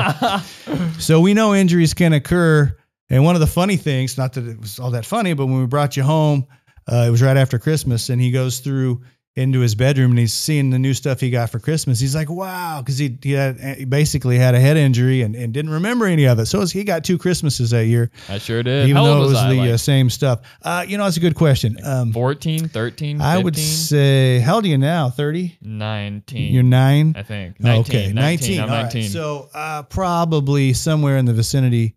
So 0.99 1.19
we 1.19 1.33
know 1.33 1.55
injuries 1.55 1.95
can 1.95 2.13
occur. 2.13 2.77
And 3.09 3.23
one 3.23 3.35
of 3.35 3.41
the 3.41 3.47
funny 3.47 3.75
things, 3.75 4.19
not 4.19 4.33
that 4.33 4.47
it 4.47 4.59
was 4.61 4.77
all 4.79 4.91
that 4.91 5.05
funny, 5.05 5.33
but 5.33 5.47
when 5.47 5.59
we 5.61 5.65
brought 5.65 5.97
you 5.97 6.03
home, 6.03 6.45
uh, 6.87 7.05
it 7.07 7.09
was 7.09 7.23
right 7.23 7.35
after 7.37 7.57
Christmas, 7.57 8.09
and 8.09 8.21
he 8.21 8.29
goes 8.29 8.59
through 8.59 9.01
into 9.35 9.61
his 9.61 9.75
bedroom 9.75 10.11
and 10.11 10.19
he's 10.19 10.33
seeing 10.33 10.69
the 10.71 10.79
new 10.79 10.93
stuff 10.93 11.21
he 11.21 11.29
got 11.29 11.49
for 11.49 11.59
Christmas. 11.59 11.99
He's 11.99 12.13
like, 12.13 12.29
wow, 12.29 12.81
because 12.81 12.97
he, 12.97 13.17
he, 13.21 13.31
had, 13.31 13.59
he 13.77 13.85
basically 13.85 14.37
had 14.37 14.55
a 14.55 14.59
head 14.59 14.75
injury 14.75 15.21
and, 15.21 15.35
and 15.35 15.53
didn't 15.53 15.71
remember 15.71 16.05
any 16.05 16.25
of 16.25 16.37
it. 16.39 16.47
So 16.47 16.65
he 16.65 16.83
got 16.83 17.05
two 17.05 17.17
Christmases 17.17 17.69
that 17.69 17.85
year, 17.85 18.11
I 18.27 18.39
sure 18.39 18.61
did. 18.61 18.89
even 18.89 18.97
How 18.97 19.05
though 19.05 19.17
it 19.17 19.19
was 19.21 19.33
was 19.33 19.55
the 19.55 19.71
uh, 19.73 19.77
same 19.77 20.09
stuff. 20.09 20.41
Uh, 20.61 20.85
you 20.85 20.97
know, 20.97 21.05
that's 21.05 21.17
a 21.17 21.21
good 21.21 21.35
question. 21.35 21.77
Um, 21.83 22.11
14, 22.11 22.67
13, 22.67 23.21
I 23.21 23.37
would 23.37 23.57
say, 23.57 24.39
how 24.39 24.55
old 24.55 24.65
are 24.65 24.67
you 24.67 24.77
now? 24.77 25.09
30? 25.09 25.57
19. 25.61 26.53
You're 26.53 26.63
nine? 26.63 27.13
I 27.15 27.23
think. 27.23 27.59
19, 27.59 27.95
okay, 27.95 28.13
19. 28.13 28.59
I'm 28.59 28.69
All 28.69 28.75
right. 28.75 28.83
19. 28.83 29.09
So 29.09 29.49
uh, 29.53 29.83
probably 29.83 30.73
somewhere 30.73 31.17
in 31.17 31.25
the 31.25 31.33
vicinity. 31.33 31.95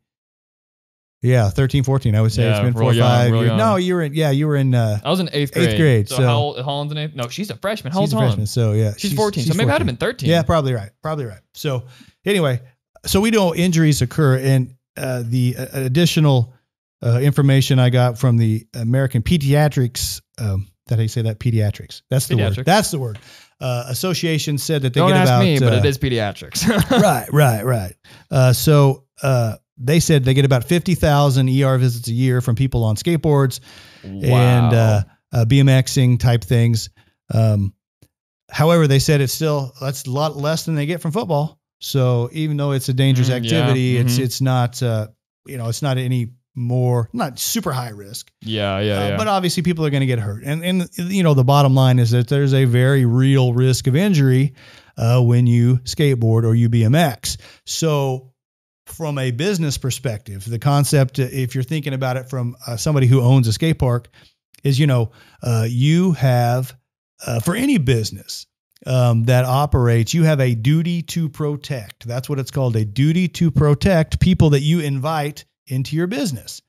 Yeah, 1.25 1.49
13, 1.49 1.85
14. 1.85 2.15
I 2.15 2.21
would 2.21 2.33
say 2.33 2.49
it's 2.51 2.61
been 2.61 2.75
four 2.75 2.93
young, 2.93 3.09
five 3.09 3.33
years. 3.35 3.47
young. 3.47 3.57
No, 3.57 3.77
you 3.77 3.95
were 3.95 4.03
in. 4.03 4.13
Yeah, 4.15 4.31
you 4.31 4.47
were 4.47 4.57
in. 4.57 4.75
Uh, 4.75 5.01
I 5.03 5.09
was 5.11 5.21
in 5.21 5.31
eighth 5.33 5.53
grade. 5.55 5.69
Eighth 5.71 5.79
grade, 5.79 6.09
So, 6.11 6.17
so- 6.17 6.23
how 6.23 6.37
old 6.37 6.61
Holland's 6.61 6.93
in 6.93 6.99
eighth? 6.99 7.15
No, 7.15 7.29
she's 7.29 7.49
a 7.51 7.57
freshman. 7.57 7.93
How 7.95 8.01
she's 8.03 8.13
a 8.13 8.19
freshman, 8.19 8.47
so 8.47 8.73
yeah, 8.73 8.93
She's, 8.97 9.15
14. 9.15 9.45
so 9.45 9.55
maybe 9.55 9.71
I'd 9.71 9.79
have 9.79 9.87
been 9.87 9.97
13. 9.97 10.29
Yeah, 10.29 10.43
probably 10.43 10.75
right. 10.75 10.91
Probably 11.03 11.25
right. 11.25 11.41
So 11.55 11.85
anyway, 12.27 12.61
so 13.07 13.21
we 13.23 13.31
know 13.31 13.55
injuries 13.55 14.03
occur, 14.03 14.39
and 14.39 14.77
uh, 14.97 15.23
the 15.25 15.57
uh, 15.59 15.67
additional 15.73 16.53
uh, 17.03 17.19
information 17.21 17.79
I 17.79 17.89
got 17.91 18.19
from 18.19 18.37
the 18.37 18.67
American 18.75 19.23
Pediatrics. 19.23 20.21
Um, 20.39 20.69
that 20.89 20.99
you 20.99 21.09
say 21.09 21.23
that? 21.23 21.39
Pediatrics. 21.41 22.03
That's 22.11 22.27
the 22.27 22.37
word. 22.37 22.57
That's 22.67 22.91
the 22.91 22.99
word. 22.99 23.19
Uh, 23.61 23.85
association 23.89 24.59
said 24.59 24.83
that 24.83 24.93
they 24.93 25.01
Don't 25.01 25.09
get 25.09 25.17
ask 25.21 25.29
about. 25.31 25.43
me, 25.43 25.59
but 25.59 25.73
uh, 25.73 25.77
it 25.77 25.85
is 25.87 25.97
pediatrics. 25.97 26.69
right, 27.03 27.33
right, 27.33 27.65
right. 27.65 27.95
Uh, 28.31 28.53
so 28.53 29.05
uh, 29.23 29.57
they 29.77 30.01
said 30.01 30.25
they 30.25 30.35
get 30.35 30.45
about 30.45 30.65
50,000 30.65 31.49
ER 31.49 31.79
visits 31.79 32.09
a 32.09 32.13
year 32.13 32.41
from 32.41 32.55
people 32.55 32.85
on 32.85 32.97
skateboards 32.97 33.61
and 34.03 34.73
uh, 34.75 35.03
uh, 35.33 35.45
BMXing 35.47 36.19
type 36.21 36.45
things. 36.45 36.91
Um, 37.33 37.75
however, 38.51 38.87
they 38.87 38.99
said 38.99 39.21
it's 39.21 39.33
still 39.33 39.73
that's 39.81 40.05
a 40.07 40.11
lot 40.11 40.37
less 40.37 40.65
than 40.65 40.75
they 40.75 40.87
get 40.87 41.01
from 41.01 41.13
football. 41.13 41.59
So 41.81 42.31
even 42.33 42.57
though 42.57 42.73
it's 42.73 42.89
a 42.89 42.95
dangerous 42.95 43.29
Mm, 43.29 43.31
yeah, 43.31 43.37
activity, 43.59 43.97
it's 43.97 44.19
mhm. 44.19 44.23
it's 44.25 44.41
not 44.41 44.83
uh, 44.83 45.09
you 45.47 45.57
know 45.59 45.69
it's 45.69 45.83
not 45.83 45.99
any 45.99 46.31
more 46.55 47.11
not 47.13 47.39
super 47.39 47.73
high 47.73 47.89
risk. 47.91 48.31
yeah, 48.43 48.79
yeah, 48.79 48.93
Uh, 49.05 49.09
yeah. 49.09 49.17
But 49.17 49.27
obviously, 49.27 49.63
people 49.65 49.85
are 49.85 49.91
going 49.91 50.03
to 50.03 50.07
get 50.07 50.21
hurt, 50.21 50.45
and 50.45 50.65
and 50.65 50.89
you 50.97 51.23
know 51.25 51.35
the 51.35 51.45
bottom 51.45 51.75
line 51.75 51.99
is 51.99 52.13
that 52.13 52.29
there's 52.29 52.55
a 52.55 52.65
very 52.65 53.05
real 53.07 53.53
risk 53.53 53.87
of 53.89 53.97
injury 53.97 54.55
uh, 54.97 55.21
when 55.21 55.47
you 55.49 55.79
skateboard 55.79 56.45
or 56.45 56.55
you 56.55 56.71
BMX. 56.71 57.39
So, 57.67 58.33
from 58.87 59.19
a 59.19 59.31
business 59.31 59.79
perspective, 59.79 60.49
the 60.49 60.59
concept, 60.59 61.19
uh, 61.19 61.27
if 61.31 61.55
you're 61.55 61.65
thinking 61.65 61.95
about 61.95 62.17
it 62.17 62.29
from 62.29 62.57
uh, 62.67 62.77
somebody 62.77 63.07
who 63.07 63.21
owns 63.21 63.49
a 63.49 63.53
skate 63.53 63.79
park, 63.79 64.09
is 64.63 64.79
you 64.79 64.87
know 64.87 65.13
uh, 65.43 65.67
you 65.69 66.13
have 66.13 66.77
uh, 67.27 67.41
for 67.41 67.55
any 67.55 67.79
business. 67.79 68.47
Um, 68.87 69.25
that 69.25 69.47
operates, 69.47 70.13
you 70.13 70.25
have 70.25 70.41
a 70.41 70.55
duty 70.55 71.01
to 71.03 71.31
protect. 71.31 72.07
That's 72.07 72.29
what 72.29 72.39
it's 72.39 72.51
called 72.51 72.77
a 72.77 72.85
duty 72.85 73.29
to 73.29 73.51
protect 73.51 74.21
people 74.21 74.51
that 74.51 74.61
you 74.61 74.81
invite 74.81 75.47
into 75.69 75.97
your 75.97 76.07
business. 76.07 76.61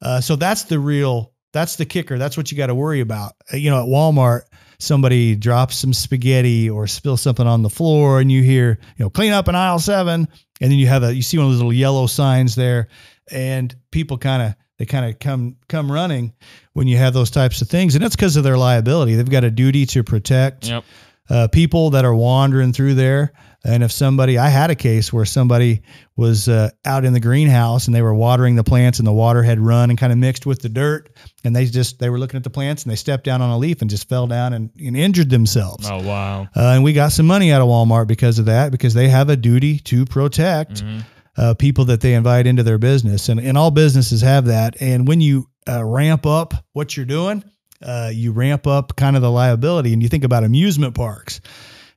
Uh, 0.00 0.20
so 0.20 0.36
that's 0.36 0.64
the 0.64 0.78
real, 0.78 1.32
that's 1.52 1.74
the 1.74 1.84
kicker. 1.84 2.18
That's 2.18 2.36
what 2.36 2.52
you 2.52 2.56
got 2.56 2.68
to 2.68 2.74
worry 2.76 3.00
about. 3.00 3.32
Uh, 3.52 3.56
You 3.56 3.70
know, 3.70 3.82
at 3.82 3.88
Walmart, 3.88 4.42
somebody 4.78 5.34
drops 5.34 5.76
some 5.76 5.92
spaghetti 5.92 6.70
or 6.70 6.86
spills 6.86 7.20
something 7.20 7.48
on 7.48 7.62
the 7.62 7.70
floor, 7.70 8.20
and 8.20 8.30
you 8.30 8.44
hear, 8.44 8.78
you 8.96 9.04
know, 9.04 9.10
clean 9.10 9.32
up 9.32 9.48
in 9.48 9.56
aisle 9.56 9.80
seven, 9.80 10.28
and 10.60 10.70
then 10.70 10.78
you 10.78 10.86
have 10.86 11.02
a, 11.02 11.14
you 11.14 11.22
see 11.22 11.36
one 11.38 11.46
of 11.46 11.52
those 11.52 11.58
little 11.58 11.72
yellow 11.72 12.06
signs 12.06 12.54
there, 12.54 12.88
and 13.30 13.74
people 13.90 14.18
kind 14.18 14.42
of 14.42 14.54
they 14.78 14.84
kind 14.86 15.06
of 15.06 15.18
come 15.18 15.56
come 15.68 15.90
running 15.90 16.32
when 16.74 16.86
you 16.86 16.96
have 16.96 17.14
those 17.14 17.30
types 17.30 17.62
of 17.62 17.68
things, 17.68 17.94
and 17.94 18.04
that's 18.04 18.16
because 18.16 18.36
of 18.36 18.44
their 18.44 18.58
liability. 18.58 19.14
They've 19.14 19.28
got 19.28 19.44
a 19.44 19.50
duty 19.50 19.86
to 19.86 20.04
protect 20.04 20.68
Yep. 20.68 20.84
Uh, 21.30 21.48
people 21.48 21.90
that 21.90 22.04
are 22.04 22.14
wandering 22.14 22.72
through 22.72 22.94
there. 22.94 23.32
And 23.64 23.82
if 23.82 23.90
somebody, 23.90 24.38
I 24.38 24.48
had 24.48 24.70
a 24.70 24.76
case 24.76 25.12
where 25.12 25.24
somebody 25.24 25.82
was 26.16 26.48
uh, 26.48 26.70
out 26.84 27.04
in 27.04 27.12
the 27.12 27.18
greenhouse 27.20 27.86
and 27.88 27.94
they 27.96 28.02
were 28.02 28.14
watering 28.14 28.54
the 28.54 28.62
plants 28.62 29.00
and 29.00 29.08
the 29.08 29.12
water 29.12 29.42
had 29.42 29.58
run 29.58 29.90
and 29.90 29.98
kind 29.98 30.12
of 30.12 30.18
mixed 30.20 30.46
with 30.46 30.62
the 30.62 30.68
dirt. 30.68 31.10
And 31.42 31.54
they 31.56 31.64
just, 31.66 31.98
they 31.98 32.08
were 32.08 32.18
looking 32.20 32.36
at 32.36 32.44
the 32.44 32.50
plants 32.50 32.84
and 32.84 32.92
they 32.92 32.96
stepped 32.96 33.24
down 33.24 33.42
on 33.42 33.50
a 33.50 33.58
leaf 33.58 33.80
and 33.80 33.90
just 33.90 34.08
fell 34.08 34.28
down 34.28 34.52
and, 34.52 34.70
and 34.78 34.96
injured 34.96 35.30
themselves. 35.30 35.88
Oh 35.90 36.00
wow. 36.00 36.42
Uh, 36.54 36.74
and 36.74 36.84
we 36.84 36.92
got 36.92 37.10
some 37.10 37.26
money 37.26 37.50
out 37.50 37.60
of 37.60 37.66
Walmart 37.66 38.06
because 38.06 38.38
of 38.38 38.44
that, 38.44 38.70
because 38.70 38.94
they 38.94 39.08
have 39.08 39.30
a 39.30 39.36
duty 39.36 39.80
to 39.80 40.04
protect 40.04 40.84
Mhm. 40.84 41.04
uh, 41.36 41.54
people 41.54 41.86
that 41.86 42.00
they 42.00 42.14
invite 42.14 42.46
into 42.46 42.62
their 42.62 42.78
business. 42.78 43.28
And, 43.28 43.40
and 43.40 43.58
all 43.58 43.72
businesses 43.72 44.20
have 44.22 44.44
that. 44.44 44.80
And 44.80 45.08
when 45.08 45.20
you 45.20 45.48
uh, 45.68 45.84
ramp 45.84 46.24
up 46.24 46.54
what 46.72 46.96
you're 46.96 47.04
doing, 47.04 47.42
uh, 47.82 48.10
you 48.12 48.32
ramp 48.32 48.66
up 48.66 48.96
kind 48.96 49.16
of 49.16 49.22
the 49.22 49.30
liability. 49.30 49.92
And 49.92 50.02
you 50.02 50.08
think 50.08 50.24
about 50.24 50.44
amusement 50.44 50.94
parks. 50.94 51.40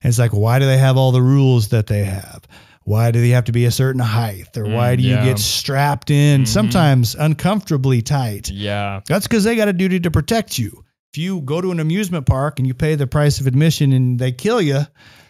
And 0.01 0.09
it's 0.09 0.19
like, 0.19 0.31
why 0.31 0.59
do 0.59 0.65
they 0.65 0.77
have 0.77 0.97
all 0.97 1.11
the 1.11 1.21
rules 1.21 1.69
that 1.69 1.87
they 1.87 2.03
have? 2.03 2.43
Why 2.85 3.11
do 3.11 3.21
they 3.21 3.29
have 3.29 3.43
to 3.45 3.51
be 3.51 3.65
a 3.65 3.71
certain 3.71 4.01
height? 4.01 4.57
Or 4.57 4.63
why 4.65 4.95
Mm, 4.95 4.97
do 4.97 5.03
you 5.03 5.15
get 5.17 5.37
strapped 5.39 6.09
in, 6.09 6.43
Mhm. 6.43 6.47
sometimes 6.47 7.15
uncomfortably 7.15 8.01
tight? 8.01 8.49
Yeah. 8.49 9.01
That's 9.07 9.27
because 9.27 9.43
they 9.43 9.55
got 9.55 9.67
a 9.67 9.73
duty 9.73 9.99
to 9.99 10.09
protect 10.11 10.57
you. 10.57 10.83
If 11.13 11.17
you 11.17 11.41
go 11.41 11.59
to 11.61 11.71
an 11.71 11.79
amusement 11.79 12.25
park 12.25 12.59
and 12.59 12.67
you 12.67 12.73
pay 12.73 12.95
the 12.95 13.07
price 13.07 13.39
of 13.39 13.47
admission 13.47 13.91
and 13.93 14.17
they 14.19 14.31
kill 14.31 14.61
you, 14.61 14.85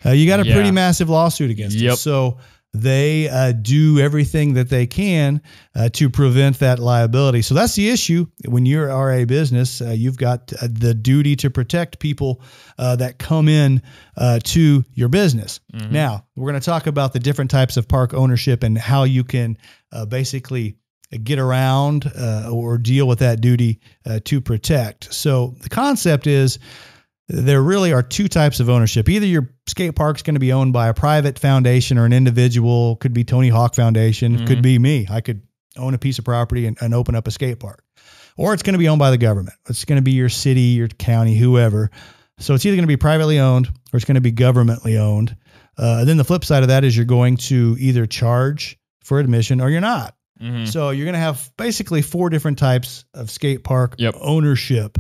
uh, 0.05 0.11
you 0.11 0.27
got 0.27 0.39
a 0.39 0.45
Yeah. 0.45 0.53
pretty 0.53 0.71
massive 0.71 1.09
lawsuit 1.09 1.51
against 1.51 1.77
you. 1.77 1.89
Yep. 1.89 1.97
So 1.97 2.37
they 2.73 3.27
uh, 3.27 3.51
do 3.51 3.99
everything 3.99 4.53
that 4.53 4.69
they 4.69 4.85
can 4.85 5.41
uh, 5.75 5.89
to 5.89 6.09
prevent 6.09 6.59
that 6.59 6.79
liability. 6.79 7.41
So 7.41 7.55
that's 7.55 7.75
the 7.75 7.89
issue. 7.89 8.27
When 8.45 8.65
you 8.65 8.81
are 8.81 9.11
a 9.11 9.25
business, 9.25 9.81
uh, 9.81 9.89
you've 9.89 10.17
got 10.17 10.53
uh, 10.53 10.67
the 10.69 10.93
duty 10.93 11.35
to 11.37 11.49
protect 11.49 11.99
people 11.99 12.41
uh, 12.77 12.95
that 12.97 13.17
come 13.17 13.47
in 13.47 13.81
uh, 14.17 14.39
to 14.43 14.85
your 14.93 15.09
business. 15.09 15.59
Mhm. 15.73 15.91
Now, 15.91 16.25
we're 16.35 16.49
going 16.49 16.61
to 16.61 16.65
talk 16.65 16.85
about 16.85 17.13
the 17.13 17.19
different 17.19 17.49
types 17.49 17.75
of 17.75 17.87
park 17.87 18.13
ownership 18.13 18.63
and 18.63 18.77
how 18.77 19.03
you 19.03 19.23
can 19.23 19.57
uh, 19.91 20.05
basically 20.05 20.75
get 21.23 21.39
around 21.39 22.05
uh, 22.15 22.51
or 22.51 22.77
deal 22.77 23.07
with 23.07 23.17
that 23.19 23.41
duty 23.41 23.79
uh, 24.05 24.19
to 24.25 24.39
protect. 24.39 25.11
So 25.11 25.55
the 25.61 25.69
concept 25.69 26.27
is 26.27 26.59
there 27.31 27.61
really 27.61 27.93
are 27.93 28.01
two 28.03 28.27
types 28.27 28.59
of 28.59 28.69
ownership. 28.69 29.07
Either 29.07 29.25
your 29.27 29.49
skate 29.67 29.95
park's 29.95 30.23
going 30.23 30.33
to 30.33 30.39
be 30.39 30.51
owned 30.51 30.73
by 30.73 30.87
a 30.89 30.93
private 30.93 31.37
foundation 31.39 31.97
or 31.97 32.05
an 32.05 32.11
individual, 32.13 32.95
could 32.97 33.13
be 33.13 33.23
Tony 33.23 33.49
Hawk 33.49 33.75
Foundation, 33.75 34.37
Mhm. 34.39 34.47
could 34.47 34.61
be 34.63 34.79
me. 34.79 35.05
I 35.09 35.21
could 35.21 35.41
own 35.77 35.93
a 35.93 35.99
piece 35.99 36.17
of 36.19 36.25
property 36.25 36.65
and, 36.65 36.75
and 36.81 36.93
open 36.93 37.15
up 37.15 37.27
a 37.27 37.31
skate 37.31 37.59
park. 37.59 37.83
Or 38.35 38.53
it's 38.53 38.63
going 38.63 38.73
to 38.73 38.79
be 38.79 38.87
owned 38.89 38.99
by 38.99 39.11
the 39.11 39.17
government. 39.17 39.55
It's 39.69 39.85
going 39.85 39.97
to 39.97 40.01
be 40.01 40.13
your 40.13 40.29
city, 40.29 40.61
your 40.61 40.87
county, 40.87 41.37
whoever. 41.37 41.91
So 42.39 42.53
it's 42.55 42.65
either 42.65 42.75
going 42.75 42.83
to 42.83 42.87
be 42.87 42.97
privately 42.97 43.39
owned 43.39 43.67
or 43.67 43.97
it's 43.97 44.05
going 44.05 44.15
to 44.15 44.21
be 44.21 44.31
governmentally 44.31 44.97
owned. 44.97 45.35
Uh, 45.77 46.05
then 46.05 46.17
the 46.17 46.23
flip 46.23 46.43
side 46.43 46.63
of 46.63 46.69
that 46.69 46.83
is 46.83 46.95
you're 46.95 47.05
going 47.05 47.37
to 47.37 47.75
either 47.79 48.05
charge 48.05 48.77
for 49.03 49.19
admission 49.19 49.61
or 49.61 49.69
you're 49.69 49.81
not. 49.81 50.15
Mhm. 50.41 50.67
So 50.67 50.89
you're 50.91 51.05
going 51.05 51.13
to 51.13 51.19
have 51.19 51.51
basically 51.57 52.01
four 52.01 52.29
different 52.29 52.57
types 52.57 53.03
of 53.13 53.29
skate 53.29 53.63
park 53.63 53.95
Yep. 53.97 54.15
ownership. 54.21 54.97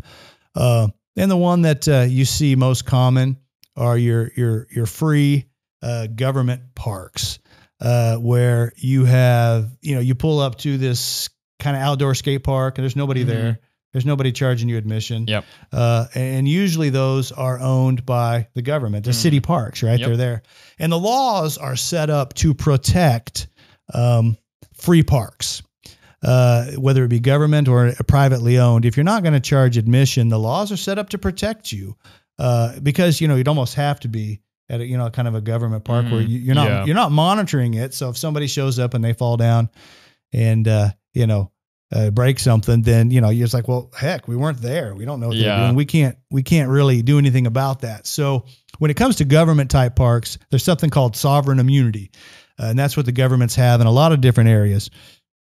Uh, 0.53 0.89
and 1.15 1.29
the 1.29 1.37
one 1.37 1.63
that 1.63 1.87
uh, 1.87 2.01
you 2.09 2.25
see 2.25 2.55
most 2.55 2.85
common 2.85 3.37
are 3.75 3.97
your 3.97 4.31
your 4.35 4.67
your 4.71 4.85
free 4.85 5.45
uh, 5.81 6.07
government 6.07 6.75
parks, 6.75 7.39
uh, 7.81 8.15
where 8.17 8.73
you 8.77 9.05
have 9.05 9.69
you 9.81 9.95
know 9.95 10.01
you 10.01 10.15
pull 10.15 10.39
up 10.39 10.57
to 10.59 10.77
this 10.77 11.29
kind 11.59 11.75
of 11.75 11.83
outdoor 11.83 12.15
skate 12.15 12.43
park 12.43 12.77
and 12.77 12.83
there's 12.83 12.95
nobody 12.95 13.23
Mhm. 13.23 13.27
there. 13.27 13.59
There's 13.91 14.05
nobody 14.05 14.31
charging 14.31 14.69
you 14.69 14.77
admission. 14.77 15.25
Yep. 15.27 15.45
Uh, 15.73 16.05
and 16.13 16.47
usually 16.47 16.89
those 16.91 17.31
are 17.31 17.59
owned 17.59 18.05
by 18.05 18.47
the 18.53 18.61
government. 18.61 19.03
They're 19.03 19.13
Mhm. 19.13 19.17
city 19.21 19.39
parks, 19.39 19.81
right? 19.81 19.99
Yep. 19.99 20.07
They're 20.07 20.17
there. 20.17 20.41
And 20.77 20.91
the 20.91 20.99
laws 20.99 21.57
are 21.57 21.75
set 21.75 22.09
up 22.11 22.33
to 22.35 22.53
protect 22.53 23.47
um, 23.91 24.37
free 24.75 25.01
parks, 25.01 25.63
uh, 26.23 26.71
whether 26.73 27.03
it 27.03 27.09
be 27.09 27.19
government 27.19 27.67
or 27.67 27.93
privately 28.07 28.57
owned. 28.57 28.85
If 28.85 28.97
you're 28.97 29.03
not 29.03 29.23
going 29.23 29.33
to 29.33 29.39
charge 29.39 29.77
admission, 29.77 30.29
the 30.29 30.39
laws 30.39 30.71
are 30.71 30.77
set 30.77 30.97
up 30.99 31.09
to 31.09 31.17
protect 31.17 31.71
you 31.71 31.95
uh, 32.37 32.79
because 32.81 33.21
you 33.21 33.27
know 33.27 33.35
you'd 33.35 33.47
almost 33.47 33.75
have 33.75 33.99
to 34.01 34.07
be 34.07 34.41
at 34.69 34.81
a, 34.81 34.85
you 34.85 34.97
know 34.97 35.09
kind 35.09 35.27
of 35.27 35.35
a 35.35 35.41
government 35.41 35.83
park 35.83 36.05
where 36.11 36.21
Mhm. 36.21 36.29
you, 36.29 36.39
you're 36.39 36.55
not 36.55 36.67
Yeah. 36.67 36.85
you're 36.85 36.95
not 36.95 37.11
monitoring 37.11 37.73
it. 37.75 37.93
So 37.93 38.09
if 38.09 38.17
somebody 38.17 38.47
shows 38.47 38.79
up 38.79 38.93
and 38.93 39.03
they 39.03 39.13
fall 39.13 39.37
down 39.37 39.69
and 40.33 40.67
uh, 40.67 40.89
you 41.13 41.27
know 41.27 41.51
uh, 41.91 42.11
break 42.11 42.37
something, 42.37 42.83
then 42.83 43.09
you 43.09 43.19
know 43.19 43.29
you're 43.29 43.45
just 43.45 43.53
like, 43.55 43.67
well, 43.67 43.89
heck, 43.97 44.27
we 44.27 44.35
weren't 44.35 44.61
there. 44.61 44.93
We 44.93 45.05
don't 45.05 45.19
know 45.19 45.29
what 45.29 45.37
they're 45.37 45.45
Yeah. 45.47 45.63
doing. 45.63 45.75
We 45.75 45.85
can't 45.85 46.17
we 46.29 46.43
can't 46.43 46.69
really 46.69 47.01
do 47.01 47.17
anything 47.17 47.47
about 47.47 47.81
that. 47.81 48.05
So 48.05 48.45
when 48.77 48.91
it 48.91 48.93
comes 48.97 49.15
to 49.17 49.25
government 49.25 49.71
type 49.71 49.95
parks, 49.95 50.37
there's 50.51 50.63
something 50.63 50.89
called 50.91 51.15
sovereign 51.15 51.57
immunity, 51.59 52.11
uh, 52.59 52.65
and 52.67 52.77
that's 52.77 52.95
what 52.95 53.05
the 53.07 53.11
governments 53.11 53.55
have 53.55 53.81
in 53.81 53.87
a 53.87 53.91
lot 53.91 54.11
of 54.11 54.21
different 54.21 54.49
areas. 54.51 54.91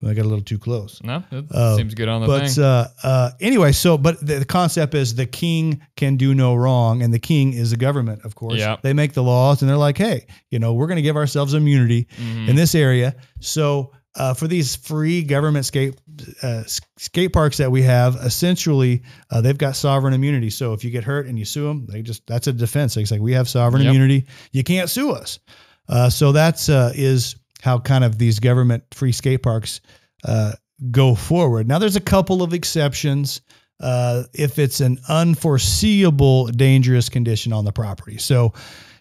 I 0.01 0.13
got 0.13 0.23
a 0.25 0.29
little 0.29 0.43
too 0.45 0.57
close. 0.59 1.01
No, 1.03 1.23
it 1.29 1.45
Uh, 1.51 1.75
seems 1.75 1.93
good 1.93 2.07
on 2.07 2.21
the 2.21 2.27
But 2.27 2.49
thing. 2.49 2.63
uh, 2.63 2.87
uh, 3.03 3.31
anyway, 3.41 3.73
so 3.73 3.97
but 3.97 4.19
the, 4.25 4.39
the 4.39 4.45
concept 4.45 4.95
is 4.95 5.15
the 5.15 5.25
king 5.25 5.81
can 5.97 6.15
do 6.15 6.33
no 6.33 6.55
wrong, 6.55 7.01
and 7.01 7.13
the 7.13 7.19
king 7.19 7.51
is 7.53 7.71
the 7.71 7.77
government, 7.77 8.23
of 8.23 8.33
course. 8.35 8.59
Yeah. 8.59 8.77
They 8.81 8.93
make 8.93 9.11
the 9.13 9.23
laws, 9.23 9.61
and 9.61 9.69
they're 9.69 9.75
like, 9.77 9.97
hey, 9.97 10.25
you 10.51 10.59
know, 10.59 10.73
we're 10.73 10.87
going 10.87 10.95
to 10.97 11.01
give 11.01 11.17
ourselves 11.17 11.53
immunity 11.53 12.07
Mhm. 12.17 12.47
in 12.47 12.55
this 12.55 12.75
area. 12.75 13.13
So 13.41 13.91
uh, 14.15 14.33
for 14.33 14.47
these 14.47 14.75
free 14.75 15.21
government 15.21 15.65
skate 15.65 15.99
uh, 16.43 16.63
skate 16.97 17.31
parks 17.33 17.57
that 17.57 17.69
we 17.71 17.81
have, 17.83 18.15
essentially 18.15 19.03
uh, 19.31 19.39
they've 19.41 19.57
got 19.57 19.75
sovereign 19.75 20.13
immunity. 20.13 20.49
So 20.49 20.73
if 20.73 20.83
you 20.83 20.89
get 20.91 21.03
hurt 21.03 21.27
and 21.27 21.37
you 21.37 21.45
sue 21.45 21.65
them, 21.67 21.85
they 21.87 22.01
just 22.01 22.25
that's 22.25 22.47
a 22.47 22.53
defense. 22.53 22.97
It's 22.97 23.11
like 23.11 23.21
we 23.21 23.33
have 23.33 23.47
sovereign 23.47 23.83
Yep. 23.83 23.89
immunity. 23.91 24.25
You 24.51 24.63
can't 24.63 24.89
sue 24.89 25.11
us. 25.11 25.39
Uh, 25.87 26.09
so 26.09 26.31
that's 26.31 26.67
uh, 26.69 26.91
is 26.95 27.35
how 27.61 27.79
kind 27.79 28.03
of 28.03 28.17
these 28.17 28.39
government 28.39 28.83
free 28.93 29.11
skate 29.11 29.43
parks 29.43 29.81
uh, 30.23 30.53
go 30.91 31.15
forward. 31.15 31.67
Now 31.67 31.79
there's 31.79 31.95
a 31.95 32.01
couple 32.01 32.41
of 32.41 32.53
exceptions. 32.53 33.41
Uh, 33.81 34.23
if 34.33 34.59
it's 34.59 34.81
an 34.81 34.99
unforeseeable 35.07 36.47
dangerous 36.47 37.07
condition 37.07 37.53
on 37.53 37.63
the 37.63 37.71
property. 37.71 38.17
So, 38.17 38.51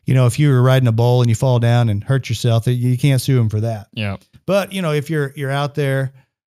you 0.05 0.15
know, 0.15 0.27
if 0.27 0.39
you 0.39 0.51
were 0.51 0.63
riding 0.63 0.87
a 0.87 0.93
bowl 0.93 1.21
and 1.21 1.29
you 1.29 1.35
fall 1.35 1.59
down 1.59 1.89
and 1.89 2.05
hurt 2.05 2.29
yourself, 2.29 2.69
you 2.69 2.97
can't 2.97 3.21
sue 3.21 3.35
them 3.35 3.49
for 3.49 3.61
that. 3.61 3.89
yeah. 3.93 4.19
But 4.47 4.73
you 4.73 4.81
know, 4.81 4.93
if 4.93 5.11
you're 5.11 5.33
you're 5.37 5.51
out 5.51 5.75
there 5.75 6.13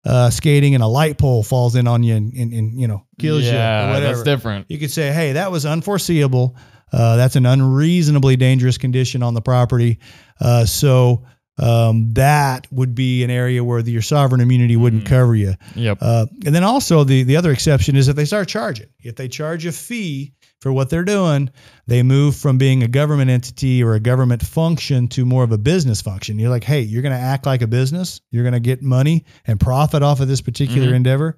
uh, 0.05 0.31
skating 0.31 0.75
and 0.75 0.85
a 0.85 0.87
light 0.87 1.19
pole 1.19 1.43
falls 1.43 1.75
in 1.77 1.89
on 1.89 2.03
you 2.03 2.15
and, 2.15 2.33
and, 2.35 2.53
and 2.53 2.81
you 2.81 2.87
know 2.87 3.05
kills 3.19 3.43
you 3.43 3.51
or 3.51 3.55
yeah, 3.55 3.87
whatever, 3.93 4.07
that's 4.07 4.23
different. 4.23 4.67
you 4.71 4.79
could 4.79 4.91
say, 4.91 5.13
hey, 5.13 5.33
that 5.33 5.51
was 5.51 5.67
unforeseeable. 5.67 6.57
Uh, 6.93 7.17
that's 7.17 7.37
an 7.37 7.47
unreasonably 7.47 8.37
dangerous 8.37 8.79
condition 8.79 9.23
on 9.23 9.35
the 9.35 9.41
property. 9.41 9.99
Uh, 10.41 10.65
so 10.65 11.25
um, 11.61 12.13
that 12.15 12.67
would 12.73 12.95
be 12.95 13.23
an 13.23 13.31
area 13.31 13.63
where 13.63 13.83
the, 13.83 13.93
your 13.93 14.03
sovereign 14.03 14.41
immunity 14.41 14.77
wouldn't 14.77 15.05
Mhm. 15.05 15.09
cover 15.09 15.35
you. 15.37 15.55
Yep. 15.77 15.99
Uh, 16.01 16.27
and 16.47 16.55
then 16.55 16.65
also 16.65 17.05
the 17.05 17.23
the 17.23 17.37
other 17.37 17.53
exception 17.53 17.97
is 17.97 18.09
if 18.09 18.17
they 18.17 18.25
start 18.25 18.49
charging. 18.49 18.87
If 19.03 19.17
they 19.17 19.29
charge 19.29 19.67
a 19.67 19.73
fee 19.73 20.33
for 20.61 20.73
what 20.73 20.91
they're 20.91 21.05
doing, 21.05 21.51
they 21.87 22.03
move 22.03 22.37
from 22.37 22.59
being 22.59 22.83
a 22.83 22.89
government 22.89 23.31
entity 23.31 23.83
or 23.83 23.95
a 23.95 24.01
government 24.01 24.43
function 24.45 25.09
to 25.09 25.25
more 25.25 25.43
of 25.45 25.53
a 25.53 25.59
business 25.59 26.03
function. 26.03 26.39
You're 26.39 26.51
like, 26.51 26.65
hey, 26.65 26.81
you're 26.83 27.03
going 27.03 27.15
to 27.15 27.21
act 27.21 27.47
like 27.47 27.63
a 27.63 27.67
business. 27.67 28.21
You're 28.31 28.43
going 28.45 28.53
to 28.53 28.61
get 28.61 28.83
money 28.83 29.25
and 29.47 29.59
profit 29.59 30.03
off 30.03 30.21
of 30.21 30.29
this 30.29 30.41
particular 30.43 30.89
Mhm. 30.93 30.97
endeavor. 30.97 31.37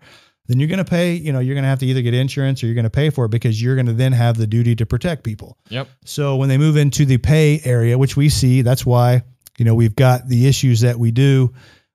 Then 0.48 0.58
you're 0.58 0.68
going 0.68 0.78
to 0.78 0.84
pay. 0.84 1.14
You 1.14 1.32
know, 1.32 1.38
you're 1.38 1.54
going 1.54 1.62
to 1.62 1.68
have 1.68 1.78
to 1.80 1.86
either 1.86 2.02
get 2.02 2.14
insurance 2.14 2.62
or 2.62 2.66
you're 2.66 2.74
going 2.74 2.82
to 2.82 2.90
pay 2.90 3.10
for 3.10 3.24
it 3.26 3.30
because 3.30 3.62
you're 3.62 3.76
going 3.76 3.86
to 3.86 3.92
then 3.92 4.12
have 4.12 4.36
the 4.36 4.46
duty 4.46 4.74
to 4.74 4.84
protect 4.84 5.22
people. 5.22 5.56
Yep. 5.68 5.88
So 6.04 6.34
when 6.34 6.48
they 6.48 6.58
move 6.58 6.76
into 6.76 7.04
the 7.04 7.18
pay 7.18 7.60
area, 7.64 7.96
which 7.96 8.16
we 8.16 8.28
see, 8.28 8.62
that's 8.62 8.84
why 8.84 9.22
you 9.58 9.64
know 9.64 9.74
we've 9.74 9.96
got 9.96 10.28
the 10.28 10.46
issues 10.46 10.80
that 10.80 10.98
we 10.98 11.10
do 11.10 11.52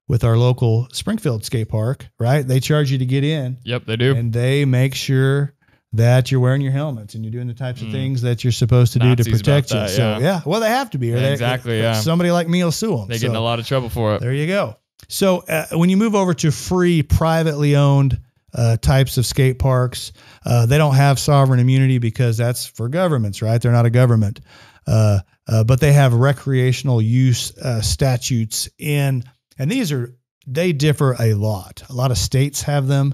with 0.08 0.24
our 0.24 0.38
local 0.38 0.88
Springfield 0.94 1.44
skate 1.44 1.68
park, 1.70 2.08
right? 2.20 2.48
They 2.48 2.60
charge 2.60 2.92
you 2.92 2.98
to 3.00 3.06
get 3.06 3.24
in, 3.24 3.58
Yep. 3.64 3.86
They 3.86 3.96
do. 3.98 4.16
and 4.16 4.32
they 4.32 4.64
make 4.66 4.96
sure 4.96 5.54
that 5.94 6.32
you're 6.32 6.40
wearing 6.40 6.62
your 6.62 6.72
helmets 6.74 7.16
and 7.16 7.24
you're 7.24 7.32
doing 7.32 7.48
the 7.48 7.54
types 7.54 7.82
of 7.82 7.88
Mm. 7.88 7.92
things 7.92 8.22
that 8.22 8.44
you're 8.44 8.52
supposed 8.52 8.94
to 8.94 9.00
do 9.00 9.06
to 9.16 9.24
Nazis 9.24 9.34
protect 9.42 9.72
you. 9.72 9.80
that, 9.80 9.90
so 9.90 10.02
yeah. 10.02 10.20
yeah, 10.20 10.42
well 10.46 10.60
they 10.62 10.70
have 10.70 10.90
to 10.92 10.98
be. 10.98 11.12
Or 11.14 11.20
they- 11.20 11.32
Exactly, 11.34 11.80
yeah. 11.80 11.94
Somebody 11.94 12.32
like 12.32 12.48
me 12.48 12.64
will 12.64 12.72
sue 12.72 12.96
them. 12.96 13.08
they 13.08 13.18
get 13.20 13.30
in 13.30 13.36
a 13.36 13.42
lot 13.42 13.60
of 13.60 13.68
trouble 13.68 13.90
for 13.90 14.16
it. 14.16 14.22
There 14.22 14.34
you 14.34 14.48
go. 14.48 14.78
So 15.10 15.40
uh, 15.48 15.66
when 15.74 15.90
you 15.90 15.98
move 15.98 16.16
over 16.16 16.34
to 16.36 16.52
free, 16.52 17.04
privately 17.04 17.76
owned 17.76 18.20
uh, 18.54 18.78
types 18.78 19.18
of 19.18 19.26
skate 19.26 19.60
parks, 19.60 20.12
uh, 20.46 20.66
they 20.66 20.78
don't 20.78 20.96
have 20.96 21.20
sovereign 21.20 21.60
immunity 21.60 21.98
because 22.00 22.38
that's 22.38 22.66
for 22.66 22.90
governments, 22.90 23.42
right? 23.42 23.62
They're 23.62 23.72
not 23.72 23.86
a 23.86 23.90
government, 23.90 24.40
uh, 24.88 25.20
uh, 25.48 25.64
but 25.64 25.80
they 25.80 25.94
have 25.94 26.14
recreational 26.14 27.02
use 27.02 27.56
uh, 27.58 27.82
statutes 27.82 28.70
in, 28.80 29.24
and 29.58 29.70
these 29.70 29.92
are 29.92 30.16
they 30.48 30.72
differ 30.74 31.16
a 31.20 31.34
lot. 31.34 31.84
A 31.90 31.94
lot 31.94 32.12
of 32.12 32.18
states 32.18 32.62
have 32.64 32.88
them. 32.88 33.14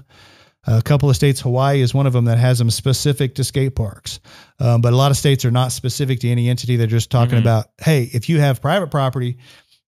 A 0.66 0.80
couple 0.80 1.10
of 1.10 1.16
states, 1.16 1.40
Hawaii 1.42 1.82
is 1.82 1.92
one 1.92 2.06
of 2.06 2.14
them 2.14 2.24
that 2.24 2.38
has 2.38 2.58
them 2.58 2.70
specific 2.70 3.34
to 3.34 3.44
skate 3.44 3.74
parks. 3.76 4.18
Um, 4.58 4.80
but 4.80 4.92
a 4.94 4.96
lot 4.96 5.10
of 5.10 5.16
states 5.18 5.44
are 5.44 5.50
not 5.50 5.72
specific 5.72 6.20
to 6.20 6.28
any 6.30 6.48
entity. 6.48 6.76
They're 6.76 6.86
just 6.86 7.10
talking 7.10 7.36
Mhm. 7.36 7.42
about, 7.42 7.66
hey, 7.78 8.04
if 8.14 8.30
you 8.30 8.40
have 8.40 8.62
private 8.62 8.90
property 8.90 9.36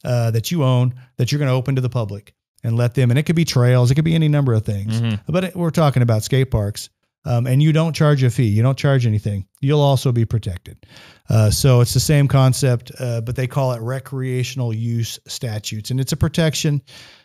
uh, 0.05 0.32
that 0.32 0.51
you 0.51 0.64
own 0.64 0.95
that 1.16 1.32
you're 1.32 1.39
going 1.39 1.49
to 1.49 1.55
open 1.55 1.76
to 1.76 1.80
the 1.80 1.89
public 1.89 2.34
and 2.62 2.76
let 2.76 2.95
them, 2.95 3.11
and 3.11 3.18
it 3.18 3.22
could 3.22 3.37
be 3.37 3.45
trails, 3.47 3.91
it 3.91 3.95
could 3.95 4.05
be 4.05 4.14
any 4.14 4.28
number 4.28 4.53
of 4.53 4.64
things. 4.66 5.01
Mhm. 5.01 5.20
But 5.26 5.45
it, 5.45 5.57
we're 5.57 5.70
talking 5.70 6.03
about 6.03 6.24
skate 6.24 6.51
parks. 6.51 6.91
Um, 7.27 7.47
and 7.47 7.62
you 7.62 7.72
don't 7.72 7.95
charge 7.95 8.22
a 8.22 8.31
fee, 8.31 8.45
you 8.45 8.62
don't 8.62 8.79
charge 8.79 9.07
anything, 9.07 9.47
you'll 9.61 9.81
also 9.81 10.12
be 10.12 10.24
protected. 10.24 10.87
Uh, 11.29 11.51
so 11.51 11.81
it's 11.81 11.93
the 11.93 12.01
same 12.01 12.29
concept, 12.29 12.93
uh, 13.01 13.20
but 13.20 13.37
they 13.37 13.47
call 13.47 13.72
it 13.72 13.83
recreational 13.83 14.72
use 14.72 15.18
statutes, 15.27 15.91
and 15.91 16.01
it's 16.01 16.12
a 16.12 16.16
protection 16.16 16.81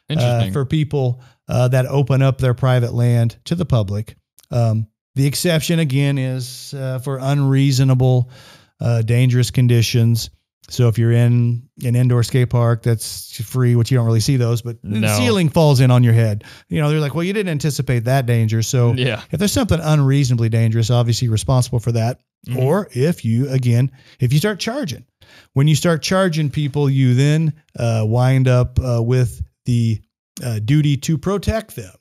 uh, 0.10 0.50
for 0.52 0.66
people 0.66 1.22
uh, 1.48 1.68
that 1.68 1.86
open 1.86 2.22
up 2.22 2.40
their 2.40 2.54
private 2.54 2.94
land 2.94 3.38
to 3.46 3.56
the 3.56 3.66
public. 3.66 4.16
Um, 4.50 4.88
the 5.16 5.28
exception 5.28 5.80
again 5.80 6.18
is 6.18 6.74
uh, 6.74 7.00
for 7.00 7.20
unreasonable, 7.22 8.32
uh, 8.80 9.02
dangerous 9.04 9.52
conditions. 9.52 10.30
So 10.72 10.88
if 10.88 10.98
you're 10.98 11.12
in 11.12 11.68
an 11.84 11.96
indoor 11.96 12.24
skate 12.24 12.50
park 12.50 12.84
that's 12.84 13.42
free, 13.42 13.76
which 13.76 13.92
you 13.92 13.98
don't 13.98 14.06
really 14.06 14.20
see 14.20 14.38
those, 14.38 14.62
but 14.62 14.78
the 14.84 15.08
ceiling 15.18 15.50
falls 15.50 15.80
in 15.80 15.92
on 15.92 16.04
your 16.04 16.14
head. 16.14 16.44
You 16.70 16.82
know, 16.82 16.90
they're 16.90 17.00
like, 17.00 17.14
well, 17.14 17.24
you 17.24 17.34
didn't 17.34 17.52
anticipate 17.52 18.06
that 18.06 18.26
danger. 18.26 18.62
So 18.62 18.94
yeah. 18.94 19.22
if 19.32 19.40
there's 19.40 19.52
something 19.52 19.80
unreasonably 19.82 20.50
dangerous, 20.50 20.90
obviously 20.90 21.26
you're 21.26 21.34
responsible 21.34 21.80
for 21.80 21.92
that. 21.92 22.20
Mhm. 22.48 22.58
Or 22.58 22.90
if 22.92 23.24
you, 23.24 23.50
again, 23.50 23.92
if 24.20 24.34
you 24.34 24.40
start 24.40 24.60
charging, 24.60 25.06
when 25.54 25.68
you 25.68 25.76
start 25.76 26.02
charging 26.02 26.50
people, 26.50 26.90
you 26.90 27.14
then 27.14 27.54
uh, 27.78 28.04
wind 28.06 28.48
up 28.48 28.80
uh, 28.80 29.02
with 29.02 29.44
the 29.66 30.02
uh, 30.44 30.60
duty 30.60 30.98
to 30.98 31.18
protect 31.18 31.76
them. 31.76 31.94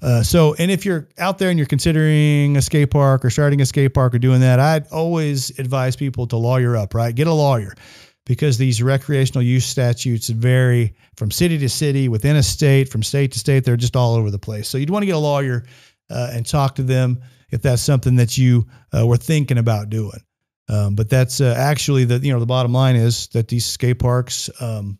Uh, 0.00 0.22
so, 0.22 0.54
and 0.58 0.70
if 0.70 0.84
you're 0.84 1.08
out 1.18 1.38
there 1.38 1.50
and 1.50 1.58
you're 1.58 1.66
considering 1.66 2.56
a 2.56 2.62
skate 2.62 2.90
park 2.90 3.24
or 3.24 3.30
starting 3.30 3.60
a 3.60 3.66
skate 3.66 3.94
park 3.94 4.14
or 4.14 4.18
doing 4.18 4.40
that, 4.40 4.60
I'd 4.60 4.86
always 4.88 5.58
advise 5.58 5.96
people 5.96 6.26
to 6.28 6.36
lawyer 6.36 6.76
up, 6.76 6.94
right? 6.94 7.12
Get 7.14 7.26
a 7.26 7.32
lawyer 7.32 7.74
because 8.28 8.58
these 8.58 8.82
recreational 8.82 9.42
use 9.42 9.64
statutes 9.64 10.28
vary 10.28 10.94
from 11.16 11.30
city 11.30 11.56
to 11.58 11.68
city, 11.68 12.08
within 12.08 12.36
a 12.36 12.42
state, 12.42 12.90
from 12.90 13.02
state 13.02 13.32
to 13.32 13.38
state. 13.38 13.64
They're 13.64 13.76
just 13.76 13.96
all 13.96 14.14
over 14.14 14.30
the 14.30 14.38
place. 14.38 14.68
So 14.68 14.76
you'd 14.78 14.90
want 14.90 15.02
to 15.02 15.06
get 15.06 15.16
a 15.16 15.18
lawyer 15.18 15.64
uh, 16.10 16.30
and 16.32 16.46
talk 16.46 16.74
to 16.76 16.82
them 16.82 17.20
if 17.50 17.62
that's 17.62 17.80
something 17.80 18.16
that 18.16 18.36
you 18.36 18.66
uh, 18.96 19.06
were 19.06 19.16
thinking 19.16 19.56
about 19.56 19.88
doing. 19.88 20.20
Um, 20.68 20.94
but 20.94 21.08
that's 21.08 21.40
uh, 21.40 21.54
actually 21.56 22.04
the 22.04 22.18
you 22.18 22.30
know 22.30 22.38
the 22.38 22.46
bottom 22.46 22.72
line 22.72 22.94
is 22.94 23.28
that 23.28 23.48
these 23.48 23.64
skate 23.64 23.98
parks 23.98 24.50
um, 24.60 24.98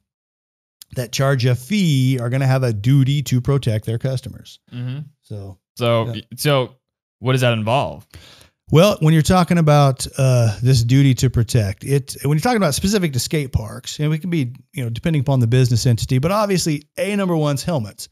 that 0.97 1.13
charge 1.13 1.45
a 1.45 1.55
fee 1.55 2.19
are 2.19 2.31
going 2.31 2.41
to 2.41 2.47
have 2.47 2.63
a 2.63 2.73
duty 2.73 3.23
to 3.25 3.43
protect 3.43 3.85
their 3.85 3.99
customers. 3.99 4.59
hmm 4.71 5.01
So 5.21 5.59
So, 5.77 6.15
Yeah. 6.15 6.23
so 6.37 6.77
what 7.19 7.33
does 7.33 7.43
that 7.43 7.53
involve? 7.53 8.07
Well, 8.71 8.99
when 9.01 9.15
you're 9.15 9.23
talking 9.23 9.57
about 9.59 10.07
uh, 10.19 10.59
this 10.63 10.85
duty 10.85 11.15
to 11.15 11.31
protect, 11.31 11.85
it 11.85 12.17
when 12.23 12.37
you're 12.37 12.43
talking 12.43 12.59
about 12.59 12.75
specific 12.75 13.15
to 13.15 13.19
skate 13.21 13.51
parks, 13.53 13.99
and 13.99 14.11
we 14.11 14.19
can 14.19 14.29
be, 14.29 14.53
you 14.75 14.85
know, 14.85 14.91
depending 14.91 15.21
upon 15.21 15.41
the 15.41 15.47
business 15.47 15.87
entity, 15.87 16.19
but 16.19 16.31
obviously, 16.31 16.85
a 16.99 17.17
number 17.17 17.35
one's 17.37 17.63
helmets. 17.63 18.09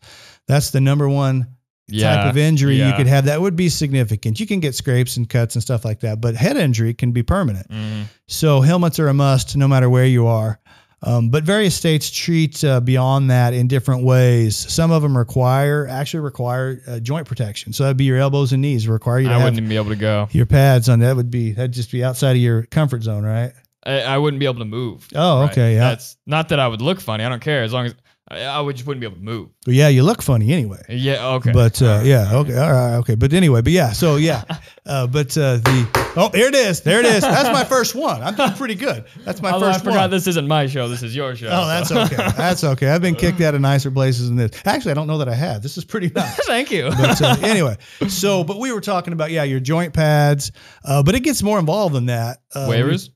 That's 0.49 0.71
the 0.71 0.81
number 0.81 1.09
one 1.09 1.49
Yeah. 1.89 2.17
type 2.17 2.31
of 2.31 2.37
injury 2.39 2.77
you 2.83 2.93
could 2.95 3.07
have 3.07 3.27
that 3.27 3.41
would 3.41 3.55
be 3.55 3.69
significant. 3.69 4.41
You 4.41 4.47
can 4.47 4.61
get 4.61 4.75
scrapes 4.75 5.17
and 5.19 5.29
cuts 5.29 5.55
and 5.57 5.63
stuff 5.63 5.85
like 5.85 6.01
that, 6.01 6.21
but 6.21 6.35
head 6.35 6.57
injury 6.57 6.95
can 6.95 7.13
be 7.13 7.23
permanent. 7.23 7.69
Mhm. 7.71 8.05
So 8.27 8.61
helmets 8.63 8.99
are 8.99 9.09
a 9.09 9.15
must 9.15 9.57
no 9.57 9.69
matter 9.69 9.89
where 9.91 10.07
you 10.07 10.27
are. 10.27 10.59
Um, 11.07 11.29
but 11.31 11.45
various 11.45 11.75
states 11.75 12.11
treat 12.11 12.63
uh, 12.65 12.81
beyond 12.81 13.31
that 13.31 13.55
in 13.55 13.69
different 13.69 14.03
ways. 14.03 14.57
Some 14.57 14.91
of 14.91 15.03
them 15.03 15.17
require 15.17 15.87
actually 15.89 16.21
require 16.21 16.83
uh, 16.89 16.99
joint 16.99 17.27
protection. 17.29 17.73
So 17.73 17.85
that'd 17.85 17.97
be 17.97 18.05
your 18.05 18.19
elbows 18.19 18.53
and 18.53 18.61
knees. 18.61 18.89
Require 18.89 19.21
you 19.21 19.29
to 19.29 19.31
I 19.31 19.35
have 19.39 19.45
wouldn't 19.45 19.59
even 19.59 19.69
be 19.69 19.77
able 19.77 19.91
to 19.91 19.97
go. 19.97 20.29
your 20.33 20.47
pads 20.47 20.89
on. 20.89 20.99
That 20.99 21.15
would 21.17 21.31
be 21.31 21.53
that'd 21.53 21.73
just 21.73 21.93
be 21.93 22.03
outside 22.03 22.33
of 22.33 22.39
your 22.43 22.65
comfort 22.65 23.05
zone, 23.05 23.25
right? 23.25 23.53
I, 23.85 24.01
I 24.01 24.19
wouldn't 24.19 24.41
be 24.41 24.47
able 24.47 24.59
to 24.59 24.65
move. 24.65 25.07
Oh, 25.15 25.43
Right. 25.43 25.53
okay, 25.53 25.75
yeah. 25.75 25.91
That's 25.91 26.17
not 26.27 26.49
that 26.49 26.59
I 26.59 26.67
would 26.67 26.83
look 26.83 27.01
funny. 27.01 27.23
I 27.23 27.29
don't 27.29 27.41
care 27.41 27.63
as 27.63 27.73
long 27.73 27.87
as 27.87 27.95
I, 28.29 28.41
I 28.43 28.61
would 28.61 28.75
just 28.75 28.87
wouldn't 28.89 29.01
be 29.01 29.07
able 29.07 29.17
to 29.19 29.23
move. 29.23 29.51
But 29.65 29.75
yeah, 29.75 29.89
you 29.89 30.03
look 30.03 30.21
funny 30.21 30.53
anyway. 30.53 30.83
Yeah. 30.89 31.27
Okay. 31.35 31.53
But 31.53 31.81
uh, 31.81 32.01
yeah, 32.05 32.35
okay, 32.35 32.57
all 32.59 32.73
right, 32.73 32.97
okay. 32.97 33.15
But 33.15 33.33
anyway, 33.33 33.63
but 33.63 33.73
yeah, 33.73 33.93
so 33.93 34.17
yeah, 34.17 34.43
uh, 34.87 35.07
but 35.07 35.37
uh, 35.39 35.59
the 35.59 36.13
oh, 36.17 36.29
there 36.33 36.49
it 36.49 36.55
is, 36.55 36.81
there 36.81 36.99
it 36.99 37.07
is. 37.07 37.21
That's 37.23 37.51
my 37.53 37.63
first 37.63 37.95
one. 37.95 38.23
I'm 38.23 38.35
doing 38.35 38.53
pretty 38.55 38.75
good. 38.75 39.05
That's 39.25 39.41
my 39.41 39.53
Although 39.53 39.69
I 39.69 39.73
first 39.75 39.85
forgot 39.85 40.01
one. 40.01 40.11
this 40.11 40.27
isn't 40.27 40.49
my 40.49 40.67
show. 40.67 40.89
This 40.89 41.05
is 41.05 41.15
your 41.15 41.37
show. 41.37 41.51
Oh, 41.53 41.69
that's 41.69 41.89
so- 41.89 42.01
okay. 42.01 42.17
That's 42.37 42.65
okay. 42.65 42.89
I've 42.89 43.03
been 43.03 43.15
kicked 43.15 43.41
out 43.43 43.55
of 43.55 43.61
nicer 43.61 43.93
places 43.93 44.29
than 44.29 44.37
this. 44.37 44.61
Actually, 44.65 44.91
I 44.93 44.95
don't 44.95 45.07
know 45.07 45.19
that 45.19 45.29
I 45.29 45.35
have. 45.35 45.63
This 45.63 45.77
is 45.79 45.85
pretty 45.85 46.09
nice. 46.15 46.47
Thank 46.47 46.73
you. 46.73 46.91
But 46.91 47.23
uh, 47.23 47.37
anyway, 47.43 47.77
so 48.09 48.43
but 48.43 48.59
we 48.59 48.73
were 48.73 48.81
talking 48.81 49.13
about 49.13 49.31
yeah, 49.31 49.45
your 49.45 49.61
joint 49.61 49.95
pads, 49.95 50.51
uh, 50.85 51.03
but 51.05 51.15
it 51.15 51.21
gets 51.21 51.45
more 51.45 51.61
involved 51.61 51.95
than 51.95 52.07
that. 52.07 52.39
Uh, 52.53 52.67
Waivers? 52.67 53.11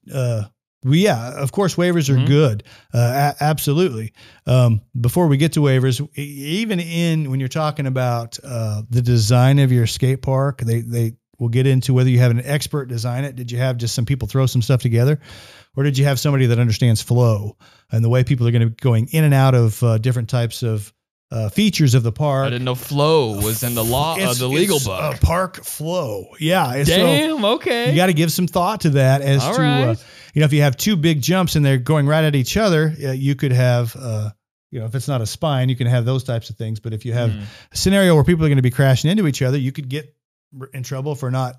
We- 0.84 1.06
uh, 1.08 1.14
yeah, 1.14 1.42
of 1.42 1.52
course, 1.52 1.74
waivers 1.76 2.08
are 2.08 2.16
Mhm. 2.16 2.26
good. 2.26 2.62
Uh, 2.94 3.32
a- 3.38 3.42
absolutely. 3.44 4.12
Um, 4.46 4.80
before 5.00 5.26
we 5.28 5.36
get 5.36 5.52
to 5.52 5.60
waivers, 5.60 6.06
even 6.16 6.80
in 6.80 7.30
when 7.30 7.40
you're 7.40 7.48
talking 7.48 7.86
about 7.86 8.38
uh, 8.44 8.82
the 8.90 9.02
design 9.02 9.58
of 9.58 9.70
your 9.72 9.86
skate 9.86 10.22
park, 10.22 10.60
they 10.62 10.80
they 10.80 11.12
will 11.38 11.48
get 11.48 11.66
into 11.66 11.94
whether 11.94 12.10
you 12.10 12.18
have 12.18 12.30
an 12.30 12.42
expert 12.44 12.86
design 12.86 13.24
it. 13.24 13.34
Did 13.34 13.50
you 13.50 13.56
have 13.58 13.78
just 13.78 13.94
some 13.94 14.04
people 14.04 14.28
throw 14.28 14.44
some 14.46 14.60
stuff 14.62 14.82
together, 14.82 15.18
or 15.76 15.84
did 15.84 15.96
you 15.96 16.04
have 16.04 16.20
somebody 16.20 16.46
that 16.46 16.58
understands 16.58 17.00
flow 17.00 17.56
and 17.90 18.04
the 18.04 18.10
way 18.10 18.24
people 18.24 18.46
are 18.46 18.50
going 18.50 18.60
to 18.62 18.68
be 18.68 18.76
going 18.80 19.08
in 19.12 19.24
and 19.24 19.32
out 19.34 19.54
of 19.54 19.82
uh, 19.82 19.96
different 19.98 20.28
types 20.28 20.62
of 20.62 20.92
uh, 21.32 21.48
features 21.48 21.94
of 21.94 22.02
the 22.02 22.12
park? 22.12 22.46
I 22.46 22.50
didn't 22.50 22.64
know 22.66 22.74
flow 22.74 23.40
was 23.40 23.62
in 23.62 23.74
the 23.74 23.84
law, 23.84 24.16
uh, 24.18 24.34
the 24.34 24.48
legal 24.48 24.76
it's 24.76 24.84
book. 24.86 25.14
A 25.14 25.18
park 25.24 25.64
flow. 25.64 26.26
Yeah. 26.38 26.74
and 26.74 26.86
so 26.86 26.96
Damn. 26.96 27.44
okay. 27.44 27.88
you 27.90 27.96
got 27.96 28.06
to 28.06 28.12
give 28.12 28.30
some 28.32 28.46
thought 28.46 28.80
to 28.82 28.90
that 28.90 29.22
as 29.22 29.42
All 29.42 29.54
to, 29.54 29.62
uh, 29.62 29.86
right. 29.86 30.04
You 30.34 30.40
know, 30.40 30.46
if 30.46 30.52
you 30.52 30.62
have 30.62 30.76
two 30.76 30.96
big 30.96 31.20
jumps 31.20 31.56
and 31.56 31.64
they're 31.64 31.78
going 31.78 32.06
right 32.06 32.24
at 32.24 32.34
each 32.34 32.56
other, 32.56 32.94
uh, 33.04 33.12
you 33.12 33.34
could 33.34 33.52
have, 33.52 33.94
uh, 33.96 34.30
you 34.70 34.78
know, 34.78 34.86
if 34.86 34.94
it's 34.94 35.08
not 35.08 35.20
a 35.20 35.26
spine, 35.26 35.68
you 35.68 35.76
can 35.76 35.86
have 35.86 36.04
those 36.04 36.22
types 36.24 36.50
of 36.50 36.56
things. 36.56 36.78
But 36.80 36.92
if 36.92 37.04
you 37.04 37.12
have 37.12 37.30
Mm. 37.30 37.42
a 37.72 37.76
scenario 37.76 38.14
where 38.14 38.24
people 38.24 38.44
are 38.44 38.48
going 38.48 38.56
to 38.56 38.62
be 38.62 38.70
crashing 38.70 39.10
into 39.10 39.26
each 39.26 39.42
other, 39.42 39.58
you 39.58 39.72
could 39.72 39.88
get 39.88 40.14
in 40.72 40.82
trouble 40.82 41.14
for 41.14 41.30
not 41.30 41.56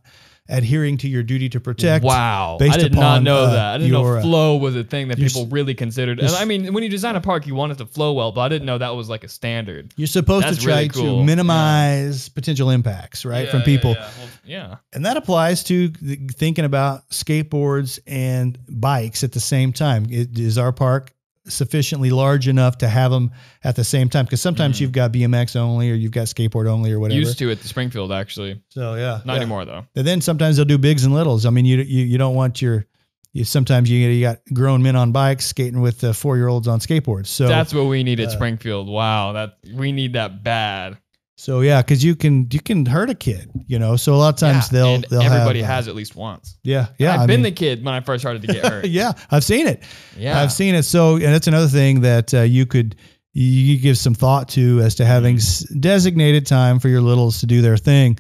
adhering 0.50 0.98
to 0.98 1.08
your 1.08 1.24
duty 1.24 1.50
to 1.50 1.60
protect. 1.60 2.04
Wow. 2.04 2.58
based 2.60 2.76
I 2.76 2.78
did 2.78 2.94
not 2.94 3.24
know 3.24 3.44
uh, 3.44 3.52
that. 3.52 3.76
I 3.76 3.78
didn't 3.78 3.92
your, 3.92 4.14
know 4.16 4.20
uh, 4.20 4.22
flow 4.22 4.58
was 4.58 4.76
a 4.76 4.84
thing 4.84 5.08
that 5.08 5.18
people 5.18 5.48
really 5.48 5.74
considered. 5.74 6.20
And 6.20 6.30
I 6.30 6.46
mean, 6.46 6.74
when 6.74 6.84
you 6.84 6.90
design 6.90 7.16
a 7.16 7.22
park, 7.22 7.48
you 7.48 7.56
want 7.56 7.72
it 7.72 7.78
to 7.78 7.86
flow 7.86 8.14
well, 8.14 8.32
but 8.32 8.42
I 8.42 8.50
didn't 8.50 8.66
know 8.66 8.78
that 8.78 8.96
was 8.96 9.08
like 9.08 9.24
a 9.24 9.30
standard. 9.30 9.94
You're 9.96 10.08
supposed 10.08 10.48
That's 10.48 10.58
to 10.58 10.64
try 10.64 10.76
really 10.76 10.90
cool. 10.90 11.20
to 11.20 11.24
minimize 11.24 12.28
potential 12.30 12.70
impacts, 12.70 13.24
right, 13.24 13.46
Yeah, 13.46 13.52
from 13.52 13.62
people. 13.62 13.92
Yeah, 13.92 14.10
Well, 14.18 14.30
yeah. 14.44 14.76
And 14.94 15.06
that 15.06 15.18
applies 15.18 15.64
to 15.66 15.90
thinking 15.90 16.66
about 16.66 17.10
skateboards 17.10 18.00
and 18.06 18.58
bikes 18.68 19.24
at 19.24 19.32
the 19.32 19.40
same 19.40 19.72
time. 19.72 20.08
It, 20.10 20.38
is 20.38 20.58
our 20.58 20.72
park 20.72 21.14
sufficiently 21.48 22.10
large 22.10 22.48
enough 22.48 22.78
to 22.80 22.88
have 22.88 23.12
them 23.12 23.32
at 23.64 23.76
the 23.76 23.84
same 23.84 24.10
time? 24.10 24.26
Because 24.26 24.42
sometimes 24.42 24.78
Mhm. 24.78 24.82
you've 24.82 24.92
got 24.92 25.12
BMX 25.12 25.56
only 25.56 25.92
or 25.92 25.96
you've 25.96 26.12
got 26.12 26.28
skateboard 26.28 26.68
only 26.68 26.92
or 26.92 27.00
whatever. 27.00 27.20
Used 27.20 27.38
to 27.40 27.50
at 27.52 27.62
the 27.62 27.68
Springfield, 27.68 28.12
actually. 28.12 28.62
so 28.70 28.96
yeah, 28.96 29.22
Not 29.26 29.34
yeah. 29.34 29.36
anymore, 29.38 29.66
though. 29.66 29.86
And 29.96 30.06
then 30.06 30.22
sometimes 30.22 30.56
they'll 30.58 30.66
do 30.66 30.78
bigs 30.78 31.04
and 31.04 31.14
littles. 31.14 31.46
I 31.46 31.50
mean, 31.50 31.66
you 31.66 31.78
you, 31.78 32.06
you 32.06 32.18
don't 32.18 32.36
want 32.36 32.62
your 32.62 32.86
you, 33.34 33.46
sometimes 33.46 33.90
you, 33.90 33.98
you 34.10 34.22
got 34.22 34.40
grown 34.54 34.84
men 34.84 34.98
on 34.98 35.14
bikes 35.14 35.46
skating 35.46 35.80
with 35.80 36.04
uh, 36.04 36.12
four 36.12 36.36
year 36.36 36.50
olds 36.50 36.68
on 36.68 36.80
skateboards. 36.80 37.28
So 37.28 37.48
That's 37.48 37.74
what 37.74 37.86
we 37.86 38.04
need 38.04 38.20
at 38.20 38.28
uh, 38.28 38.32
Springfield. 38.32 38.90
Wow. 38.90 39.32
that 39.34 39.54
We 39.74 39.94
need 39.94 40.14
that 40.14 40.44
bad. 40.44 40.98
So 41.42 41.62
yeah, 41.62 41.82
because 41.82 42.04
you 42.04 42.16
can 42.16 42.48
you 42.52 42.60
can 42.60 42.86
hurt 42.86 43.10
a 43.10 43.16
kid, 43.16 43.50
you 43.68 43.80
know. 43.80 43.96
So 43.96 44.14
a 44.14 44.18
lot 44.18 44.30
of 44.36 44.40
times 44.40 44.72
Yeah, 44.72 44.80
they'll 44.80 45.02
they'll 45.10 45.22
everybody 45.24 45.62
have, 45.62 45.70
uh, 45.72 45.74
has 45.76 45.88
at 45.88 45.96
least 45.96 46.16
once. 46.16 46.58
yeah 46.64 46.88
yeah. 47.00 47.14
I've 47.16 47.22
I 47.22 47.26
been 47.26 47.42
mean- 47.42 47.52
the 47.52 47.52
kid 47.52 47.84
when 47.84 47.94
I 47.94 48.00
first 48.02 48.22
started 48.22 48.42
to 48.44 48.48
get 48.48 48.66
hurt. 48.72 48.86
yeah, 48.86 49.14
I've 49.32 49.44
seen 49.44 49.66
it. 49.68 49.82
Yeah. 50.18 50.40
I've 50.40 50.52
seen 50.52 50.76
it. 50.76 50.84
So, 50.84 51.16
and 51.16 51.24
that's 51.34 51.48
another 51.48 51.68
thing 51.68 52.02
that 52.02 52.34
uh, 52.34 52.42
you 52.42 52.66
could 52.66 52.96
you 53.34 53.78
give 53.80 53.98
some 53.98 54.14
thought 54.14 54.50
to 54.50 54.82
as 54.82 54.94
to 54.96 55.06
having 55.06 55.38
s- 55.38 55.62
designated 55.80 56.46
time 56.46 56.80
for 56.80 56.90
your 56.90 57.02
littles 57.02 57.40
to 57.40 57.46
do 57.46 57.62
their 57.62 57.78
thing. 57.78 58.20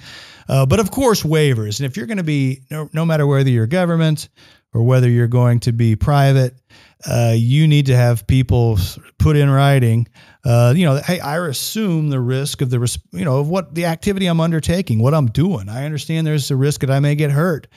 Uh, 0.50 0.66
but 0.66 0.80
of 0.80 0.90
course, 0.92 1.22
waivers. 1.24 1.80
And 1.80 1.86
if 1.86 1.96
you're 1.98 2.06
going 2.08 2.18
to 2.18 2.24
be, 2.24 2.62
no, 2.72 2.90
no 2.94 3.06
matter 3.06 3.28
whether 3.28 3.50
you're 3.50 3.68
government 3.68 4.30
or 4.74 4.84
whether 4.84 5.10
you're 5.10 5.28
going 5.28 5.60
to 5.62 5.72
be 5.74 5.96
private, 5.96 6.56
uh, 7.10 7.34
you 7.36 7.68
need 7.68 7.88
to 7.88 7.96
have 7.96 8.26
people 8.28 8.78
put 9.18 9.36
in 9.36 9.50
writing. 9.50 10.08
Uh, 10.44 10.74
you 10.76 10.86
know, 10.86 10.96
hey, 10.98 11.20
I 11.20 11.38
assume 11.48 12.10
the 12.10 12.20
risk 12.20 12.62
of 12.62 12.70
the, 12.70 12.80
res- 12.80 13.00
you 13.12 13.26
know, 13.26 13.40
of 13.40 13.48
what 13.50 13.74
the 13.76 13.86
activity 13.86 14.26
I'm 14.28 14.40
undertaking, 14.40 15.00
what 15.00 15.14
I'm 15.14 15.28
doing. 15.28 15.70
I 15.70 15.86
understand 15.86 16.26
there's 16.26 16.50
a 16.52 16.56
risk 16.56 16.82
that 16.82 16.90
I 16.92 17.00
may 17.00 17.14
get 17.16 17.30
hurt, 17.32 17.68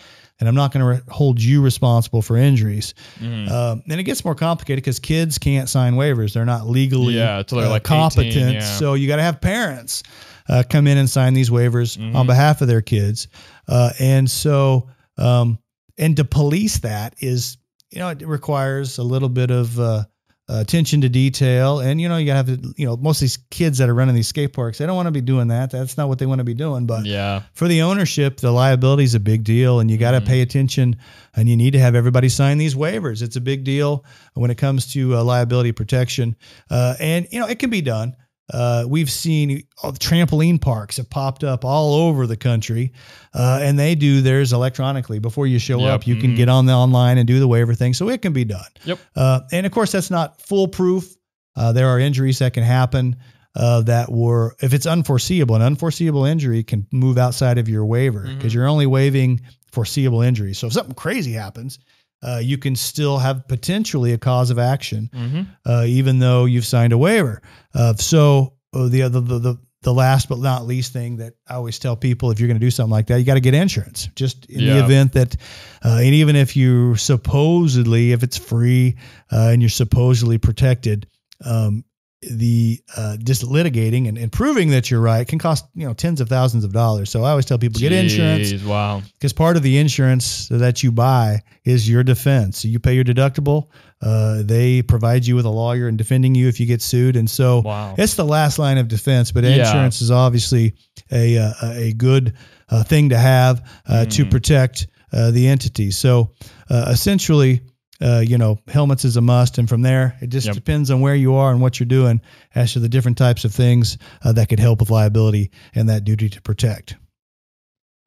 and 0.40 0.48
I'm 0.48 0.54
not 0.54 0.72
going 0.72 0.80
to 0.80 0.86
re- 1.02 1.12
hold 1.14 1.42
you 1.42 1.60
responsible 1.62 2.22
for 2.22 2.36
injuries. 2.36 2.94
Mhm. 3.20 3.50
Um, 3.50 3.82
and 3.88 4.00
it 4.00 4.04
gets 4.04 4.24
more 4.24 4.34
complicated 4.34 4.82
because 4.82 4.98
kids 4.98 5.38
can't 5.38 5.68
sign 5.68 5.94
waivers; 5.94 6.32
they're 6.32 6.44
not 6.46 6.66
legally 6.66 7.14
Yeah, 7.14 7.42
they're 7.46 7.60
uh, 7.66 7.68
like 7.68 7.82
18, 7.82 7.98
competent. 7.98 8.54
yeah. 8.54 8.60
So 8.78 8.94
you 8.94 9.08
got 9.08 9.16
to 9.16 9.22
have 9.22 9.40
parents 9.40 10.02
uh, 10.48 10.62
come 10.68 10.86
in 10.86 10.96
and 10.98 11.08
sign 11.08 11.34
these 11.34 11.50
waivers 11.50 11.96
Mhm. 11.98 12.14
on 12.14 12.26
behalf 12.26 12.60
of 12.62 12.68
their 12.68 12.82
kids. 12.82 13.28
Uh, 13.68 13.90
and 13.98 14.30
so, 14.30 14.88
um, 15.18 15.58
and 15.98 16.16
to 16.16 16.24
police 16.24 16.78
that 16.78 17.14
is, 17.20 17.56
you 17.94 18.00
know, 18.00 18.08
it 18.08 18.26
requires 18.26 18.98
a 18.98 19.02
little 19.02 19.28
bit 19.28 19.50
of 19.50 19.78
uh, 19.78 20.04
attention 20.48 21.00
to 21.00 21.08
detail. 21.08 21.80
And 21.80 22.00
you 22.00 22.08
know, 22.08 22.16
you 22.16 22.26
got 22.26 22.44
to 22.44 22.50
have, 22.52 22.62
to, 22.62 22.74
you 22.76 22.86
know, 22.86 22.96
most 22.96 23.18
of 23.18 23.20
these 23.20 23.38
kids 23.50 23.78
that 23.78 23.88
are 23.88 23.94
running 23.94 24.14
these 24.14 24.28
skate 24.28 24.52
parks, 24.52 24.78
they 24.78 24.86
don't 24.86 24.96
want 24.96 25.06
to 25.06 25.12
be 25.12 25.20
doing 25.20 25.48
that. 25.48 25.70
That's 25.70 25.96
not 25.96 26.08
what 26.08 26.18
they 26.18 26.26
want 26.26 26.40
to 26.40 26.44
be 26.44 26.54
doing. 26.54 26.86
But 26.86 27.06
yeah. 27.06 27.42
for 27.54 27.68
the 27.68 27.82
ownership, 27.82 28.38
the 28.40 28.50
liability 28.50 29.04
is 29.04 29.14
a 29.14 29.20
big 29.20 29.44
deal, 29.44 29.80
and 29.80 29.90
you 29.90 29.96
got 29.96 30.10
to 30.10 30.20
Mhm. 30.20 30.26
pay 30.26 30.40
attention, 30.42 30.96
and 31.36 31.48
you 31.48 31.56
need 31.56 31.72
to 31.72 31.78
have 31.78 31.94
everybody 31.94 32.28
sign 32.28 32.58
these 32.58 32.74
waivers. 32.74 33.22
It's 33.22 33.36
a 33.36 33.40
big 33.40 33.64
deal 33.64 34.04
when 34.34 34.50
it 34.50 34.58
comes 34.58 34.92
to 34.92 35.16
uh, 35.16 35.24
liability 35.24 35.72
protection, 35.72 36.36
uh, 36.70 36.94
and 37.00 37.26
you 37.30 37.40
know 37.40 37.46
it 37.46 37.58
can 37.58 37.70
be 37.70 37.80
done. 37.80 38.14
Uh, 38.52 38.84
we've 38.86 39.10
seen 39.10 39.62
all 39.82 39.90
the 39.92 39.98
trampoline 39.98 40.60
parks 40.60 40.98
have 40.98 41.08
popped 41.08 41.42
up 41.44 41.64
all 41.64 41.94
over 41.94 42.26
the 42.26 42.36
country, 42.36 42.92
uh, 43.32 43.60
and 43.62 43.78
they 43.78 43.94
do 43.94 44.20
theirs 44.20 44.52
electronically. 44.52 45.18
Before 45.18 45.46
you 45.46 45.58
show 45.58 45.78
Yep. 45.80 45.88
up, 45.90 46.06
you 46.06 46.16
can 46.16 46.32
Mhm. 46.32 46.36
get 46.36 46.48
on 46.50 46.66
the 46.66 46.74
online 46.74 47.16
and 47.16 47.26
do 47.26 47.38
the 47.40 47.48
waiver 47.48 47.74
thing, 47.74 47.94
so 47.94 48.10
it 48.10 48.20
can 48.20 48.34
be 48.34 48.44
done. 48.44 48.66
Yep. 48.84 48.98
Uh, 49.16 49.40
and 49.50 49.64
of 49.64 49.72
course, 49.72 49.92
that's 49.92 50.10
not 50.10 50.42
foolproof. 50.42 51.08
Uh, 51.56 51.72
there 51.72 51.88
are 51.88 51.98
injuries 51.98 52.38
that 52.40 52.52
can 52.52 52.64
happen 52.64 53.16
uh, 53.56 53.80
that 53.82 54.10
were, 54.10 54.56
if 54.60 54.74
it's 54.74 54.84
unforeseeable, 54.84 55.54
an 55.54 55.62
unforeseeable 55.62 56.24
injury 56.24 56.64
can 56.64 56.84
move 56.90 57.16
outside 57.16 57.56
of 57.56 57.68
your 57.68 57.86
waiver 57.86 58.22
because 58.36 58.50
Mhm. 58.50 58.54
you're 58.56 58.66
only 58.66 58.84
waiving 58.84 59.40
foreseeable 59.70 60.22
injuries. 60.22 60.58
So 60.58 60.66
if 60.66 60.72
something 60.72 60.96
crazy 60.96 61.34
happens, 61.34 61.78
uh, 62.24 62.40
you 62.42 62.58
can 62.58 62.74
still 62.74 63.18
have 63.18 63.46
potentially 63.48 64.12
a 64.12 64.18
cause 64.18 64.50
of 64.50 64.58
action 64.58 65.10
Mm-hmm. 65.12 65.42
uh, 65.66 65.84
even 65.86 66.18
though 66.18 66.46
you've 66.46 66.64
signed 66.66 66.92
a 66.92 66.98
waiver. 66.98 67.42
Uh, 67.74 67.94
so 67.94 68.54
uh, 68.72 68.88
the 68.88 69.02
other 69.02 69.20
the, 69.20 69.38
the 69.38 69.58
the 69.82 69.92
last 69.92 70.30
but 70.30 70.38
not 70.38 70.66
least 70.66 70.92
thing 70.94 71.18
that 71.18 71.34
I 71.46 71.54
always 71.56 71.78
tell 71.78 71.94
people 71.94 72.30
if 72.30 72.40
you're 72.40 72.48
going 72.48 72.58
to 72.58 72.66
do 72.66 72.70
something 72.70 72.90
like 72.90 73.08
that, 73.08 73.18
you 73.18 73.24
got 73.26 73.34
to 73.34 73.40
get 73.40 73.52
insurance. 73.52 74.08
Just 74.16 74.46
in 74.46 74.60
the 74.64 74.84
event 74.84 75.12
that, 75.12 75.36
uh, 75.84 75.98
and 76.00 76.14
even 76.14 76.36
if 76.36 76.56
you 76.56 76.96
supposedly, 76.96 78.12
if 78.12 78.22
it's 78.22 78.38
free 78.38 78.96
uh, 79.30 79.50
and 79.52 79.60
you're 79.60 79.68
supposedly 79.68 80.38
protected, 80.38 81.06
um, 81.44 81.84
the 82.30 82.80
uh, 82.96 83.16
just 83.18 83.42
litigating 83.42 84.08
and, 84.08 84.16
and 84.18 84.30
proving 84.32 84.70
that 84.70 84.90
you're 84.90 85.00
right 85.00 85.26
can 85.26 85.38
cost 85.38 85.64
you 85.74 85.86
know 85.86 85.94
tens 85.94 86.20
of 86.20 86.28
thousands 86.28 86.64
of 86.64 86.72
dollars. 86.72 87.10
So 87.10 87.24
I 87.24 87.30
always 87.30 87.44
tell 87.46 87.58
people 87.58 87.80
get 87.80 87.92
insurance 87.92 88.52
Wow. 88.64 89.02
because 89.18 89.32
part 89.32 89.56
of 89.56 89.62
the 89.62 89.78
insurance 89.78 90.48
that 90.48 90.82
you 90.82 90.92
buy 90.92 91.40
is 91.64 91.88
your 91.88 92.02
defense. 92.02 92.58
So 92.58 92.68
you 92.68 92.78
pay 92.78 92.94
your 92.94 93.04
deductible. 93.04 93.68
Uh, 94.02 94.42
they 94.44 94.82
provide 94.82 95.26
you 95.26 95.34
with 95.36 95.46
a 95.46 95.50
lawyer 95.50 95.88
and 95.88 95.96
defending 95.96 96.34
you 96.34 96.48
if 96.48 96.60
you 96.60 96.66
get 96.66 96.82
sued, 96.82 97.16
and 97.16 97.28
so 97.28 97.60
Wow. 97.60 97.94
it's 97.96 98.14
the 98.16 98.24
last 98.24 98.58
line 98.58 98.78
of 98.78 98.88
defense. 98.88 99.32
But 99.32 99.44
Yeah. 99.44 99.56
insurance 99.66 100.02
is 100.02 100.10
obviously 100.10 100.74
a 101.10 101.38
uh, 101.38 101.52
a 101.62 101.92
good 101.94 102.34
uh, 102.68 102.82
thing 102.84 103.10
to 103.10 103.18
have 103.18 103.62
uh, 103.88 104.04
to 104.06 104.24
Mm. 104.24 104.30
protect 104.30 104.86
uh, 105.12 105.30
the 105.30 105.46
entity. 105.48 105.90
So 105.90 106.32
uh, 106.70 106.86
essentially. 106.90 107.60
Uh, 108.00 108.22
you 108.26 108.36
know, 108.38 108.58
helmets 108.66 109.04
is 109.04 109.16
a 109.16 109.20
must, 109.20 109.58
and 109.58 109.68
from 109.68 109.82
there, 109.82 110.16
it 110.20 110.28
just 110.28 110.46
Yep. 110.46 110.54
depends 110.56 110.90
on 110.90 111.00
where 111.00 111.14
you 111.14 111.34
are 111.36 111.52
and 111.52 111.60
what 111.60 111.78
you're 111.78 111.86
doing 111.86 112.20
as 112.54 112.72
to 112.72 112.80
the 112.80 112.88
different 112.88 113.16
types 113.18 113.44
of 113.44 113.54
things 113.54 113.98
uh, 114.24 114.32
that 114.32 114.48
could 114.48 114.58
help 114.58 114.80
with 114.80 114.90
liability 114.90 115.50
and 115.76 115.88
that 115.88 116.04
duty 116.04 116.28
to 116.28 116.42
protect. 116.42 116.96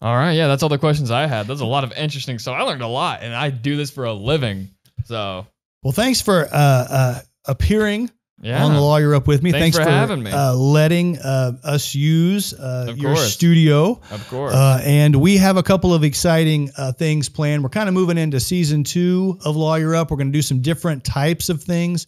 All 0.01 0.13
right. 0.15 0.33
Yeah, 0.33 0.47
that's 0.47 0.61
all 0.61 0.69
the 0.69 0.77
questions 0.77 1.09
I 1.09 1.25
had. 1.25 1.47
That's 1.47 1.61
a 1.61 1.65
lot 1.65 1.83
of 1.83 1.91
interesting 1.93 2.37
stuff. 2.37 2.55
I 2.55 2.63
learned 2.63 2.81
a 2.83 2.87
lot, 2.87 3.23
and 3.23 3.33
I 3.33 3.49
do 3.49 3.77
this 3.77 3.89
for 3.89 4.03
a 4.05 4.13
living. 4.13 4.69
So 5.05 5.47
Well, 5.83 5.93
thanks 5.93 6.21
for 6.21 6.43
uh, 6.43 6.47
uh, 6.53 7.19
appearing 7.45 8.11
yeah. 8.41 8.63
on 8.63 8.73
the 8.73 8.81
lawyer 8.81 9.15
up 9.15 9.27
with 9.27 9.41
me. 9.41 9.51
Thanks 9.51 9.77
for 9.77 9.83
having 9.83 10.23
me. 10.23 10.31
Uh, 10.31 10.53
letting 10.53 11.17
uh, 11.19 11.53
us 11.63 11.95
use 11.95 12.53
uh, 12.53 12.93
your 12.95 13.15
course. 13.15 13.33
studio. 13.33 13.99
of 14.11 14.27
course. 14.29 14.53
Uh, 14.53 14.81
and 14.83 15.15
we 15.15 15.37
have 15.37 15.57
a 15.57 15.63
couple 15.63 15.93
of 15.93 16.03
exciting 16.03 16.71
uh, 16.77 16.91
things 16.91 17.29
planned. 17.29 17.63
We're 17.63 17.69
kind 17.69 17.89
of 17.89 17.95
moving 17.95 18.17
into 18.17 18.39
season 18.39 18.83
two 18.83 19.39
of 19.43 19.55
Lawyer 19.55 19.95
Up. 19.95 20.11
We're 20.11 20.17
going 20.17 20.31
to 20.31 20.37
do 20.37 20.41
some 20.41 20.61
different 20.61 21.03
types 21.03 21.49
of 21.49 21.63
things. 21.63 22.07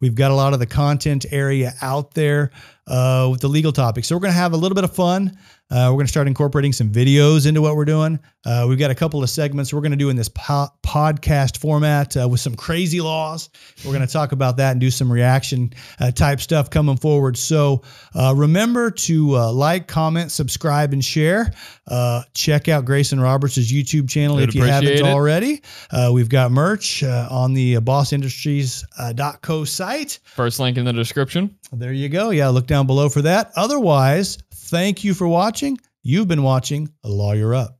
We've 0.00 0.14
got 0.14 0.30
a 0.30 0.34
lot 0.34 0.52
of 0.52 0.58
the 0.58 0.66
content 0.66 1.26
area 1.30 1.74
out 1.82 2.14
there 2.14 2.50
uh, 2.86 3.28
with 3.30 3.40
the 3.40 3.48
legal 3.48 3.72
topics. 3.72 4.08
So 4.08 4.16
we're 4.16 4.20
going 4.20 4.32
to 4.32 4.38
have 4.38 4.52
a 4.52 4.56
little 4.56 4.74
bit 4.74 4.84
of 4.84 4.94
fun. 4.94 5.38
Uh, 5.70 5.86
we're 5.86 5.98
going 5.98 6.06
to 6.06 6.10
start 6.10 6.26
incorporating 6.26 6.72
some 6.72 6.90
videos 6.90 7.46
into 7.46 7.62
what 7.62 7.76
we're 7.76 7.84
doing. 7.84 8.18
Uh, 8.44 8.66
we've 8.68 8.78
got 8.78 8.90
a 8.90 8.94
couple 8.94 9.22
of 9.22 9.30
segments 9.30 9.72
we're 9.72 9.80
going 9.80 9.92
to 9.92 9.96
do 9.96 10.08
in 10.08 10.16
this 10.16 10.28
po- 10.28 10.68
podcast 10.82 11.58
format 11.58 12.16
uh, 12.16 12.28
with 12.28 12.40
some 12.40 12.56
crazy 12.56 13.00
laws. 13.00 13.50
We're 13.84 13.92
going 13.92 14.04
to 14.04 14.12
talk 14.12 14.32
about 14.32 14.56
that 14.56 14.72
and 14.72 14.80
do 14.80 14.90
some 14.90 15.12
reaction 15.12 15.72
uh, 16.00 16.10
type 16.10 16.40
stuff 16.40 16.70
coming 16.70 16.96
forward. 16.96 17.36
So 17.36 17.82
uh, 18.16 18.34
remember 18.36 18.90
to 18.90 19.36
uh, 19.36 19.52
like, 19.52 19.86
comment, 19.86 20.32
subscribe, 20.32 20.92
and 20.92 21.04
share. 21.04 21.52
Uh, 21.90 22.22
check 22.34 22.68
out 22.68 22.84
Greyson 22.84 23.20
Roberts' 23.20 23.70
YouTube 23.70 24.08
channel 24.08 24.36
Would 24.36 24.50
if 24.50 24.54
you 24.54 24.62
haven't 24.62 24.88
it. 24.88 25.02
already. 25.02 25.62
Uh, 25.90 26.10
we've 26.12 26.28
got 26.28 26.52
merch 26.52 27.02
uh, 27.02 27.26
on 27.30 27.52
the 27.52 27.76
uh, 27.76 27.80
bossindustries.co 27.80 29.64
site. 29.64 30.20
First 30.24 30.60
link 30.60 30.78
in 30.78 30.84
the 30.84 30.92
description. 30.92 31.56
There 31.72 31.92
you 31.92 32.08
go. 32.08 32.30
Yeah, 32.30 32.48
look 32.48 32.66
down 32.66 32.86
below 32.86 33.08
for 33.08 33.22
that. 33.22 33.50
Otherwise, 33.56 34.38
thank 34.54 35.02
you 35.02 35.14
for 35.14 35.26
watching. 35.26 35.78
You've 36.02 36.28
been 36.28 36.42
watching 36.44 36.88
Lawyer 37.04 37.54
Up. 37.54 37.79